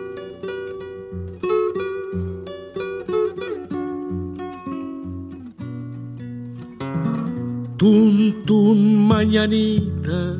Tun, 7.84 8.46
tun, 8.46 8.96
mañanita 8.96 10.38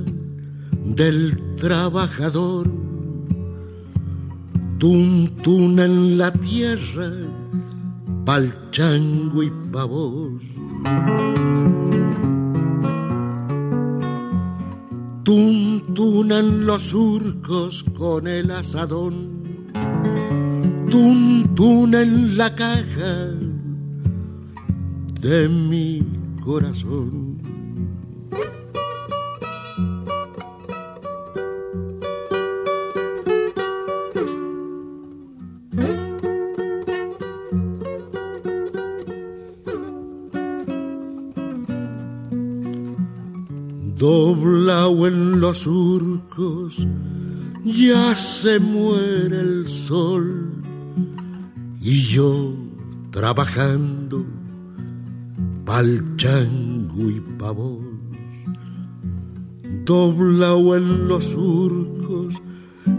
del 0.83 1.57
trabajador. 1.57 2.67
Tun, 4.79 5.31
tun 5.43 5.79
en 5.79 6.17
la 6.17 6.33
tierra, 6.33 7.11
pa'l 8.25 8.49
chango 8.71 9.43
y 9.43 9.51
pavón. 9.71 10.41
Tun, 15.23 15.83
tun 15.93 16.33
en 16.33 16.65
los 16.65 16.81
surcos 16.81 17.85
con 17.93 18.27
el 18.27 18.51
asadón. 18.53 19.15
Tun, 20.91 21.51
tun 21.55 21.95
en 21.95 22.39
la 22.39 22.55
caja 22.55 23.37
de 25.21 25.47
mi 25.47 26.03
corazón. 26.43 27.24
Se 48.15 48.61
muere 48.61 49.41
el 49.41 49.69
sol 49.69 50.53
y 51.81 52.01
yo 52.03 52.55
trabajando 53.11 54.25
pa'l 55.65 56.17
chango 56.17 57.11
y 57.11 57.21
pavos, 57.39 57.85
doblado 59.85 60.77
en 60.77 61.09
los 61.09 61.25
surcos, 61.25 62.41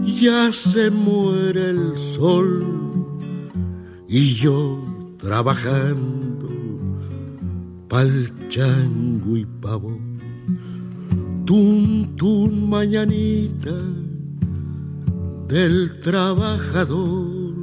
ya 0.04 0.52
se 0.52 0.90
muere 0.90 1.70
el 1.70 1.96
sol 1.96 2.64
y 4.08 4.34
yo 4.34 4.82
trabajando 5.18 6.48
pa'l 7.88 8.32
chango 8.48 9.36
y 9.36 9.46
pavo. 9.60 9.98
Tun, 11.44 12.16
tun, 12.16 12.68
mañanita 12.68 14.05
del 15.48 16.00
trabajador. 16.00 17.56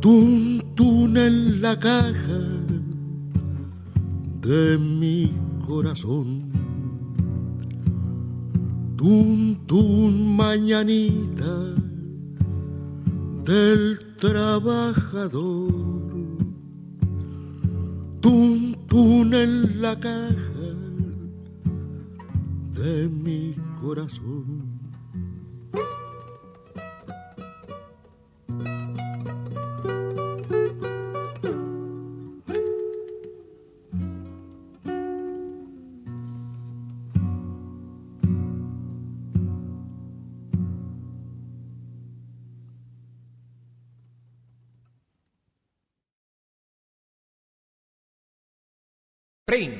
Tun, 0.00 1.16
en 1.16 1.60
la 1.60 1.78
caja 1.78 2.40
de 4.40 4.78
mi 4.78 5.32
corazón. 5.66 6.52
Tun, 8.96 10.36
mañanita 10.36 11.74
del 13.44 13.98
trabajador. 14.18 15.72
Tun, 18.20 18.76
tun 18.88 19.34
en 19.34 19.82
la 19.82 19.98
caja 19.98 20.68
de 22.76 23.08
mi 23.08 23.54
corazón. 23.80 24.67
En 49.50 49.72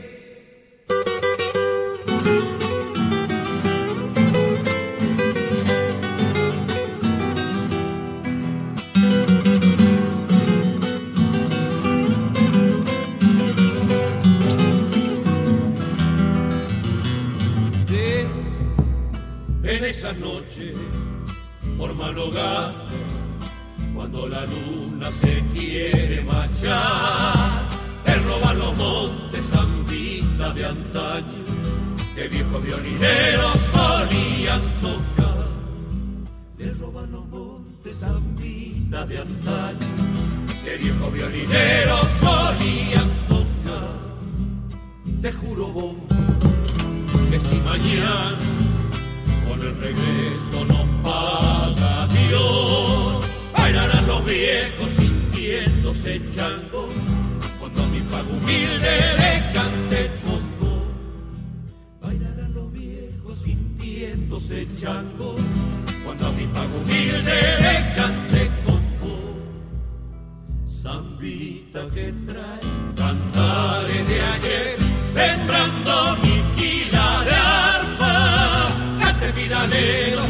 esa 19.84 20.14
noche 20.14 20.72
por 21.76 21.94
manogar 21.94 22.74
cuando 23.94 24.26
la 24.28 24.46
luna 24.46 25.12
se 25.12 25.44
quiere 25.52 26.22
marchar 26.22 27.77
te 28.08 28.14
roban 28.20 28.58
los 28.58 28.74
montes 28.76 29.44
zambita 29.50 30.52
de 30.54 30.64
antaño 30.64 31.44
que 32.14 32.28
viejos 32.28 32.62
violineros 32.64 33.60
solían 33.72 34.62
tocar 34.80 35.48
le 36.56 36.72
roban 36.72 37.12
los 37.12 37.26
montes 37.28 37.98
zambita 38.00 39.04
de 39.04 39.18
antaño 39.18 39.88
que 40.64 40.76
viejos 40.78 41.12
violineros 41.12 42.08
solían 42.24 43.10
tocar 43.28 43.96
te 45.20 45.32
juro 45.32 45.66
vos 45.66 45.96
que 47.30 47.38
si 47.38 47.56
mañana 47.56 48.38
con 49.46 49.60
el 49.60 49.74
regreso 49.78 50.64
nos 50.66 50.86
paga 51.02 52.06
Dios. 52.06 53.26
Bailarán 53.52 54.06
los 54.06 54.24
viejos 54.24 54.90
sintiéndose 54.96 56.20
chango, 56.34 56.88
cuando 56.88 56.96
a 56.96 56.98
mi 57.02 57.17
humilde 58.22 58.94
le 59.20 59.52
cante 59.52 60.10
congo. 60.24 60.86
Bailarán 62.00 62.54
los 62.54 62.72
viejos 62.72 63.38
sintiéndose 63.40 64.66
chango, 64.76 65.34
cuando 66.04 66.26
a 66.26 66.32
mi 66.32 66.46
pago 66.46 66.76
humilde 66.82 67.38
le 67.64 67.94
cante 67.96 68.50
congo. 68.64 69.16
Zambita 70.66 71.88
que 71.94 72.12
trae 72.26 72.60
cantares 72.96 74.08
de 74.08 74.20
ayer, 74.20 74.78
sembrando 75.12 76.16
mi 76.22 76.36
quila 76.56 77.24
de 77.24 77.34
arpa 77.34 78.68
cante 79.00 79.32
viralero, 79.32 80.22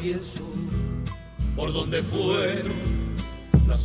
pienso 0.00 0.44
por 1.56 1.72
dónde 1.72 2.02
fueron 2.02 2.87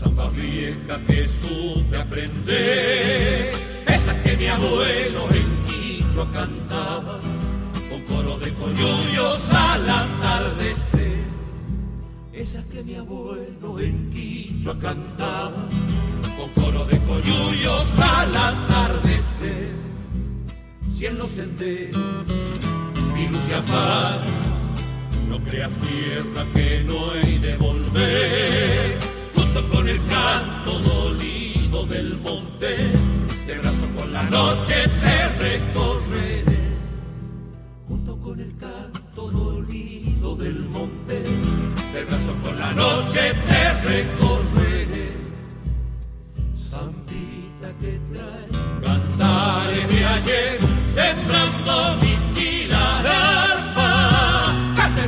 las 0.03 0.15
zambas 0.15 0.35
viejas 0.35 0.99
que 1.07 1.27
supe 1.27 1.97
aprender, 1.97 3.51
esas 3.87 4.15
que 4.17 4.37
mi 4.37 4.47
abuelo 4.47 5.27
en 5.31 5.63
Quichua 5.63 6.31
cantaba 6.31 7.19
con 7.89 8.01
coro 8.03 8.37
de 8.39 8.53
coyuyos 8.53 9.39
al 9.51 9.89
atardecer, 9.89 11.23
esas 12.33 12.65
que 12.65 12.83
mi 12.83 12.95
abuelo 12.95 13.79
en 13.79 14.09
Quichua 14.09 14.77
cantaba 14.79 15.67
con 16.37 16.63
coro 16.63 16.85
de 16.85 16.99
coyuyos 16.99 17.99
al 17.99 18.35
atardecer, 18.35 19.71
si 20.91 21.05
en 21.05 21.17
los 21.17 21.29
mi 23.15 23.27
luz 23.27 23.43
se 23.43 23.55
apaga, 23.55 24.23
no 25.29 25.39
creas 25.43 25.71
tierra 25.81 26.45
que 26.53 26.83
no 26.83 27.13
he 27.15 27.39
de 27.39 27.57
volver, 27.57 29.12
junto 29.53 29.69
con 29.69 29.87
el 29.87 30.03
canto 30.07 30.79
dolido 30.79 31.85
del 31.85 32.17
monte, 32.17 32.91
de 33.45 33.57
brazo 33.59 33.85
con 33.95 34.11
la 34.11 34.23
noche 34.23 34.73
te 34.99 35.27
recorreré, 35.37 36.77
junto 37.87 38.17
con 38.17 38.39
el 38.39 38.57
canto 38.57 39.29
dolido 39.29 40.35
del 40.35 40.59
monte, 40.69 41.21
de 41.93 42.03
brazo 42.05 42.33
con 42.43 42.59
la 42.59 42.71
noche 42.71 43.33
te 43.47 43.73
recorreré, 43.83 45.17
Zambita 46.55 47.69
que 47.79 47.99
trae 48.11 48.83
cantares 48.83 49.87
de 49.87 50.05
ayer, 50.05 50.59
sembrando 50.91 51.95
mi 52.01 52.15
quila 52.33 53.03
de 53.03 53.09
arpa, 53.09 54.73
cante 54.77 55.07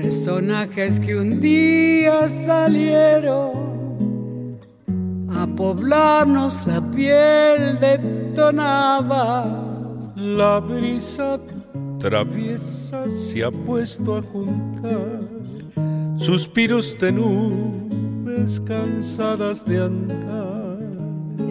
Personajes 0.00 1.00
que 1.00 1.16
un 1.18 1.40
día 1.40 2.28
salieron 2.28 3.50
a 5.28 5.44
poblarnos 5.56 6.64
la 6.68 6.80
piel 6.92 7.80
de 7.80 7.98
tonabas. 8.32 9.48
La 10.14 10.60
brisa 10.60 11.40
traviesa 11.98 13.08
se 13.08 13.42
ha 13.42 13.50
puesto 13.50 14.18
a 14.18 14.22
juntar 14.22 15.20
suspiros 16.16 16.96
de 17.00 17.10
nubes 17.10 18.60
cansadas 18.60 19.64
de 19.64 19.78
andar. 19.82 20.78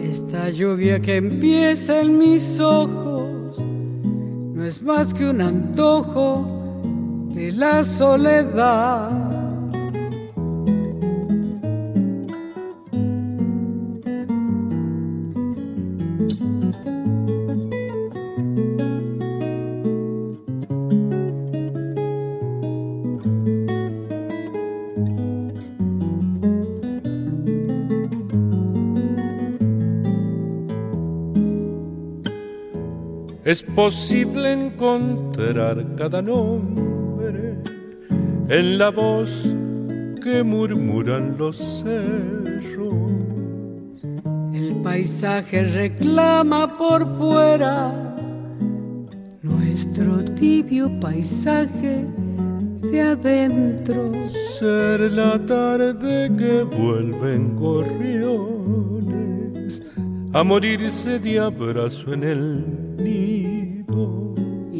Esta 0.02 0.48
lluvia 0.48 0.98
que 1.00 1.16
empieza 1.16 2.00
en 2.00 2.16
mis 2.16 2.58
ojos 2.60 3.58
no 3.58 4.64
es 4.64 4.80
más 4.80 5.12
que 5.12 5.28
un 5.28 5.42
antojo 5.42 6.57
de 7.38 7.52
la 7.52 7.84
soledad. 7.84 9.28
es 33.44 33.62
posible 33.62 34.52
encontrar 34.52 35.94
cada 35.96 36.20
nombre 36.20 36.87
en 38.48 38.78
la 38.78 38.90
voz 38.90 39.54
que 40.22 40.42
murmuran 40.42 41.36
los 41.38 41.56
cerros. 41.56 42.74
El 44.54 44.74
paisaje 44.82 45.64
reclama 45.64 46.76
por 46.78 47.06
fuera 47.18 47.92
nuestro 49.42 50.24
tibio 50.34 50.90
paisaje 50.98 52.06
de 52.90 53.02
adentro. 53.02 54.12
Ser 54.58 55.12
la 55.12 55.38
tarde 55.44 56.30
que 56.36 56.62
vuelven 56.62 57.54
gorriones 57.54 58.88
a 60.32 60.42
morirse 60.42 61.18
de 61.18 61.38
abrazo 61.38 62.14
en 62.14 62.24
el 62.24 62.64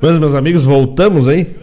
Mas, 0.00 0.18
meus 0.18 0.34
amigos, 0.34 0.64
voltamos 0.64 1.28
aí. 1.28 1.56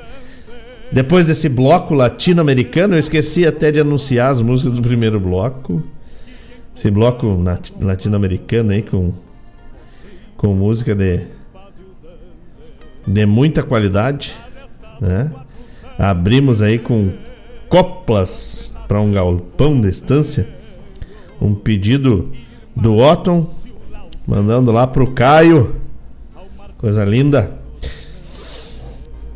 Depois 0.92 1.28
desse 1.28 1.50
bloco 1.50 1.94
latino-americano, 1.94 2.96
eu 2.96 3.00
esqueci 3.00 3.46
até 3.46 3.72
de 3.72 3.80
anunciar 3.80 4.32
as 4.32 4.42
músicas 4.42 4.74
do 4.74 4.82
primeiro 4.82 5.20
bloco. 5.20 5.84
Esse 6.76 6.92
bloco 6.92 7.28
latino-americano 7.82 8.72
aí 8.72 8.84
com, 8.84 9.12
com 10.38 10.54
música 10.54 10.96
de, 10.96 11.22
de 13.06 13.26
muita 13.26 13.64
qualidade. 13.64 14.36
Né? 15.02 15.34
Abrimos 15.98 16.62
aí 16.62 16.78
com 16.78 17.12
coplas 17.68 18.74
para 18.88 19.02
um 19.02 19.12
galpão 19.12 19.82
de 19.82 19.90
estância. 19.90 20.48
Um 21.42 21.54
pedido 21.54 22.32
do 22.76 22.96
Otton, 22.98 23.50
mandando 24.26 24.72
lá 24.72 24.88
pro 24.88 25.12
Caio 25.12 25.76
Coisa 26.78 27.04
linda. 27.04 27.57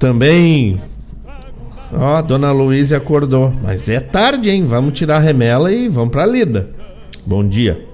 Também. 0.02 0.82
Ó, 1.94 2.24
Dona 2.24 2.52
Luísa 2.52 2.98
acordou. 2.98 3.54
Mas 3.62 3.88
é 3.88 4.00
tarde, 4.00 4.50
hein? 4.50 4.66
Vamos 4.66 4.98
tirar 4.98 5.18
a 5.18 5.20
remela 5.20 5.72
e 5.72 5.88
vamos 5.88 6.10
pra 6.10 6.26
lida. 6.26 6.72
Bom 7.24 7.48
dia. 7.48 7.86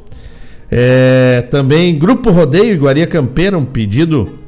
É, 0.72 1.46
também 1.52 2.00
Grupo 2.00 2.32
Rodeio 2.32 2.74
Iguaria 2.74 3.06
Campeira, 3.06 3.58
um 3.58 3.66
pedido 3.66 4.40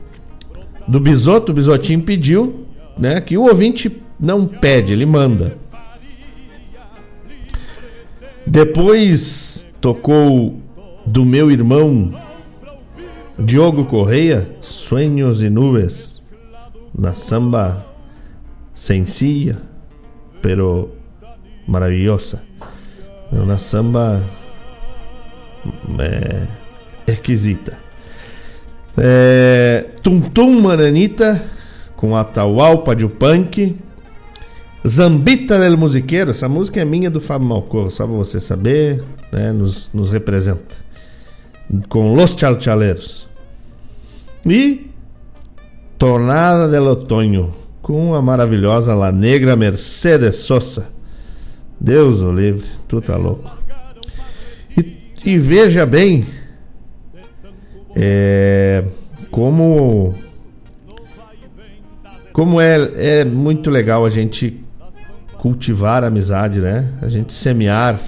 do 0.88 1.02
Bisoto. 1.02 1.52
O 1.52 1.56
Bisotinho 1.56 2.02
pediu, 2.02 2.66
né? 2.98 3.20
Que 3.20 3.38
o 3.38 3.44
ouvinte 3.44 3.92
não 4.18 4.46
pede, 4.46 4.94
ele 4.94 5.06
manda. 5.06 5.58
Depois 8.48 9.68
tocou 9.82 10.62
do 11.06 11.26
meu 11.26 11.52
irmão 11.52 12.14
Diogo 13.38 13.84
Correia, 13.84 14.50
Sonhos 14.62 15.44
e 15.44 15.50
Nubes, 15.50 16.09
na 16.98 17.14
samba 17.14 17.86
sencilla, 18.74 19.58
pero 20.42 20.92
maravilhosa. 21.68 22.42
Uma 23.32 23.58
samba 23.58 24.24
é, 26.00 26.48
esquisita. 27.12 27.78
É, 28.98 29.86
Tum 30.02 30.22
Tum 30.22 30.62
Mananita 30.62 31.42
com 31.96 32.16
Atahualpa 32.16 32.96
de 32.96 33.08
Punk. 33.08 33.76
Zambita 34.88 35.60
del 35.60 35.78
Musiqueiro, 35.78 36.32
essa 36.32 36.48
música 36.48 36.80
é 36.80 36.86
minha 36.86 37.12
do 37.12 37.20
Fábio 37.20 37.50
Malcorro, 37.50 37.92
só 37.92 38.08
pra 38.08 38.16
você 38.16 38.40
saber, 38.40 39.04
né, 39.30 39.52
nos, 39.52 39.90
nos 39.94 40.10
representa. 40.10 40.78
Com 41.90 42.14
Los 42.14 42.32
Chalchaleiros. 42.32 43.28
E 44.46 44.89
Tornada 46.00 46.70
del 46.70 46.88
Otoño, 46.88 47.54
com 47.82 48.16
a 48.16 48.22
maravilhosa 48.22 48.96
La 48.96 49.12
Negra 49.12 49.58
Mercedes 49.58 50.38
Sosa. 50.38 50.88
Deus 51.78 52.22
o 52.22 52.32
livre, 52.32 52.66
tu 52.88 53.02
tá 53.02 53.18
louco. 53.18 53.52
E, 54.78 54.98
e 55.26 55.38
veja 55.38 55.86
bem 55.86 56.26
é, 57.94 58.86
como 59.30 60.16
como 62.32 62.62
é, 62.62 62.78
é 62.96 63.26
muito 63.26 63.70
legal 63.70 64.06
a 64.06 64.10
gente 64.10 64.58
cultivar 65.38 66.06
a 66.06 66.08
amizade, 66.08 66.62
né? 66.62 66.94
A 67.02 67.10
gente 67.10 67.34
semear 67.34 68.00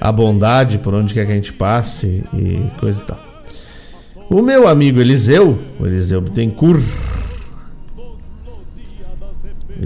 a 0.00 0.10
bondade 0.10 0.78
por 0.78 0.94
onde 0.94 1.12
quer 1.12 1.26
que 1.26 1.32
a 1.32 1.34
gente 1.34 1.52
passe 1.52 2.24
e 2.32 2.64
coisa 2.80 3.02
e 3.02 3.04
tal. 3.04 3.20
O 4.30 4.40
meu 4.40 4.66
amigo 4.66 5.02
Eliseu, 5.02 5.58
o 5.78 5.86
Eliseu 5.86 6.22
Bittencourt, 6.22 6.82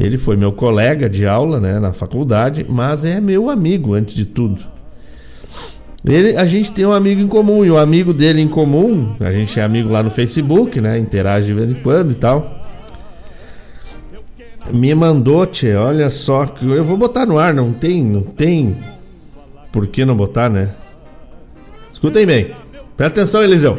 ele 0.03 0.17
foi 0.17 0.37
meu 0.37 0.53
colega 0.53 1.09
de 1.09 1.27
aula, 1.27 1.61
né, 1.61 1.79
na 1.79 1.93
faculdade, 1.93 2.65
mas 2.69 3.05
é 3.05 3.21
meu 3.21 3.51
amigo 3.51 3.95
antes 3.95 4.15
de 4.15 4.25
tudo. 4.25 4.61
Ele, 6.05 6.37
a 6.37 6.47
gente 6.47 6.73
tem 6.73 6.87
um 6.87 6.93
amigo 6.93 7.21
em 7.21 7.29
comum 7.29 7.65
e 7.65 7.71
o 7.71 7.77
amigo 7.77 8.13
dele 8.15 8.41
em 8.41 8.49
comum, 8.49 9.15
a 9.21 9.33
gente 9.33 9.61
é 9.61 9.63
amigo 9.63 9.91
lá 9.91 10.03
no 10.03 10.11
Facebook, 10.11 10.81
né, 10.81 10.99
interage 10.99 11.49
de 11.49 11.55
vez 11.55 11.71
em 11.71 11.75
quando 11.75 12.13
e 12.13 12.15
tal 12.15 12.61
me 14.73 14.95
mandou, 14.95 15.47
tchê, 15.47 15.75
olha 15.75 16.11
só, 16.11 16.47
que 16.47 16.65
eu 16.65 16.85
vou 16.85 16.97
botar 16.97 17.27
no 17.27 17.39
ar, 17.39 17.53
não 17.53 17.73
tem, 17.73 18.03
não 18.05 18.23
tem 18.23 18.77
por 19.73 19.87
que 19.87 20.05
não 20.05 20.17
botar, 20.17 20.49
né? 20.49 20.71
Escutem 21.93 22.27
bem. 22.27 22.55
Presta 22.97 23.21
atenção, 23.21 23.43
Eliseu. 23.43 23.79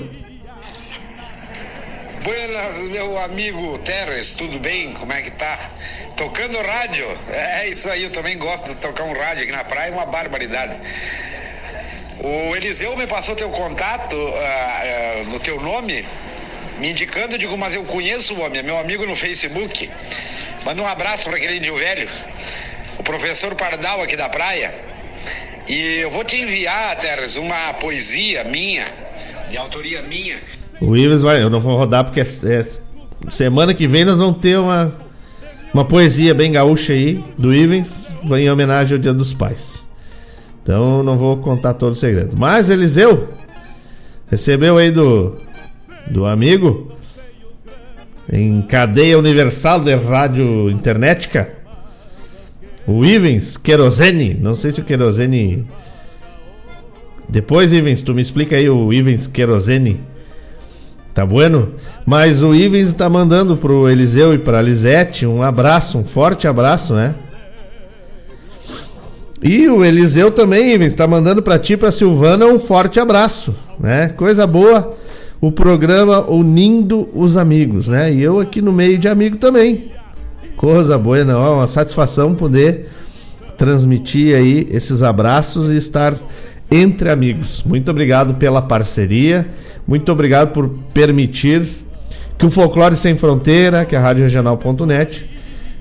Amigo 3.21 3.77
Terres, 3.79 4.33
tudo 4.33 4.59
bem? 4.59 4.93
Como 4.93 5.13
é 5.13 5.21
que 5.21 5.31
tá? 5.31 5.57
Tocando 6.17 6.57
rádio? 6.61 7.05
É 7.29 7.67
isso 7.67 7.89
aí, 7.89 8.03
eu 8.03 8.09
também 8.09 8.37
gosto 8.37 8.69
de 8.69 8.75
tocar 8.75 9.03
um 9.03 9.13
rádio 9.13 9.43
aqui 9.43 9.51
na 9.51 9.63
praia, 9.63 9.89
é 9.89 9.91
uma 9.91 10.05
barbaridade. 10.05 10.79
O 12.19 12.55
Eliseu 12.55 12.95
me 12.97 13.07
passou 13.07 13.35
teu 13.35 13.49
contato 13.49 14.15
uh, 14.15 14.29
uh, 14.29 15.29
no 15.29 15.39
teu 15.39 15.59
nome, 15.61 16.05
me 16.79 16.91
indicando, 16.91 17.35
eu 17.35 17.37
digo, 17.37 17.57
mas 17.57 17.75
eu 17.75 17.83
conheço 17.83 18.33
o 18.33 18.41
homem, 18.41 18.59
é 18.59 18.63
meu 18.63 18.77
amigo 18.77 19.05
no 19.05 19.15
Facebook. 19.15 19.89
Manda 20.65 20.81
um 20.81 20.87
abraço 20.87 21.25
para 21.25 21.37
aquele 21.37 21.57
índio 21.57 21.75
velho, 21.75 22.09
o 22.97 23.03
professor 23.03 23.55
Pardal 23.55 24.01
aqui 24.01 24.15
da 24.15 24.29
praia. 24.29 24.73
E 25.67 25.99
eu 25.99 26.09
vou 26.09 26.23
te 26.23 26.37
enviar, 26.37 26.95
Teres, 26.97 27.35
uma 27.35 27.73
poesia 27.75 28.43
minha, 28.43 28.85
de 29.49 29.57
autoria 29.57 30.01
minha. 30.01 30.37
O 30.81 30.97
Ives 30.97 31.21
vai, 31.21 31.41
eu 31.41 31.49
não 31.49 31.59
vou 31.59 31.77
rodar 31.77 32.03
porque 32.03 32.19
é, 32.19 32.23
é, 32.23 32.65
semana 33.29 33.73
que 33.73 33.87
vem 33.87 34.05
nós 34.05 34.17
vamos 34.17 34.39
ter 34.39 34.57
uma, 34.57 34.93
uma 35.73 35.85
poesia 35.85 36.33
bem 36.33 36.51
gaúcha 36.51 36.93
aí 36.93 37.23
do 37.37 37.53
Ivens, 37.53 38.11
em 38.23 38.49
homenagem 38.49 38.95
ao 38.95 39.01
Dia 39.01 39.13
dos 39.13 39.33
Pais. 39.33 39.87
Então 40.63 41.01
não 41.03 41.17
vou 41.17 41.37
contar 41.37 41.73
todo 41.73 41.93
o 41.93 41.95
segredo. 41.95 42.35
Mas 42.37 42.69
Eliseu 42.69 43.29
recebeu 44.29 44.77
aí 44.77 44.91
do 44.91 45.35
do 46.09 46.25
amigo 46.25 46.91
em 48.31 48.61
cadeia 48.61 49.17
universal 49.17 49.79
de 49.79 49.93
rádio 49.95 50.69
internetica. 50.69 51.49
O 52.87 53.05
Ivens 53.05 53.57
Querosene, 53.57 54.33
não 54.33 54.55
sei 54.55 54.71
se 54.71 54.81
o 54.81 54.83
Querosene. 54.83 55.65
Depois, 57.29 57.71
Ivens, 57.71 58.01
tu 58.01 58.13
me 58.13 58.21
explica 58.21 58.55
aí 58.55 58.69
o 58.69 58.91
Ivens 58.91 59.27
Querosene. 59.27 60.01
Tá 61.13 61.25
bueno? 61.25 61.73
Mas 62.05 62.41
o 62.41 62.53
Ivens 62.55 62.93
tá 62.93 63.09
mandando 63.09 63.57
pro 63.57 63.89
Eliseu 63.89 64.33
e 64.33 64.37
pra 64.37 64.61
Lisete 64.61 65.25
um 65.25 65.43
abraço, 65.43 65.97
um 65.97 66.05
forte 66.05 66.47
abraço, 66.47 66.93
né? 66.93 67.15
E 69.43 69.67
o 69.67 69.83
Eliseu 69.83 70.31
também, 70.31 70.73
Ivens, 70.73 70.93
tá 70.93 71.07
mandando 71.07 71.41
pra 71.41 71.57
ti 71.57 71.75
pra 71.75 71.91
Silvana 71.91 72.45
um 72.45 72.59
forte 72.59 72.99
abraço, 72.99 73.55
né? 73.79 74.09
Coisa 74.09 74.45
boa 74.45 74.95
o 75.41 75.51
programa 75.51 76.29
Unindo 76.29 77.09
os 77.15 77.35
Amigos, 77.35 77.87
né? 77.87 78.13
E 78.13 78.21
eu 78.21 78.39
aqui 78.39 78.61
no 78.61 78.71
meio 78.71 78.99
de 78.99 79.07
amigo 79.07 79.37
também. 79.37 79.91
Coisa 80.55 80.95
boa, 80.99 81.25
não, 81.25 81.43
é 81.43 81.49
uma 81.49 81.65
satisfação 81.65 82.35
poder 82.35 82.87
transmitir 83.57 84.35
aí 84.35 84.67
esses 84.69 85.01
abraços 85.01 85.71
e 85.71 85.75
estar 85.75 86.15
entre 86.71 87.09
amigos. 87.09 87.63
Muito 87.65 87.91
obrigado 87.91 88.35
pela 88.35 88.61
parceria, 88.61 89.47
muito 89.85 90.11
obrigado 90.11 90.53
por 90.53 90.69
permitir 90.93 91.67
que 92.37 92.45
o 92.45 92.49
Folclore 92.49 92.95
Sem 92.95 93.17
Fronteira, 93.17 93.85
que 93.85 93.95
é 93.95 93.99
a 93.99 94.01
Rádio 94.01 94.23
Regional.net, 94.23 95.29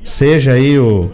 seja 0.03 0.53
aí 0.53 0.79
o, 0.79 1.11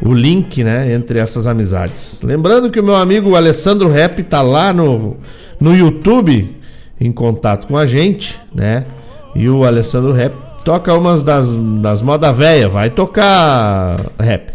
o 0.00 0.14
link, 0.14 0.62
né, 0.62 0.92
entre 0.92 1.18
essas 1.18 1.46
amizades. 1.46 2.22
Lembrando 2.22 2.70
que 2.70 2.78
o 2.78 2.82
meu 2.82 2.94
amigo 2.94 3.34
Alessandro 3.34 3.90
Rap 3.90 4.22
tá 4.22 4.40
lá 4.40 4.72
no, 4.72 5.16
no 5.60 5.74
YouTube 5.74 6.56
em 7.00 7.10
contato 7.10 7.66
com 7.66 7.76
a 7.76 7.86
gente, 7.86 8.40
né? 8.54 8.84
E 9.34 9.48
o 9.48 9.64
Alessandro 9.64 10.12
Rap 10.12 10.34
toca 10.64 10.94
umas 10.94 11.22
das, 11.22 11.54
das 11.82 12.00
moda 12.00 12.32
velha, 12.32 12.68
vai 12.68 12.88
tocar 12.88 14.00
rap. 14.18 14.54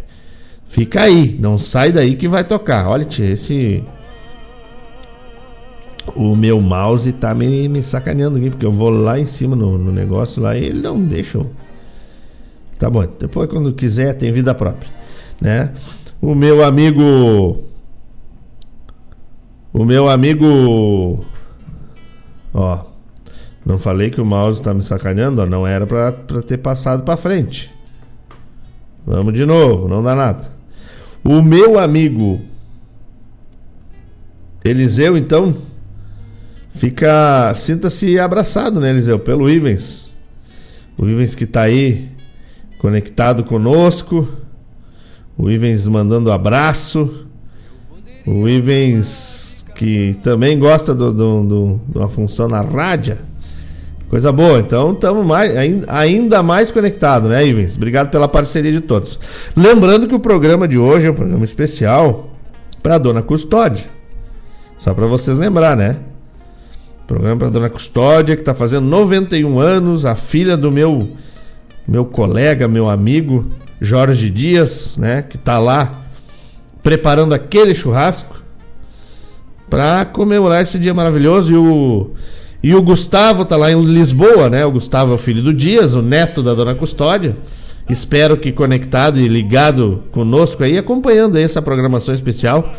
Fica 0.69 1.01
aí, 1.01 1.37
não 1.39 1.57
sai 1.57 1.91
daí 1.91 2.15
que 2.15 2.27
vai 2.27 2.43
tocar. 2.43 2.87
Olha, 2.87 3.03
tia, 3.03 3.29
esse. 3.29 3.83
O 6.15 6.35
meu 6.35 6.61
mouse 6.61 7.11
tá 7.11 7.35
me, 7.35 7.67
me 7.67 7.83
sacaneando 7.83 8.37
aqui, 8.37 8.49
porque 8.49 8.65
eu 8.65 8.71
vou 8.71 8.89
lá 8.89 9.19
em 9.19 9.25
cima 9.25 9.55
no, 9.55 9.77
no 9.77 9.91
negócio 9.91 10.41
lá 10.41 10.55
e 10.55 10.63
ele 10.65 10.81
não 10.81 10.99
deixa. 11.03 11.39
Tá 12.79 12.89
bom, 12.89 13.05
depois 13.19 13.49
quando 13.49 13.73
quiser 13.73 14.13
tem 14.13 14.31
vida 14.31 14.55
própria, 14.55 14.89
né? 15.41 15.73
O 16.21 16.33
meu 16.33 16.63
amigo. 16.63 17.63
O 19.71 19.85
meu 19.85 20.09
amigo 20.09 21.19
Ó, 22.53 22.79
não 23.65 23.77
falei 23.77 24.09
que 24.09 24.19
o 24.19 24.25
mouse 24.25 24.61
tá 24.61 24.73
me 24.73 24.83
sacaneando, 24.83 25.41
ó, 25.41 25.45
não 25.45 25.65
era 25.65 25.85
pra, 25.85 26.11
pra 26.11 26.41
ter 26.41 26.57
passado 26.57 27.03
pra 27.03 27.17
frente. 27.17 27.73
Vamos 29.05 29.33
de 29.33 29.45
novo, 29.45 29.87
não 29.87 30.03
dá 30.03 30.15
nada. 30.15 30.58
O 31.23 31.41
meu 31.41 31.77
amigo 31.77 32.41
Eliseu, 34.63 35.17
então, 35.17 35.55
fica. 36.73 37.53
Sinta-se 37.55 38.19
abraçado, 38.19 38.79
né, 38.79 38.89
Eliseu? 38.89 39.17
Pelo 39.17 39.49
Ivens. 39.49 40.17
O 40.97 41.07
Ivens 41.07 41.33
que 41.33 41.45
tá 41.45 41.61
aí 41.61 42.09
conectado 42.77 43.43
conosco. 43.43 44.27
O 45.37 45.49
Ivens 45.49 45.87
mandando 45.87 46.31
abraço. 46.31 47.25
O 48.27 48.47
Ivens 48.49 49.65
que 49.75 50.17
também 50.21 50.59
gosta 50.59 50.93
de 50.93 51.03
uma 51.95 52.09
função 52.09 52.49
na 52.49 52.59
rádio. 52.59 53.17
Coisa 54.09 54.31
boa, 54.31 54.59
então 54.59 54.93
estamos 54.93 55.23
mais, 55.23 55.53
ainda 55.87 56.41
mais 56.41 56.71
conectados, 56.71 57.29
né, 57.29 57.45
Ivens? 57.45 57.75
Obrigado 57.75 58.09
pela 58.09 58.27
parceria 58.27 58.71
de 58.71 58.81
todos. 58.81 59.19
Lembrando 59.55 60.07
que 60.07 60.15
o 60.15 60.19
programa 60.19 60.67
de 60.67 60.79
hoje 60.79 61.05
é 61.05 61.11
um 61.11 61.13
programa 61.13 61.45
especial 61.45 62.31
para 62.81 62.97
Dona 62.97 63.21
Custódia. 63.21 63.85
Só 64.79 64.95
para 64.95 65.05
vocês 65.05 65.37
lembrar, 65.37 65.77
né? 65.77 65.97
Programa 67.05 67.37
para 67.37 67.49
Dona 67.49 67.69
Custódia, 67.69 68.35
que 68.35 68.41
está 68.41 68.55
fazendo 68.55 68.87
91 68.87 69.59
anos, 69.59 70.05
a 70.05 70.15
filha 70.15 70.57
do 70.57 70.71
meu 70.71 71.11
meu 71.87 72.05
colega, 72.05 72.67
meu 72.67 72.89
amigo 72.89 73.45
Jorge 73.81 74.29
Dias, 74.29 74.97
né, 74.97 75.21
que 75.21 75.37
está 75.37 75.57
lá 75.57 76.03
preparando 76.83 77.33
aquele 77.33 77.73
churrasco 77.73 78.41
para 79.69 80.05
comemorar 80.05 80.61
esse 80.61 80.77
dia 80.77 80.93
maravilhoso 80.93 81.53
e 81.53 81.57
o 81.57 82.11
e 82.61 82.75
o 82.75 82.81
Gustavo 82.81 83.45
tá 83.45 83.55
lá 83.55 83.71
em 83.71 83.81
Lisboa, 83.83 84.49
né? 84.49 84.65
O 84.65 84.71
Gustavo 84.71 85.11
é 85.11 85.15
o 85.15 85.17
filho 85.17 85.41
do 85.41 85.53
Dias, 85.53 85.95
o 85.95 86.01
neto 86.01 86.43
da 86.43 86.53
Dona 86.53 86.75
Custódia. 86.75 87.37
Espero 87.89 88.37
que 88.37 88.51
conectado 88.51 89.19
e 89.19 89.27
ligado 89.27 90.03
conosco 90.11 90.63
aí, 90.63 90.77
acompanhando 90.77 91.37
aí 91.37 91.43
essa 91.43 91.61
programação 91.61 92.13
especial 92.13 92.71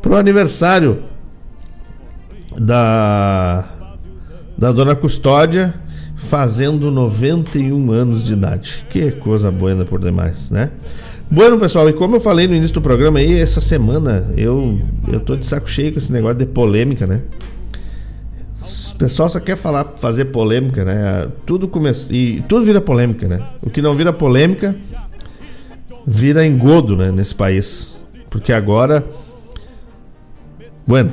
pro 0.00 0.16
aniversário 0.16 1.04
da 2.58 3.64
da 4.56 4.70
Dona 4.70 4.94
Custódia, 4.94 5.74
fazendo 6.14 6.90
91 6.90 7.90
anos 7.90 8.24
de 8.24 8.34
idade. 8.34 8.86
Que 8.88 9.10
coisa 9.10 9.50
boa 9.50 9.84
por 9.84 10.00
demais, 10.00 10.50
né? 10.50 10.70
Bueno, 11.30 11.58
pessoal, 11.58 11.88
e 11.88 11.92
como 11.92 12.16
eu 12.16 12.20
falei 12.20 12.46
no 12.46 12.54
início 12.54 12.74
do 12.74 12.82
programa 12.82 13.18
aí, 13.18 13.40
essa 13.40 13.60
semana 13.60 14.32
eu, 14.36 14.78
eu 15.10 15.18
tô 15.18 15.34
de 15.34 15.46
saco 15.46 15.68
cheio 15.68 15.92
com 15.92 15.98
esse 15.98 16.12
negócio 16.12 16.38
de 16.38 16.46
polêmica, 16.46 17.06
né? 17.06 17.22
O 18.92 18.96
pessoal 18.96 19.28
só 19.28 19.40
quer 19.40 19.56
falar, 19.56 19.84
fazer 19.96 20.26
polêmica, 20.26 20.84
né? 20.84 21.28
Tudo 21.44 21.66
começa 21.66 22.12
e 22.12 22.42
tudo 22.48 22.64
vira 22.64 22.80
polêmica, 22.80 23.26
né? 23.26 23.46
O 23.62 23.70
que 23.70 23.82
não 23.82 23.94
vira 23.94 24.12
polêmica 24.12 24.76
vira 26.06 26.46
engodo, 26.46 26.96
né, 26.96 27.10
nesse 27.10 27.34
país. 27.34 28.04
Porque 28.30 28.52
agora 28.52 29.04
Bueno, 30.86 31.12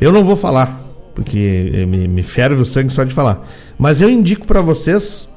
eu 0.00 0.12
não 0.12 0.22
vou 0.22 0.36
falar, 0.36 0.80
porque 1.14 1.86
me, 1.88 2.06
me 2.06 2.22
ferve 2.22 2.60
o 2.60 2.64
sangue 2.64 2.92
só 2.92 3.04
de 3.04 3.14
falar. 3.14 3.46
Mas 3.78 4.00
eu 4.02 4.10
indico 4.10 4.46
para 4.46 4.60
vocês, 4.60 5.28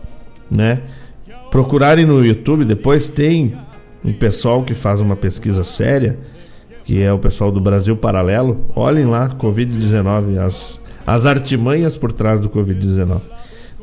né, 0.52 0.82
procurarem 1.50 2.06
no 2.06 2.24
YouTube, 2.24 2.66
depois 2.66 3.10
tem 3.10 3.58
um 4.04 4.12
pessoal 4.12 4.64
que 4.64 4.74
faz 4.74 5.00
uma 5.00 5.16
pesquisa 5.16 5.64
séria, 5.64 6.18
que 6.84 7.02
é 7.02 7.12
o 7.14 7.18
pessoal 7.18 7.50
do 7.50 7.62
Brasil 7.62 7.96
Paralelo. 7.96 8.66
Olhem 8.76 9.06
lá, 9.06 9.30
Covid-19, 9.30 10.38
as, 10.38 10.82
as 11.06 11.26
artimanhas 11.26 11.96
por 11.98 12.12
trás 12.12 12.40
do 12.40 12.50
Covid-19. 12.50 13.22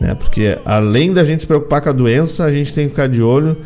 Né? 0.00 0.14
Porque 0.14 0.58
além 0.64 1.12
da 1.12 1.24
gente 1.24 1.40
se 1.40 1.46
preocupar 1.46 1.80
com 1.80 1.88
a 1.88 1.92
doença, 1.92 2.44
a 2.44 2.52
gente 2.52 2.72
tem 2.72 2.84
que 2.84 2.90
ficar 2.90 3.08
de 3.08 3.22
olho 3.22 3.56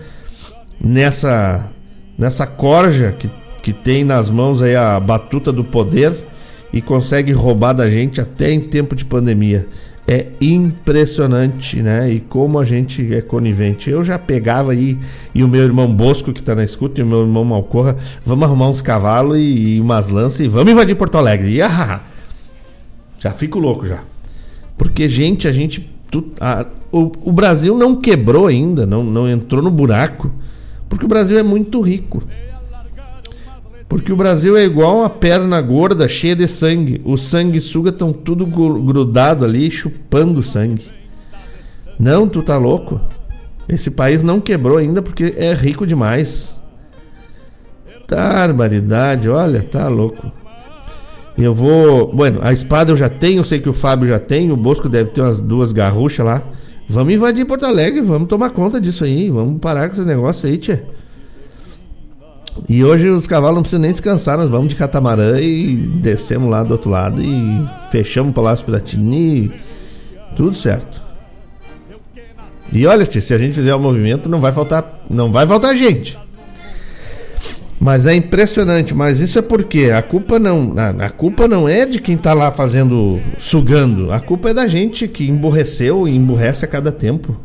nessa, 0.81 1.71
nessa 2.19 2.47
corja 2.47 3.15
que, 3.19 3.31
que 3.63 3.73
tem 3.73 4.05
nas 4.05 4.29
mãos 4.29 4.61
aí 4.61 4.77
a 4.77 4.99
batuta 5.01 5.53
do 5.53 5.65
poder 5.65 6.13
e 6.73 6.83
consegue 6.83 7.33
roubar 7.33 7.73
da 7.73 7.89
gente 7.89 8.21
até 8.21 8.51
em 8.51 8.61
tempo 8.61 8.95
de 8.95 9.05
pandemia 9.05 9.67
é 10.09 10.27
impressionante, 10.41 11.83
né? 11.83 12.11
E 12.13 12.21
como 12.21 12.61
a 12.61 12.65
gente 12.65 13.13
é 13.13 13.21
conivente. 13.21 13.91
Eu 13.91 14.05
já 14.05 14.19
pegava 14.19 14.73
aí, 14.73 14.97
e 15.35 15.43
o 15.43 15.49
meu 15.49 15.65
irmão 15.65 15.93
Bosco, 15.93 16.33
que 16.33 16.43
tá 16.43 16.55
na 16.55 16.63
escuta, 16.63 17.01
e 17.01 17.05
o 17.05 17.07
meu 17.07 17.23
irmão 17.23 17.45
Malcorra, 17.45 17.97
vamos 18.25 18.45
arrumar 18.45 18.69
uns 18.69 18.81
cavalos 18.81 19.37
e, 19.37 19.41
e 19.41 19.81
umas 19.81 20.09
lanças 20.09 20.41
e 20.41 20.49
vamos 20.49 20.73
invadir 20.73 20.95
Porto 20.95 21.19
Alegre. 21.19 21.61
Ah, 21.61 22.03
já 23.27 23.33
fico 23.33 23.59
louco 23.59 23.87
já. 23.87 24.01
Porque, 24.79 25.09
gente, 25.09 25.49
a 25.49 25.53
gente. 25.53 25.91
Tu, 26.11 26.25
a, 26.41 26.65
o, 26.93 27.11
o 27.25 27.33
Brasil 27.33 27.77
não 27.77 27.97
quebrou 27.97 28.47
ainda, 28.47 28.87
não, 28.87 29.03
não 29.03 29.29
entrou 29.29 29.61
no 29.61 29.71
buraco, 29.71 30.31
porque 30.89 31.05
o 31.05 31.09
Brasil 31.09 31.37
é 31.39 31.43
muito 31.43 31.81
rico. 31.81 32.23
Porque 33.89 34.13
o 34.13 34.17
Brasil 34.17 34.57
é 34.57 34.65
igual 34.65 34.99
uma 34.99 35.11
perna 35.11 35.61
gorda 35.61 36.09
cheia 36.09 36.35
de 36.35 36.47
sangue. 36.47 37.01
Os 37.05 37.23
sanguessuga 37.23 37.91
estão 37.91 38.13
tudo 38.13 38.45
grudado 38.47 39.45
ali, 39.45 39.71
chupando 39.71 40.43
sangue. 40.43 40.87
Não, 41.99 42.29
tu 42.29 42.43
tá 42.43 42.57
louco? 42.57 43.01
Esse 43.69 43.91
país 43.91 44.23
não 44.23 44.41
quebrou 44.41 44.79
ainda 44.79 45.03
porque 45.03 45.35
é 45.37 45.55
rico 45.55 45.87
demais. 45.87 46.61
Barbaridade, 48.09 49.29
olha, 49.29 49.63
tá 49.63 49.89
louco. 49.89 50.33
Eu 51.37 51.53
vou. 51.53 52.13
Bueno, 52.13 52.41
a 52.43 52.53
espada 52.53 52.93
eu 52.93 52.97
já 52.97 53.09
tenho, 53.09 53.45
sei 53.45 53.61
que 53.61 53.69
o 53.69 53.75
Fábio 53.75 54.09
já 54.09 54.19
tem, 54.19 54.51
o 54.51 54.57
Bosco 54.57 54.89
deve 54.89 55.11
ter 55.11 55.21
umas 55.21 55.41
duas 55.41 55.73
garruchas 55.73 56.25
lá. 56.25 56.43
Vamos 56.89 57.13
invadir 57.13 57.45
Porto 57.45 57.67
Alegre, 57.67 58.01
vamos 58.01 58.29
tomar 58.29 58.51
conta 58.51 58.81
disso 58.81 59.05
aí, 59.05 59.29
vamos 59.29 59.61
parar 59.61 59.89
com 59.89 59.95
esses 59.95 60.07
negócios 60.07 60.45
aí, 60.45 60.57
tia. 60.57 60.85
E 62.69 62.83
hoje 62.83 63.11
os 63.11 63.27
cavalos 63.27 63.57
não 63.57 63.63
precisam 63.63 63.81
nem 63.81 63.91
descansar, 63.91 64.39
nós 64.39 64.49
vamos 64.49 64.69
de 64.69 64.77
catamarã 64.77 65.39
e 65.41 65.75
descemos 65.75 66.49
lá 66.49 66.63
do 66.63 66.73
outro 66.73 66.89
lado 66.89 67.23
e 67.23 67.69
fechamos 67.91 68.31
o 68.31 68.35
Palácio 68.35 68.65
Piratini 68.65 69.53
tudo 70.37 70.55
certo. 70.55 71.03
E 72.73 72.87
olha, 72.87 73.05
tia, 73.05 73.21
se 73.21 73.35
a 73.35 73.39
gente 73.39 73.55
fizer 73.55 73.75
o 73.75 73.81
movimento, 73.81 74.29
não 74.29 74.41
vai 74.41 74.53
faltar, 74.53 75.03
não 75.11 75.31
vai 75.31 75.47
faltar 75.47 75.75
gente. 75.77 76.19
Mas 77.79 78.07
é 78.07 78.15
impressionante, 78.15 78.95
mas 78.95 79.21
isso 79.21 79.39
é 79.39 79.43
porque 79.43 79.91
a 79.91 80.01
culpa 80.01 80.39
não, 80.39 80.73
a, 80.77 81.07
a 81.07 81.11
culpa 81.11 81.47
não 81.47 81.69
é 81.69 81.85
de 81.85 82.01
quem 82.01 82.17
tá 82.17 82.33
lá 82.33 82.51
fazendo, 82.51 83.21
sugando. 83.39 84.11
A 84.11 84.19
culpa 84.19 84.51
é 84.51 84.55
da 84.55 84.67
gente 84.67 85.07
que 85.07 85.29
emborreceu 85.29 86.09
e 86.09 86.17
emburrece 86.17 86.65
a 86.65 86.69
cada 86.69 86.91
tempo. 86.91 87.37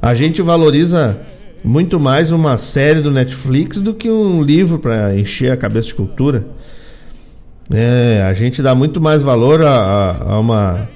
A 0.00 0.14
gente 0.14 0.40
valoriza 0.40 1.20
muito 1.62 2.00
mais 2.00 2.32
uma 2.32 2.56
série 2.56 3.00
do 3.00 3.10
Netflix 3.10 3.80
do 3.80 3.94
que 3.94 4.10
um 4.10 4.42
livro 4.42 4.78
para 4.78 5.16
encher 5.16 5.52
a 5.52 5.56
cabeça 5.56 5.88
de 5.88 5.94
cultura. 5.94 6.46
É, 7.70 8.24
a 8.26 8.34
gente 8.34 8.62
dá 8.62 8.74
muito 8.74 9.00
mais 9.00 9.22
valor 9.22 9.62
a, 9.62 10.16
a, 10.30 10.38
uma, 10.40 10.88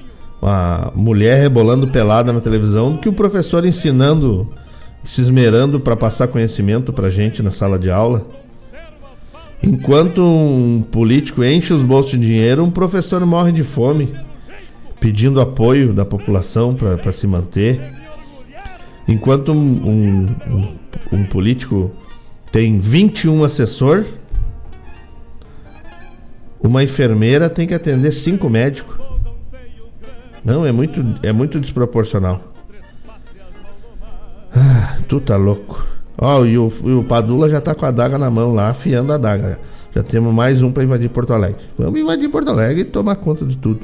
uma 0.42 0.92
mulher 0.94 1.40
rebolando 1.40 1.88
pelada 1.88 2.32
na 2.32 2.40
televisão 2.40 2.92
do 2.92 2.98
que 2.98 3.08
o 3.08 3.12
um 3.12 3.14
professor 3.14 3.64
ensinando, 3.64 4.50
se 5.04 5.20
esmerando 5.20 5.78
para 5.78 5.94
passar 5.94 6.26
conhecimento 6.26 6.92
para 6.92 7.10
gente 7.10 7.42
na 7.42 7.50
sala 7.50 7.78
de 7.78 7.90
aula. 7.90 8.26
Enquanto 9.62 10.22
um 10.22 10.82
político 10.82 11.42
enche 11.42 11.72
os 11.72 11.82
bolsos 11.82 12.12
de 12.12 12.18
dinheiro, 12.18 12.62
um 12.62 12.70
professor 12.70 13.24
morre 13.24 13.52
de 13.52 13.64
fome, 13.64 14.14
pedindo 15.00 15.40
apoio 15.40 15.92
da 15.92 16.04
população 16.04 16.74
para 16.74 17.12
se 17.12 17.26
manter. 17.26 17.80
Enquanto 19.08 19.52
um, 19.52 20.26
um, 20.46 20.76
um, 21.12 21.24
político 21.24 21.90
tem 22.50 22.78
21 22.78 23.44
assessor, 23.44 24.04
uma 26.60 26.82
enfermeira 26.82 27.48
tem 27.48 27.66
que 27.66 27.74
atender 27.74 28.12
cinco 28.12 28.50
médicos. 28.50 28.96
Não, 30.44 30.66
é 30.66 30.72
muito, 30.72 31.04
é 31.22 31.32
muito 31.32 31.60
desproporcional. 31.60 32.42
Ah, 34.54 34.98
tu 35.08 35.20
tá 35.20 35.36
louco. 35.36 35.95
Ó, 36.18 36.44
e, 36.44 36.56
o, 36.56 36.72
e 36.84 36.92
o 36.92 37.04
Padula 37.04 37.48
já 37.48 37.60
tá 37.60 37.74
com 37.74 37.84
a 37.84 37.90
daga 37.90 38.18
na 38.18 38.30
mão 38.30 38.54
lá, 38.54 38.70
afiando 38.70 39.12
a 39.12 39.18
daga. 39.18 39.58
Já 39.94 40.02
temos 40.02 40.32
mais 40.32 40.62
um 40.62 40.70
para 40.70 40.84
invadir 40.84 41.08
Porto 41.08 41.32
Alegre. 41.32 41.60
Vamos 41.78 41.98
invadir 41.98 42.28
Porto 42.30 42.50
Alegre 42.50 42.82
e 42.82 42.84
tomar 42.84 43.16
conta 43.16 43.44
de 43.44 43.56
tudo. 43.56 43.80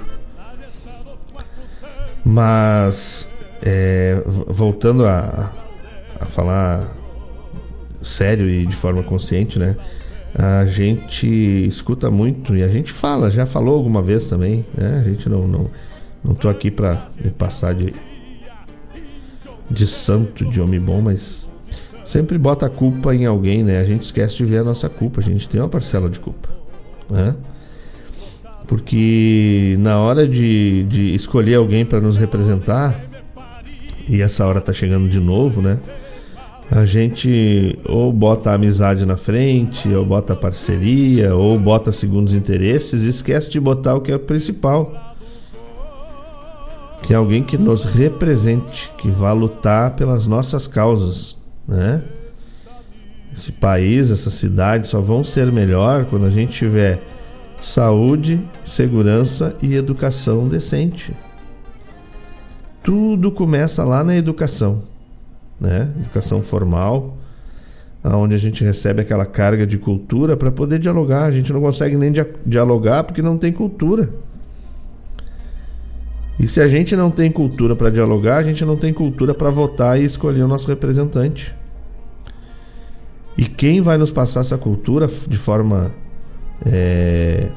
Mas 2.25 3.29
é, 3.63 4.23
voltando 4.47 5.07
a, 5.07 5.51
a 6.21 6.27
falar 6.27 6.87
sério 8.03 8.49
e 8.49 8.67
de 8.67 8.75
forma 8.75 9.03
consciente, 9.03 9.59
né? 9.59 9.77
A 10.35 10.65
gente 10.65 11.27
escuta 11.67 12.11
muito 12.11 12.57
e 12.57 12.63
a 12.63 12.69
gente 12.69 12.91
fala, 12.91 13.31
já 13.31 13.45
falou 13.45 13.75
alguma 13.77 14.03
vez 14.03 14.29
também, 14.29 14.65
né? 14.75 15.03
A 15.05 15.09
gente 15.09 15.29
não 15.29 15.47
não, 15.47 15.71
não 16.25 16.35
tô 16.35 16.49
aqui 16.49 16.71
para 16.71 17.07
me 17.23 17.31
passar 17.31 17.75
de 17.75 17.95
de 19.71 19.87
santo, 19.87 20.45
de 20.45 20.61
homem 20.61 20.81
bom, 20.81 21.01
mas 21.01 21.49
sempre 22.13 22.37
bota 22.37 22.67
a 22.67 22.69
culpa 22.69 23.15
em 23.15 23.25
alguém, 23.25 23.65
né? 23.65 23.79
A 23.79 23.85
gente 23.85 24.03
esquece 24.03 24.37
de 24.37 24.45
ver 24.45 24.59
a 24.59 24.65
nossa 24.65 24.87
culpa, 24.87 25.21
a 25.21 25.25
gente 25.25 25.49
tem 25.49 25.59
uma 25.59 25.69
parcela 25.69 26.11
de 26.11 26.21
culpa, 26.21 26.51
né? 27.09 27.35
Porque 28.67 29.77
na 29.79 29.99
hora 29.99 30.29
de, 30.29 30.85
de 30.85 31.15
escolher 31.15 31.55
alguém 31.55 31.87
para 31.87 32.03
nos 32.03 32.19
representar, 32.19 33.01
e 34.07 34.21
essa 34.21 34.47
hora 34.47 34.61
tá 34.61 34.75
chegando 34.75 35.09
de 35.09 35.19
novo, 35.19 35.63
né? 35.63 35.81
A 36.71 36.85
gente 36.85 37.79
ou 37.87 38.13
bota 38.13 38.51
a 38.51 38.55
amizade 38.55 39.07
na 39.07 39.17
frente, 39.17 39.89
ou 39.89 40.05
bota 40.05 40.35
a 40.35 40.37
parceria, 40.37 41.35
ou 41.35 41.59
bota 41.59 41.93
segundos 41.93 42.35
interesses 42.35 43.05
e 43.05 43.09
esquece 43.09 43.49
de 43.49 43.59
botar 43.59 43.95
o 43.95 44.03
que 44.03 44.13
é 44.13 44.17
o 44.17 44.21
principal. 44.21 45.15
Que 47.03 47.15
é 47.15 47.17
alguém 47.17 47.43
que 47.43 47.57
nos 47.57 47.85
represente, 47.85 48.93
que 48.99 49.09
vá 49.09 49.33
lutar 49.33 49.97
pelas 49.97 50.27
nossas 50.27 50.67
causas, 50.67 51.37
né? 51.67 52.03
Esse 53.35 53.51
país, 53.51 54.11
essa 54.11 54.29
cidade 54.29 54.87
só 54.87 55.01
vão 55.01 55.25
ser 55.25 55.51
melhor 55.51 56.05
quando 56.05 56.27
a 56.27 56.31
gente 56.31 56.53
tiver 56.53 57.01
saúde, 57.63 58.41
segurança 58.67 59.57
e 59.63 59.75
educação 59.75 60.49
decente. 60.49 61.15
Tudo 62.83 63.31
começa 63.31 63.85
lá 63.85 64.03
na 64.05 64.17
educação, 64.17 64.83
né? 65.61 65.93
Educação 66.01 66.43
formal, 66.43 67.17
aonde 68.03 68.35
a 68.35 68.39
gente 68.39 68.65
recebe 68.65 69.01
aquela 69.01 69.25
carga 69.25 69.67
de 69.67 69.79
cultura 69.79 70.37
para 70.37 70.51
poder 70.51 70.79
dialogar. 70.79 71.25
A 71.25 71.33
gente 71.33 71.53
não 71.53 71.61
consegue 71.61 71.97
nem 71.97 72.13
dialogar 72.45 73.05
porque 73.05 73.23
não 73.23 73.39
tem 73.39 73.53
cultura. 73.53 74.13
E 76.43 76.49
se 76.49 76.61
a 76.61 76.67
gente 76.67 76.97
não 76.97 77.09
tem 77.09 77.31
cultura 77.31 77.77
para 77.77 77.89
dialogar, 77.89 78.39
a 78.39 78.43
gente 78.43 78.65
não 78.65 78.77
tem 78.77 78.93
cultura 78.93 79.33
para 79.33 79.49
votar 79.49 80.01
e 80.01 80.05
escolher 80.05 80.43
o 80.43 80.49
nosso 80.49 80.67
representante. 80.67 81.55
E 83.39 83.45
quem 83.45 83.81
vai 83.81 83.97
nos 83.97 84.11
passar 84.11 84.41
essa 84.41 84.59
cultura 84.59 85.07
de 85.07 85.37
forma 85.37 85.93
é, 86.67 87.49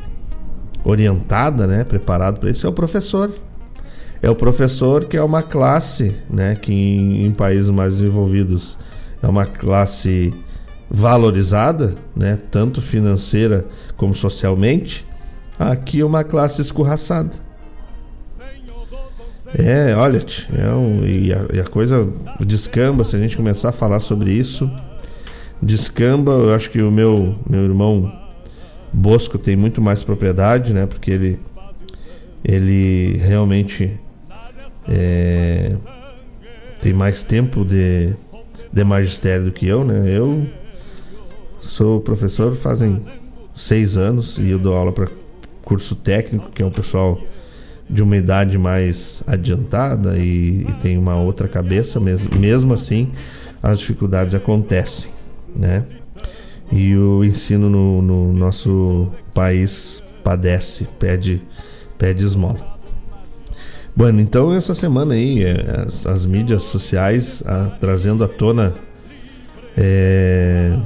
orientada, 0.83 1.65
né, 1.65 1.83
preparado 1.83 2.39
para 2.39 2.51
isso, 2.51 2.67
é 2.67 2.69
o 2.69 2.73
professor. 2.73 3.33
É 4.21 4.29
o 4.29 4.35
professor 4.35 5.05
que 5.05 5.17
é 5.17 5.23
uma 5.23 5.41
classe, 5.41 6.15
né, 6.29 6.53
que 6.53 6.71
em, 6.71 7.25
em 7.25 7.31
países 7.31 7.71
mais 7.71 7.95
desenvolvidos 7.95 8.77
é 9.19 9.27
uma 9.27 9.47
classe 9.47 10.31
valorizada, 10.87 11.95
né, 12.15 12.37
tanto 12.51 12.83
financeira 12.83 13.65
como 13.97 14.13
socialmente. 14.13 15.07
Aqui 15.57 16.01
é 16.01 16.05
uma 16.05 16.23
classe 16.23 16.61
escorraçada. 16.61 17.44
É, 19.57 19.95
olha, 19.95 20.23
é 20.53 20.69
um, 20.71 21.05
e, 21.05 21.33
a, 21.33 21.45
e 21.53 21.59
a 21.61 21.63
coisa 21.63 22.07
descamba 22.41 23.05
se 23.05 23.15
a 23.15 23.19
gente 23.19 23.37
começar 23.37 23.69
a 23.69 23.71
falar 23.71 24.01
sobre 24.01 24.31
isso. 24.31 24.69
Descamba, 25.61 26.33
eu 26.33 26.53
acho 26.53 26.69
que 26.69 26.81
o 26.81 26.91
meu, 26.91 27.35
meu 27.49 27.63
irmão 27.63 28.11
Bosco 28.91 29.37
tem 29.37 29.55
muito 29.55 29.81
mais 29.81 30.03
propriedade, 30.03 30.73
né? 30.73 30.85
Porque 30.85 31.09
ele, 31.09 31.39
ele 32.43 33.17
realmente 33.17 33.97
é, 34.87 35.75
tem 36.81 36.91
mais 36.91 37.23
tempo 37.23 37.63
de, 37.63 38.13
de 38.73 38.83
magistério 38.83 39.45
do 39.45 39.51
que 39.51 39.65
eu, 39.65 39.85
né? 39.85 40.03
Eu 40.07 40.45
sou 41.61 42.01
professor 42.01 42.53
fazem 42.55 43.01
seis 43.53 43.97
anos 43.97 44.37
e 44.37 44.49
eu 44.49 44.59
dou 44.59 44.75
aula 44.75 44.91
para 44.91 45.07
curso 45.63 45.95
técnico, 45.95 46.51
que 46.51 46.61
é 46.61 46.65
um 46.65 46.71
pessoal 46.71 47.19
de 47.89 48.01
uma 48.01 48.17
idade 48.17 48.57
mais 48.57 49.23
adiantada 49.27 50.17
e, 50.17 50.65
e 50.67 50.73
tem 50.81 50.97
uma 50.97 51.15
outra 51.15 51.47
cabeça, 51.47 51.99
mesmo, 51.99 52.35
mesmo 52.37 52.73
assim 52.73 53.11
as 53.61 53.79
dificuldades 53.79 54.35
acontecem, 54.35 55.11
né? 55.55 55.83
E 56.71 56.95
o 56.95 57.23
ensino 57.23 57.69
no, 57.69 58.01
no 58.01 58.33
nosso 58.33 59.11
país 59.33 60.03
padece, 60.23 60.87
pede, 60.99 61.41
pede 61.97 62.23
esmola. 62.23 62.75
Bueno, 63.95 64.19
então 64.19 64.53
essa 64.53 64.73
semana 64.73 65.13
aí, 65.13 65.43
é, 65.43 65.85
as, 65.87 66.05
as 66.05 66.25
mídias 66.25 66.63
sociais 66.63 67.41
a, 67.45 67.69
trazendo 67.79 68.23
à 68.23 68.27
tona 68.27 68.73
é, 69.77 70.77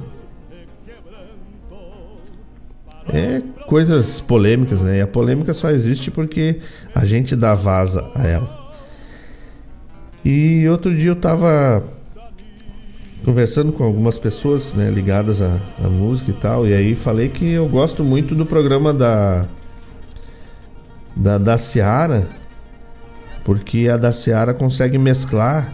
é 3.11 3.41
coisas 3.70 4.20
polêmicas, 4.20 4.82
né? 4.82 4.98
E 4.98 5.02
a 5.02 5.06
polêmica 5.06 5.54
só 5.54 5.70
existe 5.70 6.10
porque 6.10 6.60
a 6.94 7.06
gente 7.06 7.36
dá 7.36 7.54
vaza 7.54 8.10
a 8.16 8.26
ela. 8.26 8.74
E 10.26 10.68
outro 10.68 10.94
dia 10.94 11.12
eu 11.12 11.16
tava 11.16 11.84
conversando 13.24 13.72
com 13.72 13.84
algumas 13.84 14.18
pessoas 14.18 14.74
né, 14.74 14.90
ligadas 14.90 15.40
à, 15.40 15.60
à, 15.86 15.88
música 15.88 16.32
e 16.32 16.34
tal, 16.34 16.66
e 16.66 16.74
aí 16.74 16.96
falei 16.96 17.30
que 17.30 17.52
eu 17.52 17.68
gosto 17.68 18.04
muito 18.04 18.34
do 18.34 18.44
programa 18.44 18.91
da 18.91 19.46
da, 21.16 21.38
da 21.38 21.58
Seara, 21.58 22.28
porque 23.44 23.88
a 23.88 23.98
da 23.98 24.12
Seara 24.12 24.52
consegue 24.52 24.98
mesclar 24.98 25.72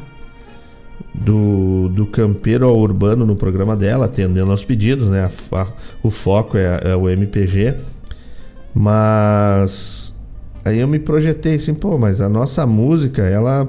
do, 1.13 1.89
do 1.89 2.05
campeiro 2.05 2.67
ao 2.67 2.77
urbano 2.77 3.25
no 3.25 3.35
programa 3.35 3.75
dela, 3.75 4.05
atendendo 4.05 4.51
aos 4.51 4.63
pedidos, 4.63 5.07
né? 5.07 5.29
A, 5.51 5.61
a, 5.61 5.67
o 6.03 6.09
foco 6.09 6.57
é, 6.57 6.81
é, 6.83 6.95
o 6.95 7.09
MPG. 7.09 7.75
Mas 8.73 10.13
aí 10.63 10.79
eu 10.79 10.87
me 10.87 10.99
projetei 10.99 11.55
assim, 11.55 11.73
pô, 11.73 11.97
mas 11.97 12.19
a 12.19 12.27
nossa 12.27 12.65
música, 12.65 13.23
ela 13.23 13.67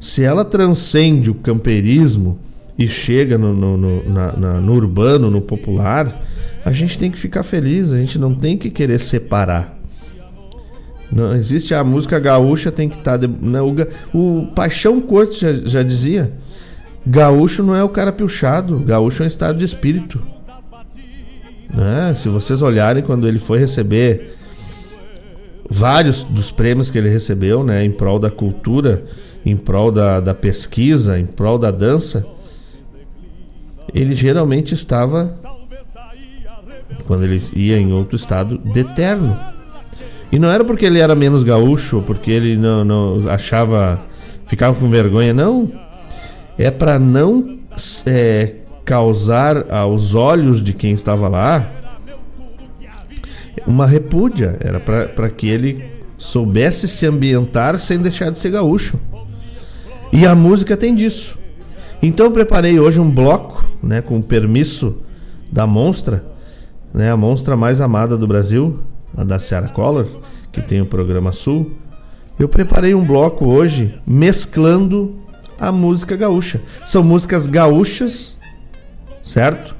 se 0.00 0.24
ela 0.24 0.44
transcende 0.44 1.30
o 1.30 1.34
camperismo 1.34 2.38
e 2.78 2.88
chega 2.88 3.36
no, 3.36 3.52
no, 3.52 3.76
no, 3.76 4.10
na, 4.10 4.32
na, 4.32 4.60
no 4.60 4.72
urbano, 4.72 5.30
no 5.30 5.42
popular, 5.42 6.24
a 6.64 6.72
gente 6.72 6.98
tem 6.98 7.10
que 7.10 7.18
ficar 7.18 7.42
feliz, 7.42 7.92
a 7.92 7.98
gente 7.98 8.18
não 8.18 8.34
tem 8.34 8.56
que 8.56 8.70
querer 8.70 8.98
separar. 8.98 9.78
Não 11.12 11.34
existe 11.34 11.74
a 11.74 11.84
música 11.84 12.18
gaúcha, 12.18 12.72
tem 12.72 12.88
que 12.88 12.96
estar. 12.96 13.18
Tá 13.18 13.26
né, 13.26 13.60
o, 13.60 13.74
o 14.14 14.46
Paixão 14.54 15.00
Cortes 15.00 15.40
já, 15.40 15.52
já 15.52 15.82
dizia 15.82 16.32
Gaúcho 17.10 17.64
não 17.64 17.74
é 17.74 17.82
o 17.82 17.88
cara 17.88 18.12
pilchado, 18.12 18.78
gaúcho 18.78 19.24
é 19.24 19.24
um 19.24 19.26
estado 19.26 19.58
de 19.58 19.64
espírito. 19.64 20.22
Né? 21.68 22.14
Se 22.16 22.28
vocês 22.28 22.62
olharem 22.62 23.02
quando 23.02 23.26
ele 23.26 23.40
foi 23.40 23.58
receber 23.58 24.36
vários 25.68 26.22
dos 26.22 26.52
prêmios 26.52 26.88
que 26.88 26.96
ele 26.96 27.08
recebeu, 27.08 27.64
né, 27.64 27.84
em 27.84 27.90
prol 27.90 28.20
da 28.20 28.30
cultura, 28.30 29.04
em 29.44 29.56
prol 29.56 29.90
da, 29.90 30.20
da 30.20 30.34
pesquisa, 30.34 31.18
em 31.18 31.26
prol 31.26 31.58
da 31.58 31.72
dança, 31.72 32.24
ele 33.92 34.14
geralmente 34.14 34.72
estava 34.72 35.36
quando 37.08 37.24
ele 37.24 37.42
ia 37.56 37.76
em 37.76 37.92
outro 37.92 38.14
estado 38.14 38.56
de 38.56 38.84
terno. 38.84 39.36
E 40.30 40.38
não 40.38 40.48
era 40.48 40.64
porque 40.64 40.86
ele 40.86 41.00
era 41.00 41.16
menos 41.16 41.42
gaúcho, 41.42 42.04
porque 42.06 42.30
ele 42.30 42.56
não, 42.56 42.84
não 42.84 43.28
achava 43.28 44.00
ficava 44.46 44.78
com 44.78 44.88
vergonha, 44.88 45.34
não 45.34 45.89
é 46.62 46.70
para 46.70 46.98
não 46.98 47.58
é, 48.04 48.56
causar 48.84 49.72
aos 49.72 50.14
olhos 50.14 50.62
de 50.62 50.74
quem 50.74 50.92
estava 50.92 51.26
lá 51.26 51.72
uma 53.66 53.86
repúdia. 53.86 54.58
Era 54.60 54.78
para 54.78 55.30
que 55.30 55.48
ele 55.48 55.82
soubesse 56.18 56.86
se 56.86 57.06
ambientar 57.06 57.78
sem 57.78 57.98
deixar 57.98 58.30
de 58.30 58.38
ser 58.38 58.50
gaúcho. 58.50 58.98
E 60.12 60.26
a 60.26 60.34
música 60.34 60.76
tem 60.76 60.94
disso. 60.94 61.38
Então 62.02 62.26
eu 62.26 62.32
preparei 62.32 62.78
hoje 62.78 63.00
um 63.00 63.10
bloco, 63.10 63.64
né, 63.82 64.02
com 64.02 64.18
o 64.18 64.22
permisso 64.22 64.98
da 65.50 65.66
Monstra, 65.66 66.24
né, 66.92 67.10
a 67.10 67.16
monstra 67.16 67.56
mais 67.56 67.80
amada 67.80 68.18
do 68.18 68.26
Brasil, 68.26 68.80
a 69.16 69.24
da 69.24 69.38
Seara 69.38 69.68
Collor, 69.68 70.06
que 70.52 70.60
tem 70.60 70.80
o 70.80 70.86
programa 70.86 71.32
Sul. 71.32 71.72
Eu 72.38 72.48
preparei 72.48 72.94
um 72.94 73.04
bloco 73.04 73.46
hoje 73.46 73.98
mesclando 74.06 75.14
a 75.60 75.70
música 75.70 76.16
gaúcha. 76.16 76.60
São 76.84 77.02
músicas 77.04 77.46
gaúchas, 77.46 78.38
certo? 79.22 79.76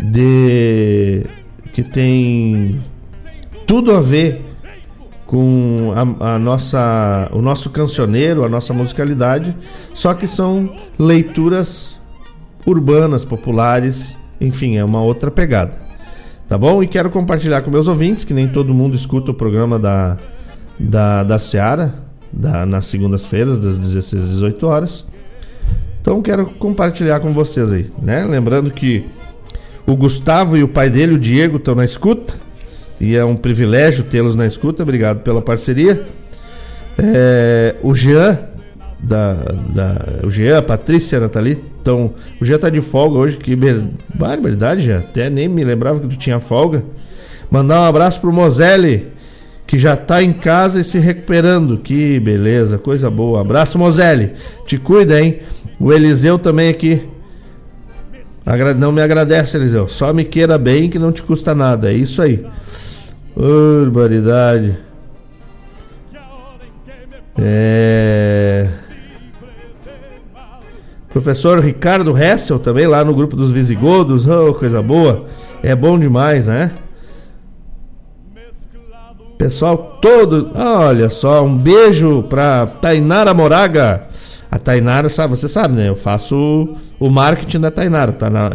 De 0.00 1.24
que 1.72 1.82
tem 1.82 2.80
tudo 3.66 3.94
a 3.94 4.00
ver 4.00 4.44
com 5.26 5.92
a, 5.94 6.34
a, 6.34 6.38
nossa, 6.38 7.28
o 7.32 7.40
nosso 7.40 7.70
cancioneiro, 7.70 8.44
a 8.44 8.48
nossa 8.48 8.72
musicalidade, 8.72 9.54
só 9.94 10.14
que 10.14 10.26
são 10.26 10.74
leituras 10.98 12.00
urbanas, 12.66 13.24
populares, 13.24 14.16
enfim, 14.40 14.76
é 14.76 14.84
uma 14.84 15.02
outra 15.02 15.30
pegada. 15.30 15.72
Tá 16.48 16.56
bom? 16.56 16.82
E 16.82 16.86
quero 16.86 17.10
compartilhar 17.10 17.60
com 17.60 17.70
meus 17.70 17.86
ouvintes, 17.86 18.24
que 18.24 18.32
nem 18.32 18.48
todo 18.48 18.72
mundo 18.72 18.96
escuta 18.96 19.30
o 19.30 19.34
programa 19.34 19.78
da, 19.78 20.16
da, 20.80 21.22
da 21.22 21.38
Seara, 21.38 21.94
da, 22.32 22.66
nas 22.66 22.86
segundas-feiras, 22.86 23.58
das 23.58 23.78
16 23.78 24.22
às 24.22 24.28
18 24.30 24.66
horas. 24.66 25.06
Então 26.00 26.22
quero 26.22 26.46
compartilhar 26.46 27.20
com 27.20 27.32
vocês 27.32 27.72
aí, 27.72 27.86
né? 28.00 28.24
Lembrando 28.24 28.70
que 28.70 29.04
o 29.86 29.96
Gustavo 29.96 30.56
e 30.56 30.62
o 30.62 30.68
pai 30.68 30.90
dele, 30.90 31.14
o 31.14 31.18
Diego, 31.18 31.56
estão 31.56 31.74
na 31.74 31.84
escuta. 31.84 32.34
E 33.00 33.14
é 33.14 33.24
um 33.24 33.36
privilégio 33.36 34.04
tê-los 34.04 34.34
na 34.34 34.46
escuta. 34.46 34.82
Obrigado 34.82 35.20
pela 35.20 35.40
parceria. 35.40 36.04
É, 36.98 37.76
o 37.82 37.94
Jean, 37.94 38.38
da, 38.98 39.34
da, 39.34 40.26
o 40.26 40.30
Jean, 40.30 40.58
a 40.58 40.62
Patrícia, 40.62 41.18
a 41.18 41.20
Nathalie, 41.22 41.62
então, 41.80 42.12
o 42.38 42.44
Jean 42.44 42.58
tá 42.58 42.68
de 42.68 42.82
folga 42.82 43.16
hoje, 43.16 43.38
que 43.38 43.56
barbaridade, 44.14 44.82
Jean. 44.82 44.98
Até 44.98 45.30
nem 45.30 45.48
me 45.48 45.64
lembrava 45.64 46.00
que 46.00 46.08
tu 46.08 46.18
tinha 46.18 46.38
folga. 46.38 46.84
Mandar 47.50 47.80
um 47.80 47.84
abraço 47.84 48.20
pro 48.20 48.30
Moselli, 48.30 49.08
que 49.68 49.78
já 49.78 49.92
está 49.92 50.22
em 50.22 50.32
casa 50.32 50.80
e 50.80 50.84
se 50.84 50.98
recuperando. 50.98 51.76
Que 51.76 52.18
beleza, 52.18 52.78
coisa 52.78 53.10
boa. 53.10 53.42
Abraço, 53.42 53.78
Moselli. 53.78 54.32
Te 54.66 54.78
cuida, 54.78 55.20
hein? 55.20 55.40
O 55.78 55.92
Eliseu 55.92 56.38
também 56.38 56.70
aqui. 56.70 57.06
Não 58.78 58.90
me 58.90 59.02
agradece, 59.02 59.58
Eliseu. 59.58 59.86
Só 59.86 60.10
me 60.10 60.24
queira 60.24 60.56
bem 60.56 60.88
que 60.88 60.98
não 60.98 61.12
te 61.12 61.22
custa 61.22 61.54
nada. 61.54 61.92
É 61.92 61.94
isso 61.94 62.22
aí. 62.22 62.46
Urbanidade. 63.36 64.78
É. 67.38 68.68
Professor 71.10 71.60
Ricardo 71.60 72.16
Hessel 72.16 72.58
também 72.58 72.86
lá 72.86 73.04
no 73.04 73.14
grupo 73.14 73.36
dos 73.36 73.50
Visigodos. 73.50 74.26
Oh, 74.26 74.54
coisa 74.54 74.80
boa. 74.80 75.26
É 75.62 75.76
bom 75.76 75.98
demais, 75.98 76.46
né? 76.46 76.72
Pessoal 79.38 79.98
todo, 80.02 80.50
olha 80.52 81.08
só, 81.08 81.44
um 81.44 81.56
beijo 81.56 82.24
pra 82.24 82.66
Tainara 82.66 83.32
Moraga. 83.32 84.02
A 84.50 84.58
Tainara, 84.58 85.08
sabe, 85.08 85.36
você 85.36 85.46
sabe, 85.46 85.76
né? 85.76 85.88
Eu 85.88 85.94
faço 85.94 86.74
o 86.98 87.08
marketing 87.08 87.60
da 87.60 87.70
Tainara. 87.70 88.12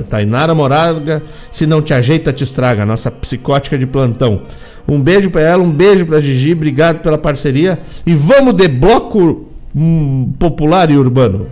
Tainara 0.09 0.53
Moraga, 0.53 1.23
se 1.49 1.65
não 1.65 1.81
te 1.81 1.93
ajeita, 1.93 2.33
te 2.33 2.43
estraga. 2.43 2.85
Nossa 2.85 3.09
psicótica 3.09 3.77
de 3.77 3.87
plantão. 3.87 4.41
Um 4.85 4.99
beijo 4.99 5.29
para 5.29 5.43
ela, 5.43 5.63
um 5.63 5.71
beijo 5.71 6.05
para 6.05 6.19
Gigi, 6.19 6.51
obrigado 6.51 6.99
pela 6.99 7.17
parceria 7.17 7.79
e 8.05 8.13
vamos 8.13 8.53
de 8.53 8.67
bloco 8.67 9.47
hum, 9.73 10.33
popular 10.37 10.91
e 10.91 10.97
urbano. 10.97 11.47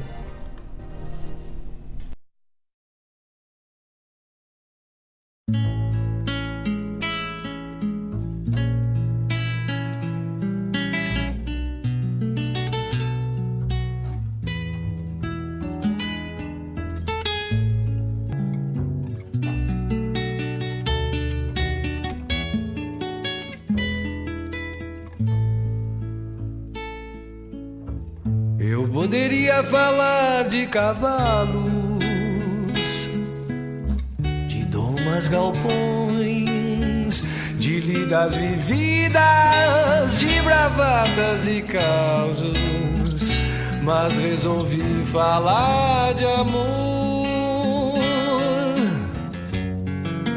Falar 45.12 46.14
de 46.14 46.26
amor, 46.26 48.00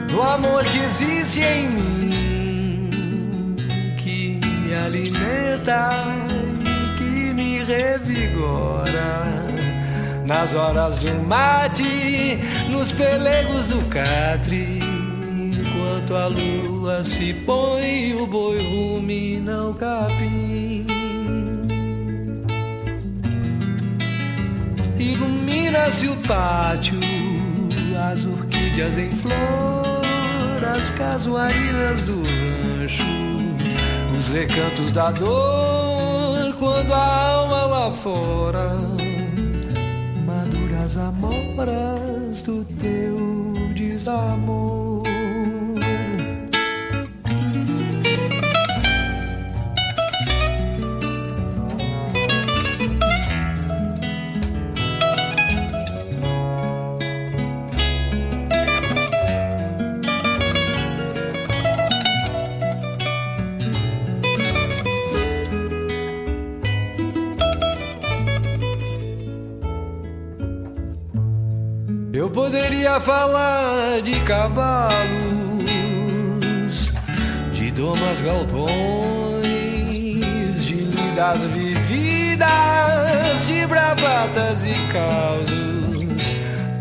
do 0.09 0.21
amor 0.21 0.65
que 0.65 0.79
existe 0.79 1.41
em 1.41 1.69
mim, 1.69 3.57
que 3.97 4.41
me 4.65 4.75
alimenta 4.75 5.89
revigora 7.65 9.25
nas 10.27 10.55
horas 10.55 10.99
do 10.99 11.13
mate, 11.25 12.39
nos 12.69 12.93
pelegos 12.93 13.69
do 13.69 13.83
catre. 13.89 14.79
Enquanto 15.59 16.17
a 16.17 16.27
lua 16.27 17.03
se 17.03 17.33
põe, 17.47 18.15
o 18.15 18.27
boi 18.27 18.59
rumina 18.59 19.69
o 19.69 19.75
capim. 19.75 20.54
Ilumina-se 25.13 26.09
o 26.09 26.17
pátio, 26.17 26.99
as 28.11 28.25
orquídeas 28.25 28.97
em 28.97 29.13
flor, 29.13 30.65
as 30.75 30.89
casuarinas 30.91 32.03
do 32.05 32.23
rancho, 32.23 33.05
os 34.17 34.29
recantos 34.31 34.93
da 34.93 35.11
dor 35.11 36.55
quando 36.59 36.93
a 36.93 37.31
alma 37.33 37.65
lá 37.67 37.93
fora 37.93 38.71
madura 40.27 40.79
as 40.83 40.97
amoras 40.97 42.41
do 42.43 42.65
teu 42.65 43.75
desamor. 43.75 44.94
Poderia 72.85 73.01
falar 73.01 74.02
de 74.02 74.20
cavalos, 74.20 75.65
de 77.51 77.70
domas 77.70 78.20
galpões, 78.20 79.47
de 80.66 80.74
lidas 80.85 81.47
vividas, 81.47 82.47
de 83.47 83.66
bravatas 83.66 84.66
e 84.66 84.74
causos, 84.93 86.35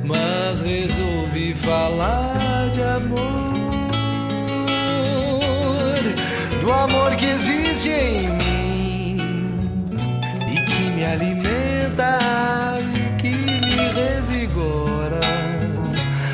mas 0.03 0.61
resolvi 0.61 1.55
falar 1.55 2.69
de 2.73 2.83
amor, 2.83 3.17
do 6.59 6.69
amor 6.71 7.15
que 7.15 7.27
existe 7.27 7.89
em 7.89 8.27
mim 8.27 9.17
e 10.51 10.55
que 10.65 10.83
me 10.95 11.05
alimenta 11.05 12.72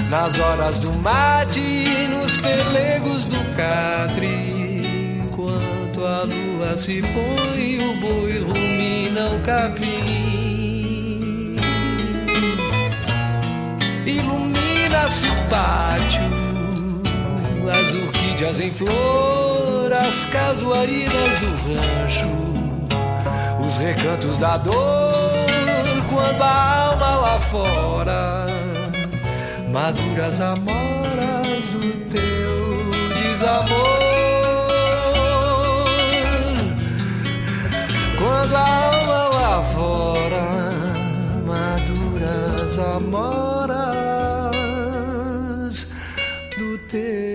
nas 0.10 0.40
horas 0.40 0.80
do 0.80 0.92
mate, 0.92 2.08
nos 2.10 2.36
pelegos 2.38 3.26
do 3.26 3.38
catre. 3.56 5.22
Enquanto 5.24 6.04
a 6.04 6.24
lua 6.24 6.76
se 6.76 7.02
põe, 7.02 7.78
o 7.88 8.00
boi 8.00 8.40
rumina 8.40 9.30
o 9.30 9.40
capim. 9.42 9.86
Ilumina-se 14.06 15.28
o 15.28 15.36
pátio, 15.50 16.22
as 17.72 17.94
orquídeas 17.94 18.60
em 18.60 18.72
flor, 18.72 19.94
as 19.94 20.26
casuarinas 20.26 21.40
do 21.40 21.52
rancho, 21.68 22.28
os 23.64 23.78
recantos 23.78 24.40
da 24.40 24.58
dor. 24.58 24.74
Quando 26.10 26.42
a 26.42 26.90
alma 26.90 27.16
lá 27.18 27.40
fora 27.40 28.49
maduras 29.72 30.42
amoras 30.42 31.64
do 31.72 31.82
teu 32.10 32.90
desamor. 33.14 34.00
Quando 38.18 38.56
a 38.56 38.60
alma 38.60 39.30
lá 39.30 39.64
fora, 39.64 40.46
maduras 41.46 42.80
amoras 42.80 43.78
do 46.58 46.78
teu 46.88 47.29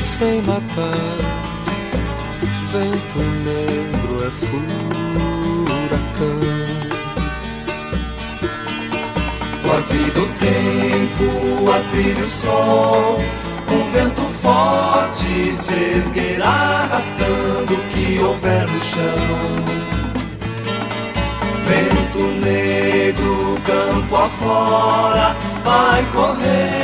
sem 0.00 0.42
matar. 0.42 1.18
Vento 2.72 3.18
negro 3.44 4.26
é 4.26 4.30
furacão. 4.40 4.80
A 9.64 9.80
vida, 9.92 10.20
o 10.20 10.26
tempo, 10.38 11.70
a 11.70 11.78
trilha, 11.90 12.24
o 12.24 12.30
sol. 12.30 13.20
Um 13.70 13.82
vento 13.92 14.22
forte 14.42 15.52
erguerá 15.72 16.48
arrastando 16.84 17.74
o 17.74 17.80
que 17.90 18.18
houver 18.18 18.66
no 18.66 18.80
chão 18.84 19.90
vento 21.70 22.18
negro, 22.44 23.54
campo 23.64 24.16
afora, 24.16 25.36
vai 25.64 26.04
correr. 26.12 26.79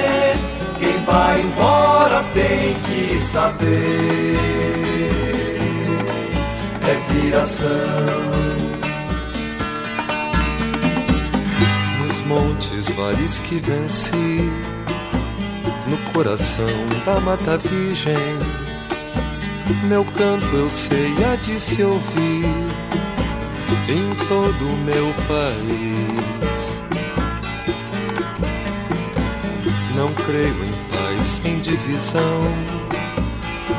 Embora 2.07 2.25
tem 2.35 2.75
que 2.83 3.19
saber. 3.19 4.37
É 6.87 7.13
viração. 7.13 7.67
Nos 12.07 12.23
montes, 12.23 12.89
vales 12.91 13.41
que 13.41 13.57
venci, 13.57 14.53
no 15.89 15.97
coração 16.13 16.87
da 17.05 17.19
mata 17.19 17.59
virgem. 17.59 18.15
Meu 19.89 20.05
canto 20.05 20.47
eu 20.55 20.71
sei, 20.71 21.13
há 21.25 21.35
de 21.35 21.59
se 21.59 21.83
ouvir 21.83 22.45
em 23.89 24.15
todo 24.29 24.65
o 24.65 24.77
meu 24.77 25.13
país. 25.27 26.81
Não 29.97 30.13
creio 30.25 30.55
em 30.65 30.86
sem 31.27 31.59
divisão, 31.59 32.41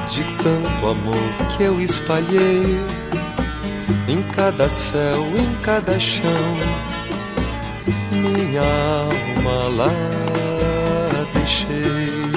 de 0.08 0.24
tanto 0.44 0.88
amor 0.88 1.48
que 1.56 1.64
eu 1.64 1.82
espalhei 1.82 2.78
em 4.08 4.22
cada 4.36 4.70
céu, 4.70 5.24
em 5.38 5.54
cada 5.62 5.98
chão. 6.00 6.54
Minha 8.12 8.62
alma 8.62 9.76
lá 9.78 9.92
deixei. 11.34 12.28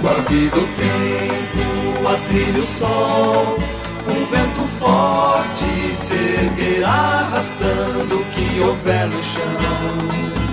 Com 0.00 0.08
a 0.08 0.14
vida, 0.28 0.56
o 0.56 0.68
tempo, 0.76 2.08
a 2.08 2.28
trilha, 2.28 2.62
o 2.62 2.66
sol 2.66 3.58
um 4.06 4.26
vento 4.26 4.68
forte 4.78 5.96
se 5.96 6.84
arrastando 6.84 8.20
o 8.20 8.24
que 8.26 8.60
houver 8.60 9.08
no 9.08 9.22
chão. 9.22 10.43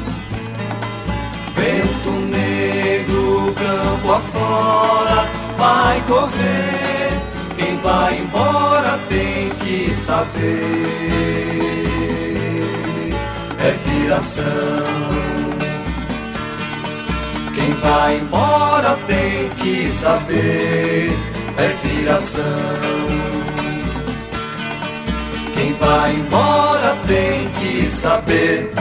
Vento 1.62 2.10
negro, 2.10 3.54
campo 3.54 4.14
afora, 4.14 5.30
vai 5.56 6.02
correr. 6.08 7.12
Quem 7.56 7.78
vai 7.78 8.18
embora 8.18 9.00
tem 9.08 9.50
que 9.60 9.96
saber. 9.96 10.32
É 13.60 13.76
viração. 13.86 14.44
Quem 17.54 17.72
vai 17.76 18.18
embora 18.18 18.98
tem 19.06 19.50
que 19.50 19.92
saber. 19.92 21.12
É 21.60 21.76
viração. 21.84 22.42
Quem 25.54 25.74
vai 25.74 26.16
embora 26.16 26.98
tem 27.08 27.48
que 27.60 27.88
saber, 27.88 28.74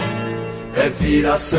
é 0.80 0.88
viração. 0.88 1.58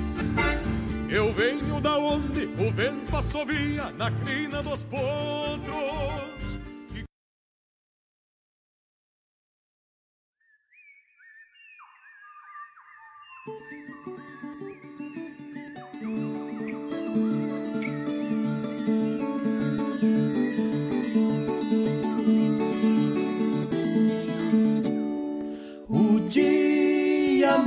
Da 1.81 1.97
onde 1.97 2.45
o 2.45 2.71
vento 2.71 3.17
assovia 3.17 3.89
na 3.97 4.11
crina 4.11 4.61
dos 4.61 4.83
potros. 4.83 5.01
O 25.89 26.19
dia 26.29 26.60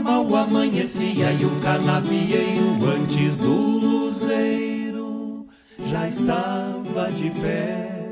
mal 0.02 0.36
amanhecia 0.36 1.32
e 1.32 1.44
o 1.44 1.50
canavieiro 1.60 2.76
antes 2.96 3.38
do 3.38 3.50
luzeiro 3.50 5.46
já 5.78 6.08
estava 6.08 7.10
de 7.12 7.30
pé, 7.30 8.06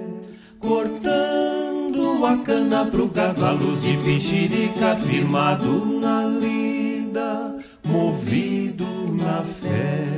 cortando 0.58 2.24
a 2.26 2.36
cana 2.38 2.84
pro 2.84 3.10
luz 3.52 3.82
de 3.82 3.96
pichirica 3.98 4.96
firmado 4.96 5.86
na 6.00 6.24
lida, 6.24 7.56
movido 7.84 8.86
na 9.14 9.42
fé. 9.42 10.08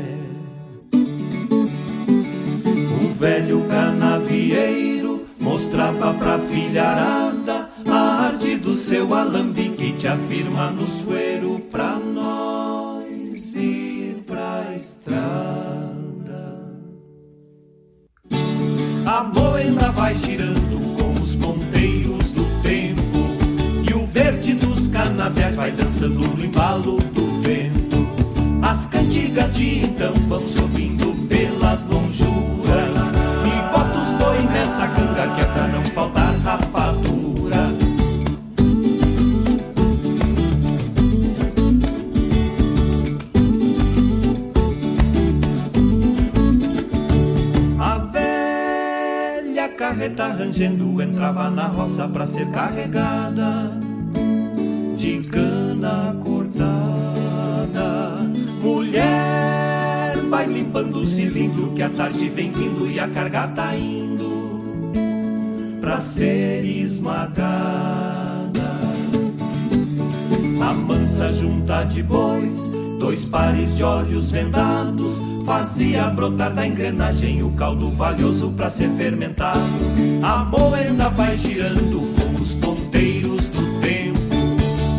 O 3.02 3.14
velho 3.14 3.66
canavieiro 3.68 5.26
mostrava 5.40 6.14
pra 6.14 6.38
filharada 6.38 7.70
a 7.94 8.26
arte 8.26 8.56
do 8.56 8.74
seu 8.74 9.14
alambique 9.14 9.92
te 9.92 10.08
afirma 10.08 10.70
no 10.70 10.84
sueiro 10.84 11.60
pra 11.70 11.96
nós 11.96 13.54
ir 13.54 14.16
pra 14.26 14.74
estrada. 14.74 15.24
A 19.06 19.22
moeda 19.22 19.92
vai 19.92 20.16
girando 20.18 20.96
com 20.96 21.22
os 21.22 21.36
ponteiros 21.36 22.32
do 22.32 22.44
tempo 22.62 23.20
e 23.88 23.94
o 23.94 24.04
verde 24.08 24.54
dos 24.54 24.88
canaviais 24.88 25.54
vai 25.54 25.70
dançando 25.70 26.26
no 26.36 26.44
embalo 26.44 26.96
do 26.96 27.42
vento. 27.42 28.08
As 28.60 28.88
cantigas 28.88 29.54
de 29.54 29.84
então 29.84 30.14
vão 30.28 30.40
subindo 30.48 31.14
pelas 31.28 31.84
lonjuras 31.84 33.12
e 33.46 33.72
bota 33.72 33.98
os 33.98 34.08
boi 34.18 34.42
nessa 34.52 34.88
canga 34.88 35.34
que 35.36 35.42
é 35.42 35.68
não 35.68 35.84
faltar 35.92 36.33
carreta 50.04 50.26
rangendo 50.28 51.00
entrava 51.00 51.48
na 51.48 51.66
roça 51.66 52.06
pra 52.06 52.26
ser 52.26 52.50
carregada 52.50 53.72
de 54.96 55.20
cana 55.20 56.14
cortada. 56.22 58.18
Mulher 58.62 60.18
vai 60.28 60.46
limpando 60.46 60.96
o 60.96 61.06
cilindro 61.06 61.72
que 61.72 61.82
a 61.82 61.88
tarde 61.88 62.28
vem 62.28 62.52
vindo 62.52 62.86
e 62.90 63.00
a 63.00 63.08
carga 63.08 63.48
tá 63.48 63.74
indo 63.74 64.60
pra 65.80 66.02
ser 66.02 66.64
esmagada. 66.64 68.44
A 70.60 70.72
mansa 70.74 71.32
junta 71.32 71.84
de 71.84 72.02
bois, 72.02 72.70
Dois 73.04 73.28
pares 73.28 73.76
de 73.76 73.82
olhos 73.82 74.30
vendados 74.30 75.30
fazia 75.44 76.04
brotar 76.04 76.54
da 76.54 76.66
engrenagem 76.66 77.42
o 77.42 77.50
caldo 77.50 77.90
valioso 77.90 78.48
para 78.56 78.70
ser 78.70 78.88
fermentado. 78.92 79.60
A 80.22 80.42
moeda 80.46 81.10
vai 81.10 81.36
girando 81.36 82.00
com 82.16 82.40
os 82.40 82.54
ponteiros 82.54 83.50
do 83.50 83.60
tempo 83.82 84.18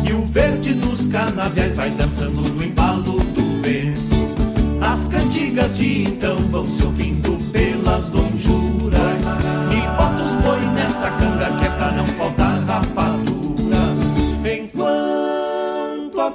e 0.08 0.12
o 0.12 0.24
verde 0.26 0.74
dos 0.74 1.08
canaviais 1.08 1.74
vai 1.74 1.90
dançando 1.90 2.42
no 2.42 2.62
embalo 2.62 3.18
do 3.18 3.62
vento. 3.62 4.80
As 4.80 5.08
cantigas 5.08 5.76
de 5.76 6.04
então 6.04 6.36
vão 6.48 6.70
se 6.70 6.84
ouvindo 6.84 7.36
pelas 7.50 8.12
lonjuras 8.12 9.34
e 9.72 9.96
bota 9.96 10.22
os 10.22 10.34
boi 10.44 10.60
nessa 10.76 11.10
canga 11.10 11.50
que 11.58 11.64
é 11.64 11.70
pra 11.70 11.90
não 11.90 12.06
faltar 12.06 12.64
rapadura. 12.66 13.05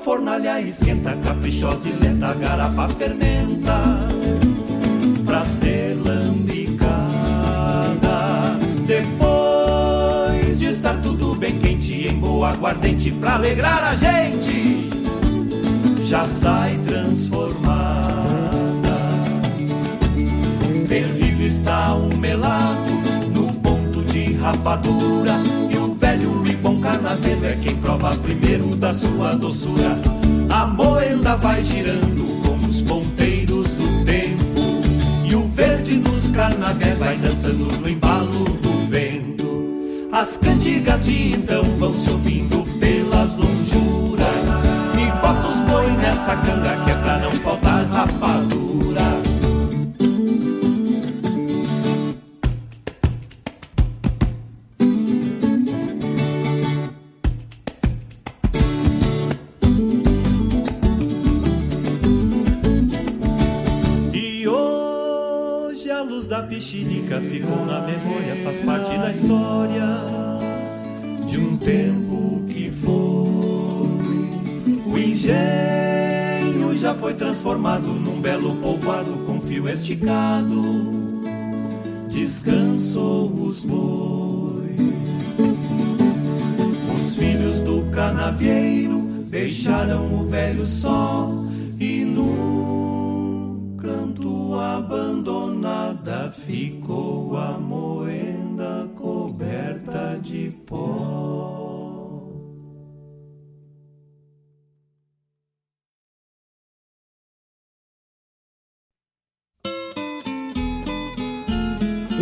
Fornalha 0.03 0.59
esquenta, 0.59 1.15
caprichosa 1.23 1.89
e 1.89 1.93
lenta, 1.93 2.27
a 2.27 2.33
garapa 2.33 2.87
fermenta 2.89 4.07
pra 5.25 5.43
ser 5.43 5.95
lambicada. 6.03 6.97
Depois 8.85 10.59
de 10.59 10.65
estar 10.65 10.99
tudo 11.01 11.35
bem 11.35 11.57
quente, 11.59 12.07
em 12.07 12.15
boa 12.15 12.49
aguardente, 12.49 13.11
pra 13.11 13.35
alegrar 13.35 13.83
a 13.83 13.95
gente, 13.95 14.89
já 16.03 16.25
sai 16.25 16.77
transformada. 16.79 17.91
Fervido 20.87 21.43
está 21.43 21.93
um 21.93 22.17
melado 22.17 22.91
no 23.33 23.53
ponto 23.53 24.01
de 24.03 24.33
rapadura 24.33 25.39
bom 27.01 27.09
carnaveiro 27.09 27.45
é 27.45 27.57
quem 27.61 27.75
prova 27.77 28.15
primeiro 28.17 28.75
da 28.75 28.93
sua 28.93 29.33
doçura. 29.33 29.99
A 30.49 30.67
moeda 30.67 31.35
vai 31.35 31.63
girando 31.63 32.41
como 32.43 32.67
os 32.67 32.81
ponteiros 32.81 33.75
do 33.75 34.05
tempo 34.05 35.25
e 35.25 35.35
o 35.35 35.47
verde 35.47 35.97
dos 35.97 36.29
carnaviais 36.29 36.97
vai 36.97 37.17
dançando 37.17 37.79
no 37.79 37.89
embalo 37.89 38.45
do 38.61 38.87
vento. 38.87 40.09
As 40.11 40.37
cantigas 40.37 41.05
de 41.05 41.33
então 41.33 41.63
vão 41.77 41.95
se 41.95 42.09
ouvindo 42.09 42.63
pelas 42.79 43.35
lonjuras 43.37 44.61
e 44.95 45.21
bota 45.21 45.47
os 45.47 45.59
boi 45.61 45.91
nessa 45.97 46.35
canga 46.35 46.83
que 46.83 46.91
é 46.91 46.95
pra 46.95 47.19
não 47.19 47.31
faltar 47.31 47.85
rapadura. 47.85 48.60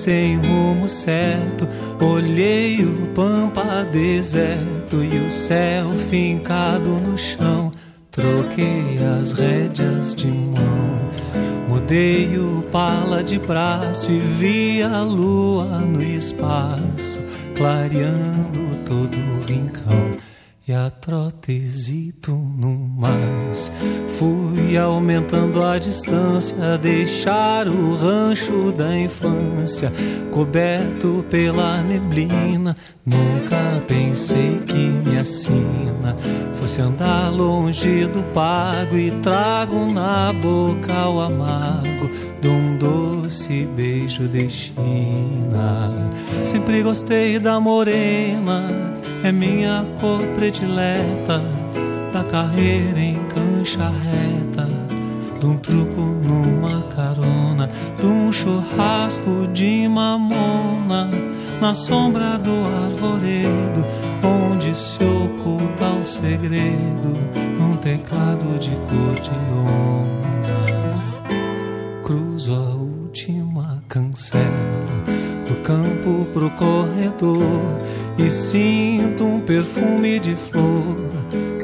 Sem 0.00 0.36
rumo 0.36 0.88
certo. 0.88 1.68
Olhei 2.00 2.82
o 2.82 3.06
pampa 3.14 3.84
deserto 3.84 5.04
e 5.04 5.26
o 5.26 5.30
céu 5.30 5.90
fincado 6.08 6.88
no 7.00 7.18
chão. 7.18 7.70
Troquei 8.10 8.98
as 9.20 9.32
rédeas 9.32 10.14
de 10.14 10.26
mão, 10.26 10.98
mudei 11.68 12.36
o 12.38 12.62
pala 12.72 13.22
de 13.22 13.38
braço 13.38 14.10
e 14.10 14.18
vi 14.18 14.82
a 14.82 15.02
lua 15.02 15.78
no 15.80 16.02
espaço, 16.02 17.20
clareando 17.54 18.76
todo 18.84 19.16
o 19.16 19.44
rincão 19.46 20.16
e 20.66 20.72
a 20.72 20.90
trotezito 20.90 21.20
no 21.20 21.99
Fui 25.20 25.38
aumentando 25.38 25.62
a 25.62 25.78
distância, 25.78 26.78
deixar 26.80 27.68
o 27.68 27.94
rancho 27.94 28.72
da 28.72 28.96
infância 28.96 29.92
coberto 30.32 31.24
pela 31.28 31.82
neblina. 31.82 32.74
Nunca 33.04 33.82
pensei 33.86 34.60
que 34.66 34.72
minha 34.72 35.24
sina 35.24 36.16
fosse 36.54 36.80
andar 36.80 37.30
longe 37.30 38.06
do 38.06 38.22
pago 38.32 38.96
e 38.96 39.10
trago 39.22 39.84
na 39.92 40.32
boca 40.32 41.08
o 41.08 41.20
amargo 41.20 42.10
de 42.40 42.48
um 42.48 42.78
doce 42.78 43.68
beijo 43.76 44.26
de 44.26 44.48
China. 44.48 45.90
Sempre 46.44 46.82
gostei 46.82 47.38
da 47.38 47.60
morena 47.60 48.68
é 49.22 49.30
minha 49.30 49.84
cor 50.00 50.20
predileta 50.36 51.42
da 52.12 52.24
carreira 52.24 52.98
em 52.98 53.18
cancha 53.28 53.88
reta, 53.88 54.68
de 55.40 55.46
um 55.46 55.56
truco 55.56 56.00
numa 56.00 56.82
carona, 56.94 57.70
de 57.98 58.06
um 58.06 58.30
churrasco 58.30 59.48
de 59.54 59.88
mamona 59.88 61.08
na 61.60 61.74
sombra 61.74 62.38
do 62.38 62.50
arvoredo, 62.84 63.84
onde 64.22 64.76
se 64.76 65.02
oculta 65.02 65.86
o 66.00 66.04
segredo 66.04 67.16
num 67.58 67.76
teclado 67.76 68.58
de 68.58 68.70
cor 68.70 69.14
de 69.22 69.30
onda. 69.56 70.60
Cruzo 72.02 72.54
a 72.54 72.74
última 72.74 73.82
cancela 73.88 74.44
do 75.48 75.58
campo 75.62 76.26
pro 76.34 76.50
corredor 76.50 77.62
e 78.18 78.30
sinto 78.30 79.24
um 79.24 79.40
perfume 79.40 80.20
de 80.20 80.36
flor 80.36 80.96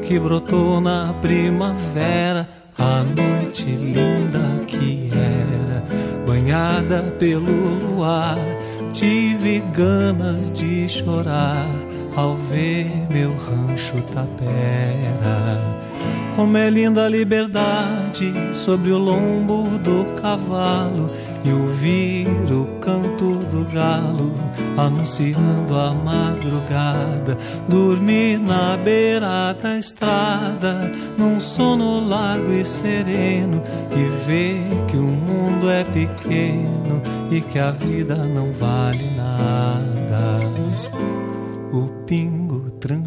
que 0.07 0.17
brotou 0.17 0.79
na 0.79 1.13
primavera, 1.21 2.47
a 2.77 3.03
noite 3.03 3.65
linda 3.65 4.63
que 4.67 5.09
era, 5.11 5.83
banhada 6.25 7.01
pelo 7.19 7.75
luar. 7.79 8.37
Tive 8.93 9.63
ganas 9.73 10.49
de 10.51 10.87
chorar 10.87 11.67
ao 12.15 12.35
ver 12.35 12.89
meu 13.09 13.31
rancho 13.35 14.01
tapera. 14.13 15.77
Como 16.35 16.57
é 16.57 16.69
linda 16.69 17.05
a 17.05 17.09
liberdade 17.09 18.31
sobre 18.53 18.91
o 18.91 18.97
lombo 18.97 19.67
do 19.79 20.05
cavalo 20.21 21.09
e 21.43 21.51
ouvir 21.51 22.27
o 22.51 22.65
canto 22.79 23.36
galo 23.73 24.33
anunciando 24.77 25.77
a 25.77 25.93
madrugada. 25.93 27.37
Dormir 27.67 28.39
na 28.39 28.77
beira 28.77 29.53
da 29.53 29.77
estrada, 29.77 30.91
num 31.17 31.39
sono 31.39 32.07
largo 32.07 32.53
e 32.53 32.63
sereno, 32.63 33.61
e 33.91 34.25
ver 34.25 34.85
que 34.87 34.97
o 34.97 35.01
mundo 35.01 35.69
é 35.69 35.83
pequeno 35.83 37.01
e 37.31 37.41
que 37.41 37.59
a 37.59 37.71
vida 37.71 38.15
não 38.15 38.51
vale 38.53 39.11
nada. 39.15 40.39
O 41.73 41.87
pingo 42.05 42.71
tranqueava 42.71 43.06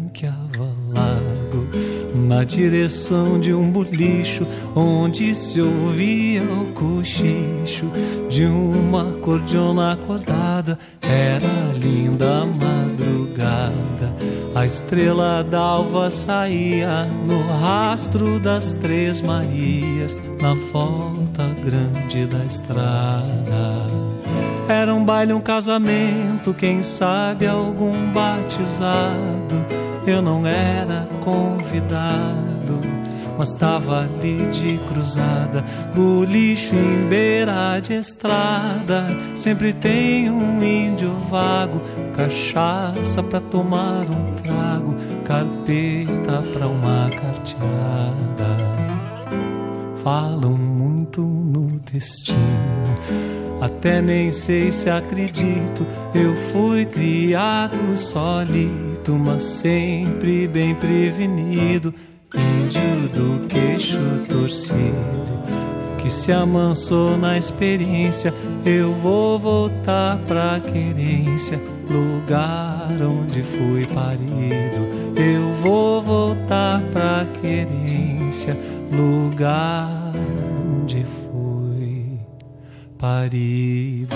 na 2.31 2.45
direção 2.45 3.37
de 3.37 3.53
um 3.53 3.69
bolicho 3.69 4.47
onde 4.73 5.35
se 5.35 5.59
ouvia 5.59 6.41
o 6.41 6.71
cochicho 6.71 7.91
de 8.29 8.45
uma 8.45 9.03
cordiona 9.19 9.91
acordada. 9.91 10.79
Era 11.01 11.77
linda 11.77 12.43
a 12.43 12.45
madrugada, 12.45 14.15
a 14.55 14.65
estrela 14.65 15.43
d'alva 15.43 16.09
saía 16.09 17.03
no 17.27 17.41
rastro 17.59 18.39
das 18.39 18.75
Três 18.75 19.19
Marias 19.19 20.15
na 20.41 20.53
volta 20.71 21.53
grande 21.61 22.25
da 22.27 22.45
estrada. 22.45 23.91
Era 24.69 24.95
um 24.95 25.03
baile, 25.03 25.33
um 25.33 25.41
casamento, 25.41 26.53
quem 26.53 26.81
sabe 26.81 27.45
algum 27.45 28.09
batizado 28.13 29.90
eu 30.05 30.21
não 30.21 30.45
era 30.45 31.07
convidado 31.23 32.81
mas 33.41 33.53
tava 33.53 34.01
ali 34.01 34.37
de 34.51 34.77
cruzada, 34.87 35.65
bolicho 35.95 36.75
em 36.75 37.07
beira 37.07 37.79
de 37.79 37.93
estrada. 37.93 39.07
Sempre 39.35 39.73
tem 39.73 40.29
um 40.29 40.61
índio 40.61 41.11
vago, 41.27 41.81
cachaça 42.13 43.23
pra 43.23 43.39
tomar 43.39 44.03
um 44.03 44.35
trago, 44.43 44.95
carpeta 45.25 46.43
pra 46.53 46.67
uma 46.67 47.09
carteada. 47.09 48.51
Falam 50.03 50.55
muito 50.55 51.21
no 51.21 51.79
destino. 51.91 52.37
Até 53.59 54.03
nem 54.03 54.31
sei 54.31 54.71
se 54.71 54.87
acredito. 54.87 55.83
Eu 56.13 56.35
fui 56.35 56.85
criado 56.85 57.97
solito, 59.01 59.13
mas 59.17 59.43
sempre 59.43 60.47
bem 60.47 60.75
prevenido 60.75 61.93
índio 62.33 63.09
do 63.09 63.47
queixo 63.47 63.97
torcido, 64.29 65.41
que 65.97 66.09
se 66.09 66.31
amansou 66.31 67.17
na 67.17 67.37
experiência. 67.37 68.33
Eu 68.65 68.93
vou 68.93 69.37
voltar 69.37 70.17
pra 70.19 70.59
querência, 70.59 71.59
lugar 71.89 72.89
onde 73.01 73.43
fui 73.43 73.85
parido. 73.87 74.87
Eu 75.15 75.53
vou 75.61 76.01
voltar 76.01 76.81
pra 76.91 77.25
querência, 77.41 78.57
lugar 78.91 80.13
onde 80.73 81.03
fui 81.03 82.19
parido. 82.97 84.15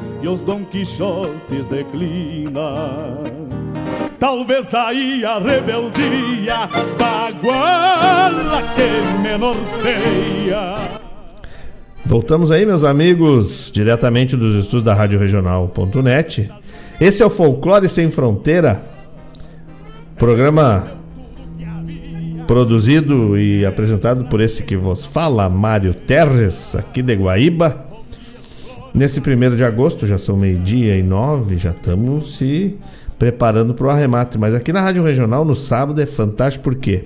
e 0.21 0.27
os 0.27 0.41
Dom 0.41 0.63
Quixotes 0.65 1.67
declina. 1.67 3.17
Talvez 4.19 4.67
daí 4.69 5.25
a 5.25 5.39
rebeldia 5.39 6.69
da 6.97 7.31
guala 7.41 8.61
que 8.75 9.17
me 9.19 9.37
norteia. 9.37 10.75
Voltamos 12.05 12.51
aí, 12.51 12.65
meus 12.65 12.83
amigos, 12.83 13.71
diretamente 13.73 14.35
dos 14.35 14.55
estudos 14.55 14.83
da 14.83 14.93
Rádio 14.93 15.17
Regional.net. 15.19 16.51
Esse 16.99 17.23
é 17.23 17.25
o 17.25 17.29
Folclore 17.29 17.89
Sem 17.89 18.11
Fronteira, 18.11 18.83
programa 20.17 20.91
produzido 22.45 23.39
e 23.39 23.65
apresentado 23.65 24.25
por 24.25 24.41
esse 24.41 24.63
que 24.63 24.75
vos 24.75 25.05
fala, 25.05 25.49
Mário 25.49 25.93
Terres, 25.93 26.75
aqui 26.75 27.01
de 27.01 27.15
Guaíba. 27.15 27.90
Nesse 28.93 29.21
primeiro 29.21 29.55
de 29.55 29.63
agosto, 29.63 30.05
já 30.05 30.17
são 30.17 30.35
meio-dia 30.35 30.97
e 30.97 31.03
nove, 31.03 31.55
já 31.55 31.71
estamos 31.71 32.35
se 32.35 32.77
preparando 33.17 33.73
para 33.73 33.87
o 33.87 33.89
arremate. 33.89 34.37
Mas 34.37 34.53
aqui 34.53 34.73
na 34.73 34.81
Rádio 34.81 35.03
Regional, 35.03 35.45
no 35.45 35.55
sábado, 35.55 36.01
é 36.01 36.05
fantástico 36.05 36.63
porque 36.63 37.05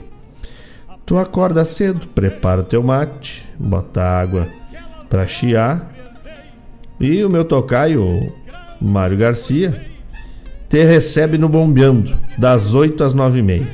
tu 1.06 1.18
acorda 1.18 1.64
cedo, 1.64 2.08
prepara 2.08 2.62
o 2.62 2.64
teu 2.64 2.82
mate, 2.82 3.48
bota 3.60 4.02
água 4.02 4.48
para 5.10 5.28
chiar. 5.28 5.92
E 7.00 7.24
o 7.24 7.30
meu 7.30 7.46
tocaio, 7.46 8.34
Mário 8.82 9.18
Garcia, 9.18 9.86
te 10.68 10.84
recebe 10.84 11.38
no 11.38 11.48
Bombeando, 11.48 12.16
das 12.36 12.74
8 12.74 13.04
às 13.04 13.14
9 13.14 13.40
e 13.40 13.44
meia. 13.44 13.68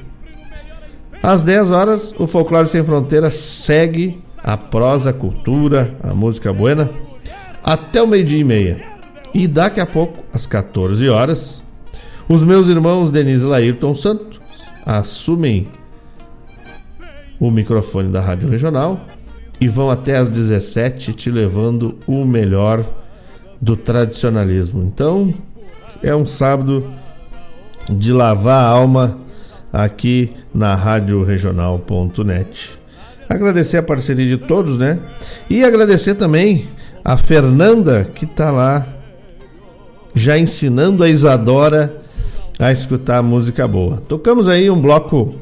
Às 1.24 1.44
10 1.44 1.72
horas, 1.72 2.14
o 2.20 2.28
Folclore 2.28 2.68
Sem 2.68 2.84
Fronteira 2.84 3.32
segue 3.32 4.20
a 4.44 4.58
prosa, 4.58 5.12
a 5.12 5.14
cultura, 5.14 5.96
a 6.04 6.14
música 6.14 6.52
buena 6.52 6.90
até 7.64 8.02
o 8.02 8.08
meio-dia 8.08 8.40
e 8.40 8.44
meia. 8.44 8.82
E 9.34 9.48
daqui 9.48 9.80
a 9.80 9.86
pouco, 9.86 10.24
às 10.34 10.46
14 10.46 11.08
horas, 11.10 11.62
os 12.28 12.44
meus 12.44 12.68
irmãos 12.68 13.10
Denise 13.10 13.46
Laírton 13.46 13.96
Santos 13.96 14.40
assumem 14.86 15.68
o 17.40 17.50
microfone 17.50 18.10
da 18.10 18.22
Rádio 18.22 18.50
Regional 18.50 19.06
e 19.60 19.68
vão 19.68 19.90
até 19.90 20.18
às 20.18 20.30
17 20.30 21.14
te 21.14 21.32
levando 21.32 21.98
o 22.08 22.26
melhor 22.26 22.86
do 23.62 23.76
tradicionalismo. 23.76 24.84
Então, 24.84 25.34
é 26.02 26.16
um 26.16 26.26
sábado 26.26 26.92
de 27.90 28.12
lavar 28.12 28.66
a 28.66 28.68
alma 28.68 29.18
aqui 29.72 30.32
na 30.54 30.76
Rádio 30.76 31.24
Regional.net. 31.24 32.80
Agradecer 33.30 33.78
a 33.78 33.84
parceria 33.84 34.28
de 34.28 34.46
todos, 34.46 34.78
né? 34.78 35.00
E 35.50 35.64
agradecer 35.64 36.16
também 36.16 36.68
a 37.04 37.18
Fernanda 37.18 38.04
que 38.16 38.26
está 38.26 38.52
lá 38.52 38.88
já 40.14 40.38
ensinando 40.38 41.04
a 41.04 41.10
Isadora 41.10 42.02
a 42.60 42.72
escutar 42.72 43.24
música 43.24 43.68
boa. 43.68 43.98
Tocamos 44.08 44.48
aí 44.48 44.70
um 44.70 44.80
bloco 44.80 45.36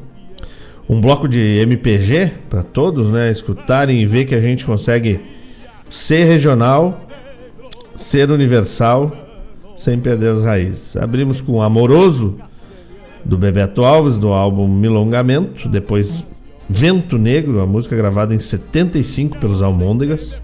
um 0.88 1.00
bloco 1.00 1.28
de 1.28 1.38
MPG 1.38 2.32
para 2.50 2.64
todos, 2.64 3.10
né, 3.10 3.30
escutarem 3.30 4.02
e 4.02 4.06
ver 4.06 4.24
que 4.24 4.34
a 4.34 4.40
gente 4.40 4.66
consegue 4.66 5.20
ser 5.88 6.24
regional, 6.24 7.06
ser 7.94 8.28
universal, 8.28 9.12
sem 9.76 10.00
perder 10.00 10.30
as 10.30 10.42
raízes. 10.42 10.96
Abrimos 10.96 11.40
com 11.40 11.62
Amoroso 11.62 12.34
do 13.24 13.38
Bebeto 13.38 13.84
Alves 13.84 14.18
do 14.18 14.32
álbum 14.32 14.66
Milongamento, 14.66 15.68
depois 15.68 16.26
Vento 16.68 17.16
Negro, 17.18 17.60
a 17.60 17.66
música 17.66 17.94
gravada 17.94 18.34
em 18.34 18.40
75 18.40 19.38
pelos 19.38 19.62
Almôndegas. 19.62 20.42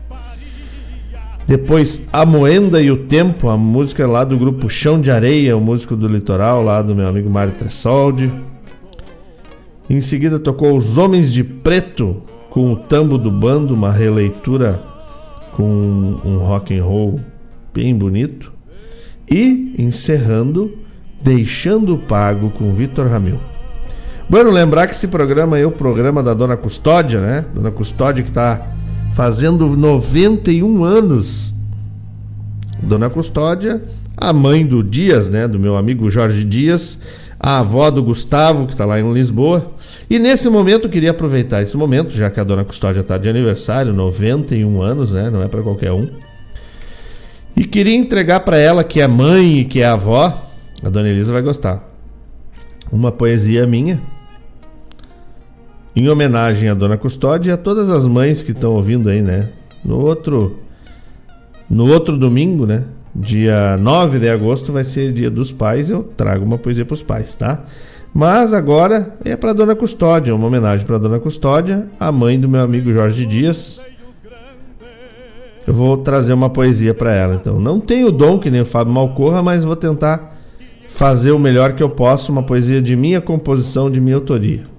Depois 1.46 2.00
A 2.12 2.26
Moenda 2.26 2.82
e 2.82 2.90
o 2.90 3.04
Tempo, 3.04 3.48
a 3.48 3.56
música 3.56 4.06
lá 4.06 4.24
do 4.24 4.36
grupo 4.36 4.68
Chão 4.68 5.00
de 5.00 5.10
Areia, 5.12 5.56
o 5.56 5.60
músico 5.60 5.94
do 5.94 6.08
litoral, 6.08 6.62
lá 6.62 6.82
do 6.82 6.94
meu 6.94 7.06
amigo 7.06 7.30
Mário 7.30 7.52
Tressoldi. 7.52 8.32
Em 9.88 10.00
seguida 10.00 10.40
tocou 10.40 10.76
Os 10.76 10.98
Homens 10.98 11.32
de 11.32 11.44
Preto, 11.44 12.20
com 12.50 12.72
o 12.72 12.76
tambo 12.76 13.16
do 13.16 13.30
bando, 13.30 13.74
uma 13.74 13.92
releitura 13.92 14.82
com 15.52 16.18
um 16.24 16.38
rock 16.38 16.76
and 16.76 16.82
roll 16.82 17.20
bem 17.72 17.94
bonito. 17.94 18.52
E 19.30 19.74
encerrando, 19.78 20.76
Deixando 21.22 21.96
Pago 21.96 22.50
com 22.50 22.72
Vitor 22.72 23.08
Ramil. 23.08 23.38
Bueno, 24.28 24.50
lembrar 24.50 24.86
que 24.86 24.94
esse 24.94 25.08
programa 25.08 25.58
é 25.58 25.64
o 25.64 25.70
programa 25.70 26.22
da 26.22 26.34
Dona 26.34 26.56
Custódia, 26.56 27.20
né? 27.20 27.44
Dona 27.54 27.70
Custódia 27.70 28.22
que 28.22 28.30
está 28.30 28.66
fazendo 29.16 29.74
91 29.74 30.84
anos. 30.84 31.50
Dona 32.82 33.08
Custódia, 33.08 33.82
a 34.14 34.30
mãe 34.30 34.64
do 34.64 34.82
Dias, 34.84 35.30
né? 35.30 35.48
Do 35.48 35.58
meu 35.58 35.74
amigo 35.74 36.10
Jorge 36.10 36.44
Dias, 36.44 36.98
a 37.40 37.60
avó 37.60 37.90
do 37.90 38.02
Gustavo, 38.02 38.66
que 38.66 38.72
está 38.72 38.84
lá 38.84 39.00
em 39.00 39.12
Lisboa. 39.14 39.72
E 40.10 40.18
nesse 40.18 40.50
momento, 40.50 40.84
eu 40.86 40.90
queria 40.90 41.12
aproveitar 41.12 41.62
esse 41.62 41.78
momento, 41.78 42.14
já 42.14 42.28
que 42.28 42.38
a 42.38 42.44
Dona 42.44 42.62
Custódia 42.62 43.00
está 43.00 43.16
de 43.16 43.26
aniversário, 43.26 43.90
91 43.90 44.82
anos, 44.82 45.12
né? 45.12 45.30
Não 45.30 45.42
é 45.42 45.48
para 45.48 45.62
qualquer 45.62 45.92
um. 45.92 46.10
E 47.56 47.64
queria 47.64 47.96
entregar 47.96 48.40
para 48.40 48.58
ela, 48.58 48.84
que 48.84 49.00
é 49.00 49.08
mãe 49.08 49.60
e 49.60 49.64
que 49.64 49.80
é 49.80 49.86
avó, 49.86 50.46
a 50.84 50.90
Dona 50.90 51.08
Elisa 51.08 51.32
vai 51.32 51.40
gostar, 51.40 51.82
uma 52.92 53.10
poesia 53.10 53.66
minha 53.66 53.98
em 55.96 56.08
homenagem 56.10 56.68
à 56.68 56.74
Dona 56.74 56.98
Custódia 56.98 57.50
e 57.50 57.54
a 57.54 57.56
todas 57.56 57.88
as 57.88 58.06
mães 58.06 58.42
que 58.42 58.52
estão 58.52 58.74
ouvindo 58.74 59.08
aí, 59.08 59.22
né? 59.22 59.48
No 59.82 59.98
outro 59.98 60.58
no 61.68 61.90
outro 61.90 62.18
domingo, 62.18 62.66
né? 62.66 62.84
Dia 63.14 63.78
9 63.78 64.18
de 64.18 64.28
agosto 64.28 64.72
vai 64.72 64.84
ser 64.84 65.10
dia 65.10 65.30
dos 65.30 65.50
pais, 65.50 65.88
eu 65.88 66.02
trago 66.02 66.44
uma 66.44 66.58
poesia 66.58 66.84
para 66.84 66.92
os 66.92 67.02
pais, 67.02 67.34
tá? 67.34 67.64
Mas 68.12 68.52
agora 68.52 69.16
é 69.24 69.34
para 69.36 69.54
Dona 69.54 69.74
Custódia, 69.74 70.34
uma 70.34 70.46
homenagem 70.46 70.86
para 70.86 70.98
Dona 70.98 71.18
Custódia, 71.18 71.86
a 71.98 72.12
mãe 72.12 72.38
do 72.38 72.48
meu 72.48 72.60
amigo 72.60 72.92
Jorge 72.92 73.24
Dias. 73.24 73.82
Eu 75.66 75.74
vou 75.74 75.96
trazer 75.96 76.34
uma 76.34 76.50
poesia 76.50 76.94
para 76.94 77.12
ela, 77.12 77.34
então. 77.34 77.58
Não 77.58 77.80
tenho 77.80 78.12
dom 78.12 78.38
que 78.38 78.50
nem 78.50 78.60
o 78.60 78.66
Fábio 78.66 78.92
Malcorra, 78.92 79.42
mas 79.42 79.64
vou 79.64 79.74
tentar 79.74 80.36
fazer 80.88 81.32
o 81.32 81.38
melhor 81.38 81.72
que 81.72 81.82
eu 81.82 81.90
posso, 81.90 82.30
uma 82.30 82.42
poesia 82.42 82.80
de 82.80 82.94
minha 82.94 83.20
composição, 83.20 83.90
de 83.90 84.00
minha 84.00 84.16
autoria. 84.16 84.75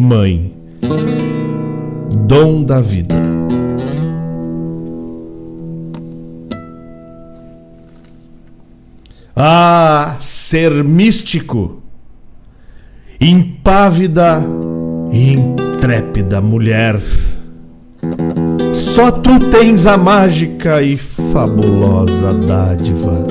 Mãe 0.00 0.57
dom 2.28 2.62
da 2.62 2.78
vida. 2.78 3.16
Ah, 9.34 10.16
ser 10.20 10.84
místico, 10.84 11.82
impávida 13.18 14.44
e 15.10 15.32
intrépida 15.32 16.38
mulher, 16.42 17.00
só 18.74 19.10
tu 19.10 19.38
tens 19.48 19.86
a 19.86 19.96
mágica 19.96 20.82
e 20.82 20.96
fabulosa 20.96 22.34
dádiva. 22.34 23.26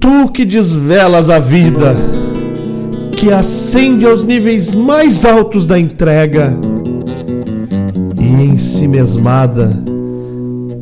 Tu 0.00 0.32
que 0.32 0.44
desvelas 0.44 1.30
a 1.30 1.38
vida 1.38 1.94
que 3.16 3.32
ascende 3.32 4.06
aos 4.06 4.22
níveis 4.22 4.74
mais 4.74 5.24
altos 5.24 5.66
da 5.66 5.78
entrega 5.78 6.56
e 8.20 8.44
em 8.44 8.58
si 8.58 8.86
mesmada, 8.86 9.72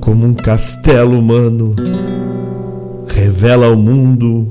como 0.00 0.26
um 0.26 0.34
castelo 0.34 1.16
humano, 1.18 1.76
revela 3.06 3.66
ao 3.66 3.76
mundo 3.76 4.48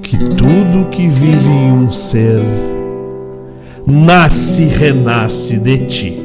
que 0.00 0.16
tudo 0.16 0.88
que 0.90 1.08
vive 1.08 1.50
em 1.50 1.72
um 1.72 1.90
ser 1.90 2.40
nasce 3.84 4.62
e 4.62 4.66
renasce 4.66 5.58
de 5.58 5.78
ti. 5.86 6.20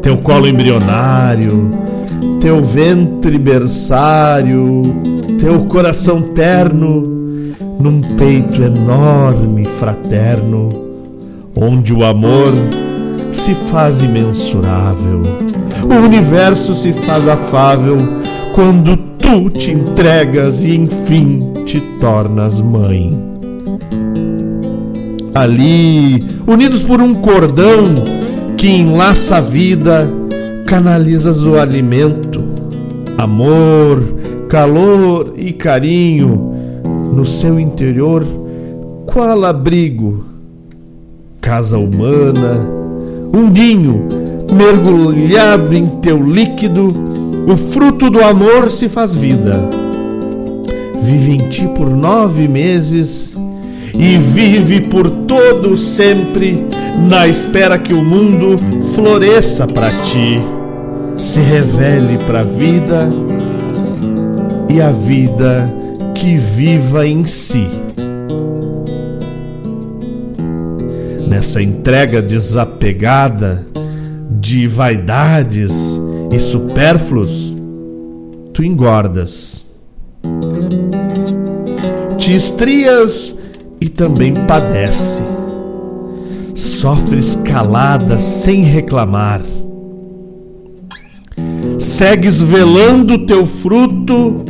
Teu 0.00 0.16
colo 0.18 0.48
embrionário, 0.48 1.83
teu 2.40 2.62
ventre 2.62 3.38
berçário, 3.38 4.82
teu 5.38 5.64
coração 5.66 6.22
terno, 6.22 7.02
num 7.78 8.00
peito 8.16 8.62
enorme, 8.62 9.64
fraterno, 9.78 10.68
onde 11.54 11.92
o 11.92 12.04
amor 12.04 12.52
se 13.32 13.54
faz 13.70 14.02
imensurável, 14.02 15.22
o 15.84 16.04
universo 16.04 16.74
se 16.74 16.92
faz 16.92 17.26
afável 17.26 17.98
quando 18.54 18.96
tu 19.18 19.50
te 19.50 19.70
entregas 19.70 20.64
e 20.64 20.74
enfim 20.76 21.52
te 21.64 21.80
tornas 22.00 22.60
mãe. 22.60 23.18
Ali, 25.34 26.24
unidos 26.46 26.82
por 26.82 27.00
um 27.00 27.14
cordão 27.14 28.04
que 28.56 28.68
enlaça 28.68 29.38
a 29.38 29.40
vida, 29.40 30.08
canalizas 30.66 31.44
o 31.44 31.56
alimento, 31.56 32.42
amor, 33.18 34.02
calor 34.48 35.34
e 35.36 35.52
carinho 35.52 36.52
no 37.12 37.24
seu 37.26 37.60
interior, 37.60 38.24
qual 39.06 39.44
abrigo, 39.44 40.24
casa 41.40 41.78
humana, 41.78 42.68
um 43.32 43.48
ninho 43.50 44.06
mergulhado 44.52 45.74
em 45.74 45.86
teu 46.00 46.22
líquido, 46.22 46.94
o 47.46 47.56
fruto 47.56 48.10
do 48.10 48.22
amor 48.22 48.70
se 48.70 48.88
faz 48.88 49.14
vida. 49.14 49.68
Vive 51.00 51.32
em 51.32 51.48
ti 51.48 51.68
por 51.76 51.90
nove 51.90 52.48
meses 52.48 53.38
e 53.98 54.18
vive 54.18 54.80
por 54.80 55.08
todo 55.08 55.76
sempre 55.76 56.66
na 57.08 57.26
espera 57.26 57.78
que 57.78 57.92
o 57.92 58.02
mundo 58.02 58.56
floresça 58.94 59.66
para 59.66 59.90
ti, 59.90 60.40
se 61.22 61.40
revele 61.40 62.18
para 62.26 62.40
a 62.40 62.44
vida 62.44 63.08
e 64.68 64.80
a 64.80 64.90
vida 64.90 65.72
que 66.14 66.36
viva 66.36 67.06
em 67.06 67.24
si. 67.24 67.68
Nessa 71.28 71.62
entrega 71.62 72.20
desapegada 72.20 73.66
de 74.30 74.66
vaidades 74.66 76.00
e 76.30 76.38
supérfluos, 76.38 77.54
tu 78.52 78.62
engordas, 78.62 79.66
te 82.18 82.34
estrias 82.34 83.34
e 83.84 83.88
também 83.90 84.32
padece 84.46 85.22
sofres 86.54 87.36
calada 87.36 88.16
sem 88.18 88.62
reclamar. 88.62 89.42
segues 91.78 92.40
velando 92.40 93.26
teu 93.26 93.44
fruto 93.44 94.42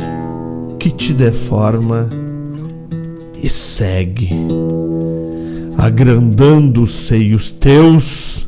que 0.79 0.89
te 0.89 1.11
deforma 1.11 2.09
e 3.43 3.49
segue, 3.49 4.29
agrandando 5.77 6.83
os 6.83 6.93
seios 6.93 7.51
teus 7.51 8.47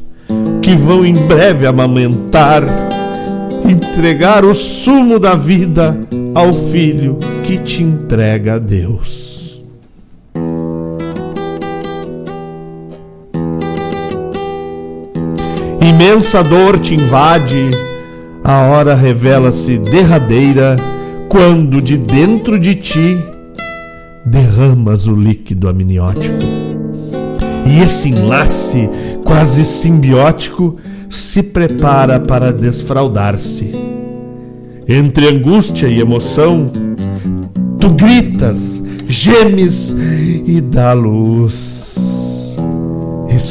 que 0.61 0.73
vão 0.73 1.05
em 1.05 1.15
breve 1.27 1.68
amamentar, 1.68 2.64
entregar 3.69 4.45
o 4.45 4.53
sumo 4.53 5.19
da 5.19 5.35
vida 5.35 5.99
ao 6.34 6.53
filho 6.53 7.18
que 7.43 7.57
te 7.57 7.84
entrega 7.84 8.53
a 8.53 8.59
Deus. 8.59 9.27
Imensa 15.88 16.43
dor 16.43 16.77
te 16.80 16.95
invade, 16.95 17.72
a 18.43 18.64
hora 18.64 18.93
revela-se 18.93 19.77
derradeira 19.77 20.76
quando 21.30 21.81
de 21.81 21.97
dentro 21.97 22.59
de 22.59 22.76
ti 22.76 23.18
derramas 24.26 25.07
o 25.07 25.15
líquido 25.15 25.69
amniótico. 25.69 26.43
E 27.65 27.80
esse 27.80 28.09
enlace 28.09 28.89
quase 29.23 29.64
simbiótico 29.64 30.76
se 31.09 31.41
prepara 31.41 32.19
para 32.19 32.51
desfraldar-se. 32.51 33.72
Entre 34.85 35.30
angústia 35.30 35.88
e 35.88 36.01
emoção, 36.01 36.69
tu 37.80 37.91
gritas, 37.91 38.84
gemes 39.07 39.95
e 40.45 40.59
dá 40.59 40.91
luz. 40.91 42.16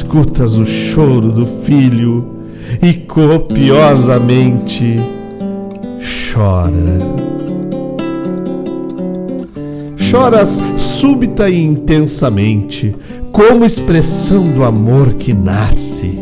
Escutas 0.07 0.57
o 0.57 0.65
choro 0.65 1.33
do 1.33 1.45
filho 1.45 2.25
e 2.81 2.93
copiosamente 2.93 4.95
chora. 5.99 6.97
Choras 9.97 10.61
súbita 10.77 11.49
e 11.49 11.61
intensamente, 11.61 12.95
como 13.33 13.65
expressão 13.65 14.45
do 14.45 14.63
amor 14.63 15.15
que 15.15 15.33
nasce, 15.33 16.17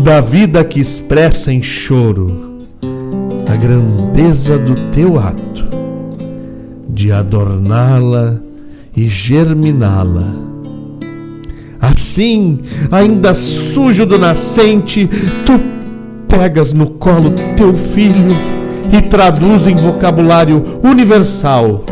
da 0.00 0.20
vida 0.20 0.62
que 0.62 0.78
expressa 0.78 1.52
em 1.52 1.60
choro 1.60 2.60
a 3.52 3.56
grandeza 3.56 4.56
do 4.56 4.76
teu 4.92 5.18
ato 5.18 5.64
de 6.88 7.10
adorná-la 7.10 8.40
e 8.96 9.08
germiná-la. 9.08 10.53
Assim, 11.84 12.60
ainda 12.90 13.34
sujo 13.34 14.06
do 14.06 14.18
nascente, 14.18 15.06
tu 15.44 15.60
pegas 16.26 16.72
no 16.72 16.86
colo 16.86 17.30
teu 17.58 17.74
filho 17.74 18.34
e 18.90 19.02
traduz 19.02 19.66
em 19.66 19.76
vocabulário 19.76 20.64
universal 20.82 21.84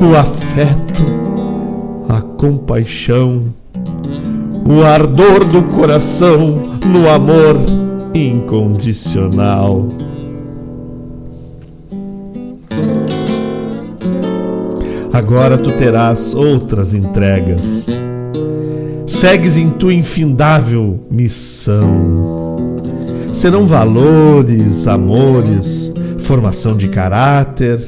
o 0.00 0.16
afeto, 0.16 1.04
a 2.08 2.22
compaixão, 2.22 3.52
o 4.66 4.82
ardor 4.82 5.44
do 5.44 5.62
coração 5.64 6.78
no 6.86 7.10
amor 7.10 7.58
incondicional. 8.14 9.88
Agora 15.12 15.58
tu 15.58 15.70
terás 15.72 16.34
outras 16.34 16.94
entregas. 16.94 18.13
Segues 19.06 19.56
em 19.56 19.68
tua 19.68 19.92
infindável 19.92 20.98
missão. 21.10 22.56
Serão 23.32 23.66
valores, 23.66 24.86
amores, 24.86 25.92
formação 26.18 26.76
de 26.76 26.88
caráter. 26.88 27.80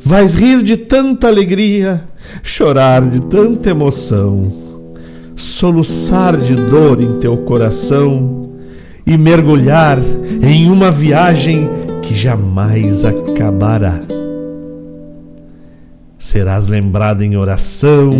Vais 0.00 0.34
rir 0.34 0.62
de 0.62 0.76
tanta 0.76 1.26
alegria, 1.26 2.04
chorar 2.42 3.02
de 3.02 3.20
tanta 3.22 3.70
emoção, 3.70 4.52
soluçar 5.34 6.36
de 6.36 6.54
dor 6.54 7.02
em 7.02 7.18
teu 7.18 7.38
coração 7.38 8.52
e 9.06 9.16
mergulhar 9.18 9.98
em 10.42 10.70
uma 10.70 10.90
viagem 10.90 11.68
que 12.02 12.14
jamais 12.14 13.04
acabará. 13.04 14.00
Serás 16.18 16.68
lembrado 16.68 17.22
em 17.22 17.36
oração, 17.36 18.10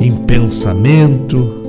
em 0.00 0.12
pensamento, 0.24 1.59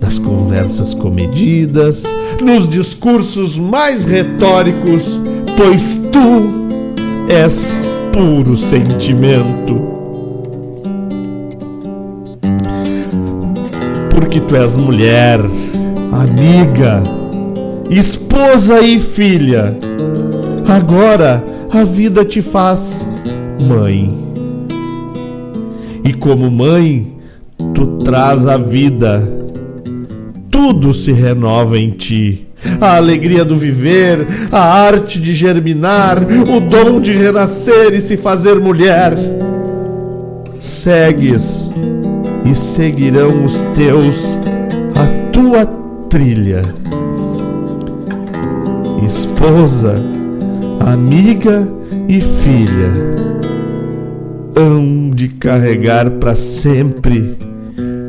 nas 0.00 0.18
conversas 0.18 0.94
comedidas, 0.94 2.04
nos 2.40 2.68
discursos 2.68 3.58
mais 3.58 4.04
retóricos, 4.04 5.20
pois 5.56 6.00
tu 6.12 7.32
és 7.32 7.74
puro 8.12 8.56
sentimento. 8.56 9.76
Porque 14.10 14.40
tu 14.40 14.56
és 14.56 14.76
mulher, 14.76 15.40
amiga, 16.12 17.02
esposa 17.90 18.80
e 18.80 18.98
filha. 18.98 19.76
Agora 20.66 21.44
a 21.70 21.84
vida 21.84 22.24
te 22.24 22.42
faz 22.42 23.06
mãe. 23.66 24.12
E 26.04 26.12
como 26.12 26.50
mãe, 26.50 27.14
tu 27.74 27.86
traz 27.98 28.46
a 28.46 28.56
vida. 28.56 29.37
Tudo 30.58 30.92
se 30.92 31.12
renova 31.12 31.78
em 31.78 31.90
ti. 31.90 32.48
A 32.80 32.96
alegria 32.96 33.44
do 33.44 33.54
viver, 33.54 34.26
a 34.50 34.58
arte 34.58 35.20
de 35.20 35.32
germinar, 35.32 36.18
o 36.20 36.58
dom 36.58 37.00
de 37.00 37.12
renascer 37.12 37.94
e 37.94 38.02
se 38.02 38.16
fazer 38.16 38.56
mulher. 38.56 39.16
Segues 40.58 41.72
e 42.44 42.56
seguirão 42.56 43.44
os 43.44 43.60
teus 43.72 44.36
a 44.96 45.30
tua 45.30 45.64
trilha. 46.10 46.62
Esposa, 49.06 49.94
amiga 50.80 51.68
e 52.08 52.20
filha 52.20 52.90
hão 54.56 55.12
de 55.14 55.28
carregar 55.28 56.10
para 56.10 56.34
sempre, 56.34 57.38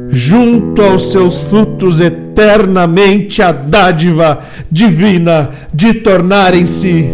junto 0.10 0.82
aos 0.82 1.11
seus 1.11 1.44
frutos 1.44 2.02
eternamente, 2.40 3.42
a 3.42 3.51
dádiva 3.51 4.40
divina 4.72 5.50
de 5.74 5.93
tornarem-se 5.95 7.14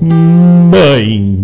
mãe. 0.00 1.43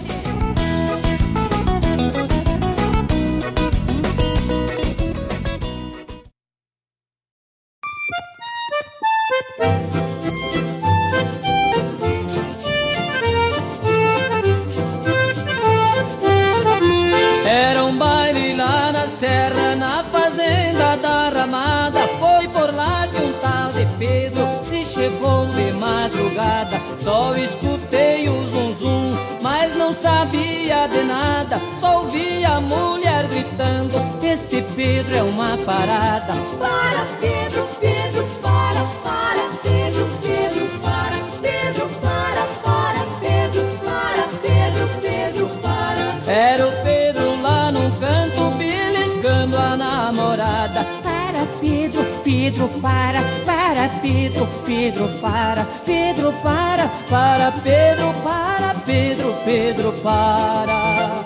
É 35.21 35.23
uma 35.23 35.55
parada. 35.57 36.33
Para, 36.57 37.05
Pedro, 37.19 37.67
Pedro, 37.79 38.25
para, 38.41 38.81
para, 39.03 39.43
Pedro, 39.61 40.09
Pedro, 40.19 40.67
para, 40.81 41.17
Pedro, 41.41 41.89
para, 42.01 42.43
para, 42.63 43.05
Pedro, 43.19 43.63
para, 43.85 44.23
Pedro, 44.41 44.89
Pedro, 44.99 45.47
para. 45.61 46.31
Era 46.31 46.67
o 46.67 46.71
Pedro 46.83 47.41
lá 47.41 47.71
num 47.71 47.91
canto, 47.99 48.57
beliscando 48.57 49.57
a 49.57 49.77
namorada. 49.77 50.87
Para, 51.03 51.45
Pedro, 51.59 52.03
Pedro, 52.23 52.67
para, 52.81 53.21
para, 53.45 53.89
Pedro, 54.01 54.47
Pedro, 54.65 55.07
para, 55.21 55.65
Pedro, 55.85 56.33
para, 56.41 56.89
para, 57.11 57.51
Pedro, 57.61 58.13
para, 58.23 58.73
Pedro, 58.85 59.35
Pedro, 59.45 59.91
para. 60.01 61.23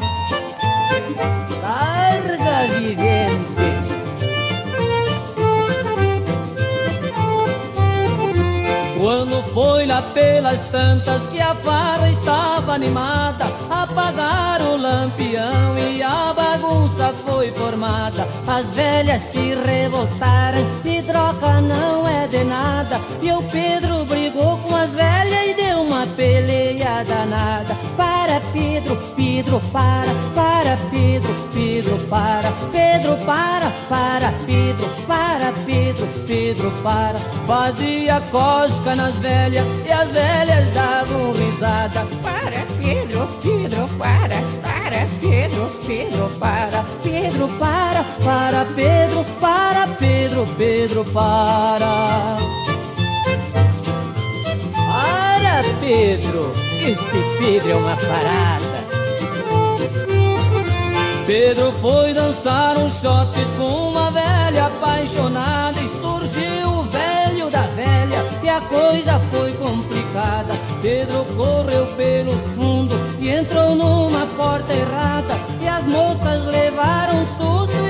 Larga 1.62 2.68
vivente. 2.80 3.25
Pelas 10.14 10.64
tantas 10.70 11.26
que 11.28 11.40
a 11.40 11.54
farra 11.56 12.10
estava 12.10 12.74
animada, 12.74 13.46
apagaram 13.70 14.74
o 14.74 14.78
lampião 14.78 15.78
e 15.78 16.02
a 16.02 16.34
bagunça 16.34 17.14
foi 17.26 17.52
formada. 17.52 18.28
As 18.48 18.72
velhas 18.72 19.24
se 19.24 19.56
revoltaram 19.56 20.66
e 20.84 21.02
troca 21.02 21.62
não 21.62 22.08
é 22.08 22.28
de 22.28 22.44
nada. 22.44 23.00
E 23.22 23.32
o 23.32 23.42
Pedro 23.44 24.06
brigou 24.06 24.58
com 24.60 24.76
as 24.76 24.94
velhas 24.94 25.48
e 25.48 25.54
deu 25.54 25.82
uma 25.82 26.08
peleia 26.08 27.04
danada. 27.04 27.76
Para 27.96 28.42
Pedro, 28.52 28.98
Pedro 29.16 29.60
para, 29.72 30.12
para 30.34 30.78
Pedro, 30.90 31.34
Pedro 31.54 31.98
para, 32.10 32.52
Pedro 32.72 33.18
para, 33.26 33.72
para 33.90 34.34
Pedro, 34.46 34.90
para 35.08 35.52
Pedro, 35.66 35.95
Pedro 36.28 36.72
para. 36.84 37.20
Fazia 37.46 38.22
cosca 38.32 38.96
nas 38.96 39.16
velhas 39.16 39.66
e 39.86 39.92
as 39.92 40.10
velhas 40.12 40.70
davam 40.74 41.32
risada. 41.34 42.06
Para, 42.24 42.66
Pedro, 42.80 43.28
Pedro, 43.42 43.88
para, 43.98 44.36
para, 44.62 45.08
Pedro, 45.22 45.70
Pedro, 45.86 46.30
para, 46.40 46.86
Pedro 47.04 47.48
para, 47.60 48.04
para 48.24 48.66
Pedro, 48.76 49.26
para 49.40 49.88
Pedro, 49.88 50.48
Pedro 50.58 51.06
para. 51.06 52.38
Para 54.74 55.64
Pedro, 55.80 56.54
este 56.82 57.38
Pedro 57.40 57.72
é 57.72 57.76
uma 57.76 57.96
parada. 57.96 58.85
Pedro 61.26 61.72
foi 61.82 62.14
dançar 62.14 62.78
uns 62.78 63.02
shots 63.02 63.52
com 63.58 63.90
uma 63.90 64.12
velha 64.12 64.68
apaixonada 64.68 65.80
e 65.82 65.88
surgiu 65.88 66.68
o 66.70 66.84
velho 66.84 67.50
da 67.50 67.62
velha 67.62 68.24
e 68.44 68.50
a 68.50 68.62
coisa 68.62 69.20
foi 69.32 69.52
complicada. 69.54 70.54
Pedro 70.84 71.26
correu 71.36 71.88
pelo 71.98 72.32
fundo 72.56 72.94
e 73.20 73.30
entrou 73.30 73.74
numa 73.74 74.28
porta 74.38 74.72
errada 74.72 75.34
e 75.60 75.68
as 75.68 75.84
moças 75.86 76.46
levaram 76.46 77.26
susto 77.26 77.85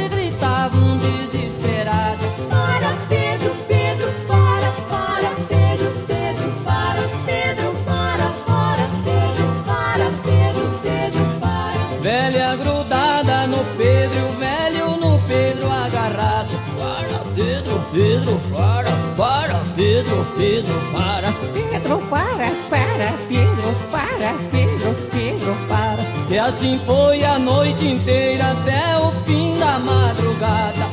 Pedro, 20.05 20.25
Pedro, 20.37 20.73
para. 20.93 21.31
Pedro, 21.51 21.97
para, 22.09 22.51
para, 22.69 23.13
Pedro, 23.27 23.75
para, 23.91 24.33
Pedro, 24.51 24.95
Pedro, 25.11 25.55
para. 25.67 26.03
E 26.29 26.37
assim 26.37 26.79
foi 26.85 27.23
a 27.23 27.39
noite 27.39 27.87
inteira 27.87 28.51
até 28.51 28.99
o 28.99 29.11
fim 29.25 29.57
da 29.57 29.79
madrugada. 29.79 30.84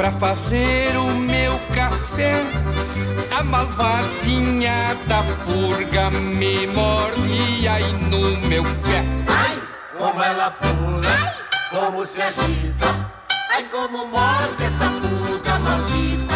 Para 0.00 0.12
fazer 0.12 0.96
o 0.96 1.14
meu 1.26 1.52
café, 1.74 2.32
a 3.38 3.44
malvadinha 3.44 4.96
da 5.06 5.22
purga 5.44 6.10
me 6.10 6.66
mordia 6.68 7.74
aí 7.74 7.92
no 8.08 8.48
meu 8.48 8.64
pé. 8.64 9.04
Ai, 9.28 9.62
como 9.98 10.22
ela 10.22 10.52
pula, 10.52 11.34
como 11.68 12.06
se 12.06 12.22
agita. 12.22 13.12
Ai, 13.54 13.64
como 13.64 14.06
morde 14.06 14.64
essa 14.64 14.88
pulga 14.88 15.58
maldita. 15.58 16.34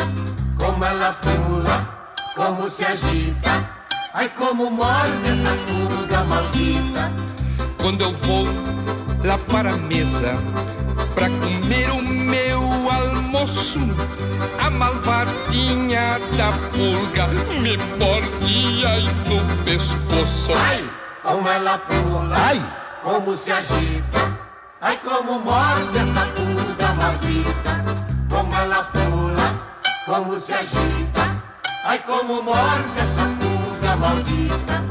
Como 0.58 0.84
ela 0.84 1.14
pula, 1.14 2.12
como 2.36 2.68
se 2.68 2.84
agita. 2.84 3.66
Ai, 4.12 4.28
como 4.28 4.70
morde 4.72 5.30
essa 5.30 5.54
pulga 5.64 6.22
maldita. 6.24 7.10
Quando 7.80 8.02
eu 8.02 8.12
vou 8.12 8.44
lá 9.24 9.38
para 9.38 9.70
a 9.70 9.78
mesa 9.78 10.34
para 11.14 11.28
comer 11.30 11.90
o 11.90 12.02
meu 12.02 12.60
almoço, 12.90 13.78
a 14.58 14.68
malvadinha 14.68 16.18
da 16.36 16.50
pulga 16.70 17.28
me 17.60 17.76
mordia 17.98 18.88
aí 18.88 19.06
no 19.28 19.64
pescoço. 19.64 20.52
Ai, 20.56 20.90
como 21.22 21.48
ela 21.48 21.78
pula, 21.78 22.36
ai, 22.36 22.60
como 23.02 23.36
se 23.36 23.52
agita. 23.52 24.38
Ai, 24.80 24.98
como 24.98 25.38
morde 25.38 25.98
essa 25.98 26.26
pulga 26.26 26.92
maldita. 26.94 27.84
Como 28.30 28.54
ela 28.56 28.82
pula, 28.84 29.80
como 30.04 30.38
se 30.38 30.52
agita. 30.52 31.42
Ai, 31.84 31.98
como 32.00 32.42
morde 32.42 33.00
essa 33.00 33.22
pulga 33.22 33.96
maldita. 33.96 34.84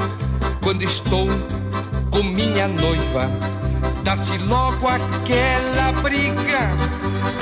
Quando 0.64 0.84
estou 0.84 1.27
com 2.10 2.24
minha 2.24 2.68
noiva, 2.69 3.30
dá-se 4.03 4.38
logo 4.45 4.88
aquela 4.88 5.91
briga. 6.01 6.69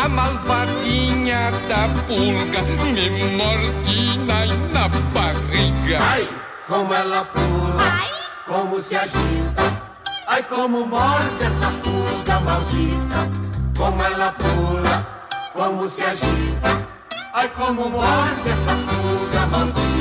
A 0.04 0.08
malvadinha 0.08 1.52
da 1.68 1.90
pulga 2.06 2.62
me 2.62 3.38
morde 3.38 4.22
aí 4.32 4.50
na 4.72 4.88
barriga. 4.88 6.00
Ai, 6.00 6.28
como 6.68 6.94
ela 6.94 7.26
pula, 7.26 7.84
ai, 7.84 8.10
como 8.48 8.82
se 8.82 8.96
agita. 8.96 9.92
Ai, 10.28 10.44
como 10.44 10.86
morde 10.86 11.44
essa 11.44 11.72
pulga 11.84 12.40
maldita. 12.40 13.30
Como 13.78 14.04
ela 14.04 14.32
pula, 14.34 15.28
como 15.54 15.90
se 15.90 16.04
agita. 16.04 16.88
Ai, 17.34 17.50
como 17.50 17.90
morde 17.90 18.50
essa 18.50 18.76
pulga 18.76 19.46
maldita. 19.48 20.01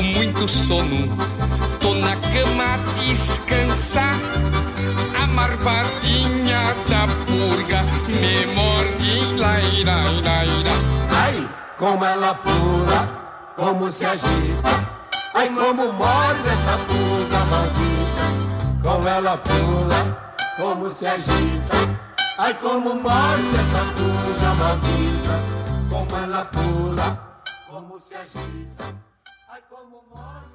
com 0.00 0.02
muito 0.02 0.48
sono, 0.48 1.14
tô 1.78 1.94
na 1.94 2.16
cama 2.16 2.64
a 2.64 2.76
descansar. 2.98 4.16
A 5.22 5.26
marvadinha 5.26 6.74
da 6.88 7.06
purga 7.26 7.82
me 8.08 8.46
morde, 8.54 9.34
lai, 9.36 9.84
lai, 9.84 10.22
lai, 10.22 10.46
lai. 10.46 10.78
Ai, 11.22 11.48
como 11.76 12.02
ela 12.02 12.34
pula, 12.34 13.52
como 13.56 13.92
se 13.92 14.06
agita. 14.06 14.70
Ai, 15.34 15.50
como 15.50 15.92
morde 15.92 16.48
essa 16.48 16.78
pulga 16.78 17.44
maldita. 17.50 18.80
Como 18.82 19.06
ela 19.06 19.36
pula, 19.36 20.34
como 20.56 20.88
se 20.88 21.06
agita. 21.06 21.76
Ai, 22.38 22.54
como 22.54 22.94
morde 22.94 23.60
essa 23.60 23.84
pulga 23.94 24.54
maldita, 24.54 25.42
como 25.90 26.24
ela 26.24 26.44
pula, 26.46 27.42
como 27.68 28.00
se 28.00 28.14
agita. 28.14 28.99
Ai, 30.12 30.49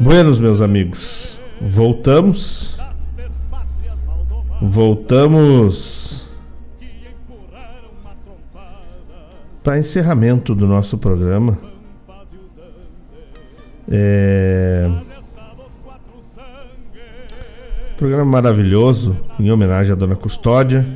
Buenos, 0.00 0.38
meus 0.38 0.60
amigos. 0.60 1.40
Voltamos. 1.60 2.78
Voltamos 4.62 6.28
para 9.64 9.76
encerramento 9.76 10.54
do 10.54 10.68
nosso 10.68 10.96
programa. 10.98 11.58
É... 13.90 14.88
Programa 17.96 18.24
maravilhoso 18.24 19.16
em 19.40 19.50
homenagem 19.50 19.92
à 19.92 19.96
Dona 19.96 20.14
Custódia. 20.14 20.86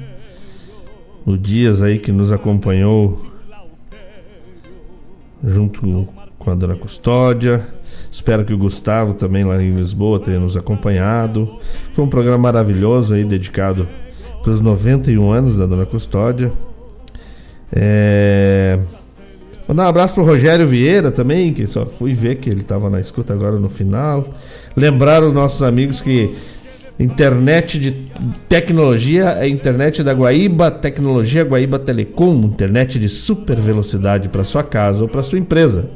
O 1.26 1.36
Dias 1.36 1.82
aí 1.82 1.98
que 1.98 2.12
nos 2.12 2.30
acompanhou 2.30 3.18
junto 5.42 6.06
com 6.38 6.50
a 6.52 6.54
Dona 6.54 6.76
Custódia. 6.76 7.81
Espero 8.12 8.44
que 8.44 8.52
o 8.52 8.58
Gustavo 8.58 9.14
também 9.14 9.42
lá 9.42 9.60
em 9.62 9.70
Lisboa 9.70 10.20
tenha 10.20 10.38
nos 10.38 10.54
acompanhado. 10.54 11.48
Foi 11.94 12.04
um 12.04 12.08
programa 12.08 12.36
maravilhoso 12.36 13.14
aí, 13.14 13.24
dedicado 13.24 13.88
para 14.42 14.52
os 14.52 14.60
91 14.60 15.32
anos 15.32 15.56
da 15.56 15.64
Dona 15.64 15.86
Custódia. 15.86 16.52
É... 17.72 18.78
Mandar 19.66 19.84
um 19.84 19.88
abraço 19.88 20.12
pro 20.12 20.24
Rogério 20.24 20.66
Vieira 20.66 21.10
também, 21.10 21.54
que 21.54 21.66
só 21.66 21.86
fui 21.86 22.12
ver 22.12 22.34
que 22.34 22.50
ele 22.50 22.60
estava 22.60 22.90
na 22.90 23.00
escuta 23.00 23.32
agora 23.32 23.58
no 23.58 23.70
final. 23.70 24.28
Lembrar 24.76 25.22
os 25.22 25.32
nossos 25.32 25.62
amigos 25.62 26.02
que 26.02 26.34
internet 27.00 27.78
de 27.78 27.92
tecnologia 28.46 29.38
é 29.38 29.48
internet 29.48 30.02
da 30.02 30.12
Guaíba, 30.12 30.70
tecnologia 30.70 31.44
Guaíba 31.44 31.78
Telecom, 31.78 32.42
internet 32.44 32.98
de 32.98 33.08
super 33.08 33.58
velocidade 33.58 34.28
para 34.28 34.44
sua 34.44 34.62
casa 34.62 35.02
ou 35.02 35.08
para 35.08 35.22
sua 35.22 35.38
empresa. 35.38 35.88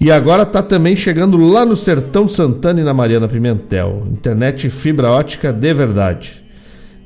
E 0.00 0.10
agora 0.10 0.44
está 0.44 0.62
também 0.62 0.96
chegando 0.96 1.36
lá 1.36 1.66
no 1.66 1.76
Sertão 1.76 2.26
Santana 2.26 2.80
e 2.80 2.84
na 2.84 2.94
Mariana 2.94 3.28
Pimentel. 3.28 4.04
Internet 4.10 4.70
fibra 4.70 5.10
ótica 5.10 5.52
de 5.52 5.74
verdade. 5.74 6.42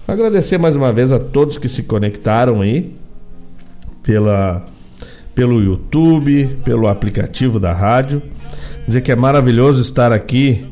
Agradecer 0.09 0.59
mais 0.59 0.75
uma 0.75 0.93
vez 0.93 1.13
a 1.13 1.21
todos 1.21 1.57
que 1.57 1.69
se 1.69 1.85
conectaram 1.85 2.63
aí 2.63 2.93
pela, 4.03 4.67
pelo 5.37 5.63
YouTube, 5.63 6.49
pelo 6.65 6.89
aplicativo 6.89 7.61
da 7.61 7.73
rádio. 7.73 8.21
Dizer 8.89 9.03
que 9.03 9.13
é 9.13 9.15
maravilhoso 9.15 9.81
estar 9.81 10.11
aqui 10.11 10.67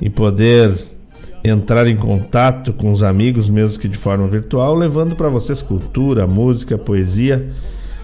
e 0.00 0.10
poder 0.10 0.76
entrar 1.44 1.86
em 1.86 1.94
contato 1.94 2.72
com 2.72 2.90
os 2.90 3.00
amigos, 3.00 3.48
mesmo 3.48 3.78
que 3.78 3.86
de 3.86 3.96
forma 3.96 4.26
virtual, 4.26 4.74
levando 4.74 5.14
para 5.14 5.28
vocês 5.28 5.62
cultura, 5.62 6.26
música, 6.26 6.76
poesia, 6.76 7.48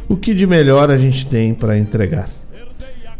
o 0.08 0.16
que 0.16 0.32
de 0.32 0.46
melhor 0.46 0.88
a 0.88 0.96
gente 0.96 1.26
tem 1.26 1.52
para 1.52 1.76
entregar. 1.76 2.30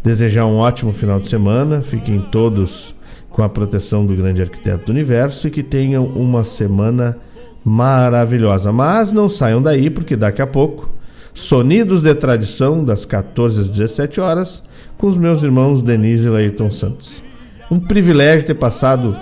Desejar 0.01 0.45
um 0.45 0.55
ótimo 0.55 0.93
final 0.93 1.19
de 1.19 1.27
semana, 1.27 1.81
fiquem 1.81 2.21
todos 2.31 2.95
com 3.31 3.43
a 3.43 3.49
proteção 3.49 4.05
do 4.05 4.15
grande 4.15 4.41
arquiteto 4.41 4.85
do 4.85 4.91
universo 4.91 5.47
e 5.47 5.51
que 5.51 5.63
tenham 5.63 6.05
uma 6.05 6.43
semana 6.43 7.17
maravilhosa. 7.63 8.71
Mas 8.71 9.11
não 9.11 9.29
saiam 9.29 9.61
daí, 9.61 9.89
porque 9.89 10.15
daqui 10.15 10.41
a 10.41 10.47
pouco, 10.47 10.89
Sonidos 11.33 12.01
de 12.01 12.13
Tradição, 12.13 12.83
das 12.83 13.05
14 13.05 13.61
às 13.61 13.69
17 13.69 14.19
horas, 14.19 14.63
com 14.97 15.07
os 15.07 15.17
meus 15.17 15.43
irmãos 15.43 15.81
Denise 15.81 16.27
e 16.27 16.29
Laírton 16.29 16.69
Santos. 16.69 17.23
Um 17.69 17.79
privilégio 17.79 18.45
ter 18.45 18.55
passado 18.55 19.15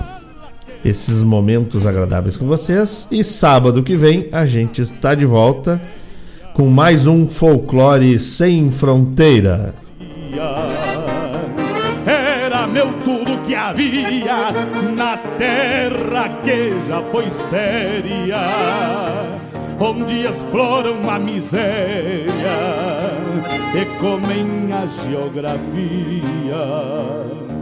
esses 0.83 1.21
momentos 1.21 1.85
agradáveis 1.85 2.35
com 2.35 2.47
vocês. 2.47 3.07
E 3.11 3.23
sábado 3.23 3.83
que 3.83 3.95
vem 3.95 4.27
a 4.31 4.45
gente 4.45 4.81
está 4.81 5.13
de 5.13 5.25
volta 5.25 5.79
com 6.53 6.67
mais 6.67 7.05
um 7.05 7.27
Folclore 7.27 8.17
Sem 8.17 8.71
Fronteira. 8.71 9.73
Era 12.05 12.67
meu 12.67 12.91
tudo 13.05 13.18
que 13.49 13.55
havia 13.55 14.51
na 14.95 15.17
terra 15.17 16.29
que 16.43 16.71
já 16.87 17.01
foi 17.01 17.27
séria, 17.31 18.37
onde 19.79 20.27
exploram 20.27 21.09
a 21.09 21.17
miséria 21.17 22.29
e 23.73 23.85
comem 23.99 24.71
a 24.71 24.85
geografia. 24.85 25.49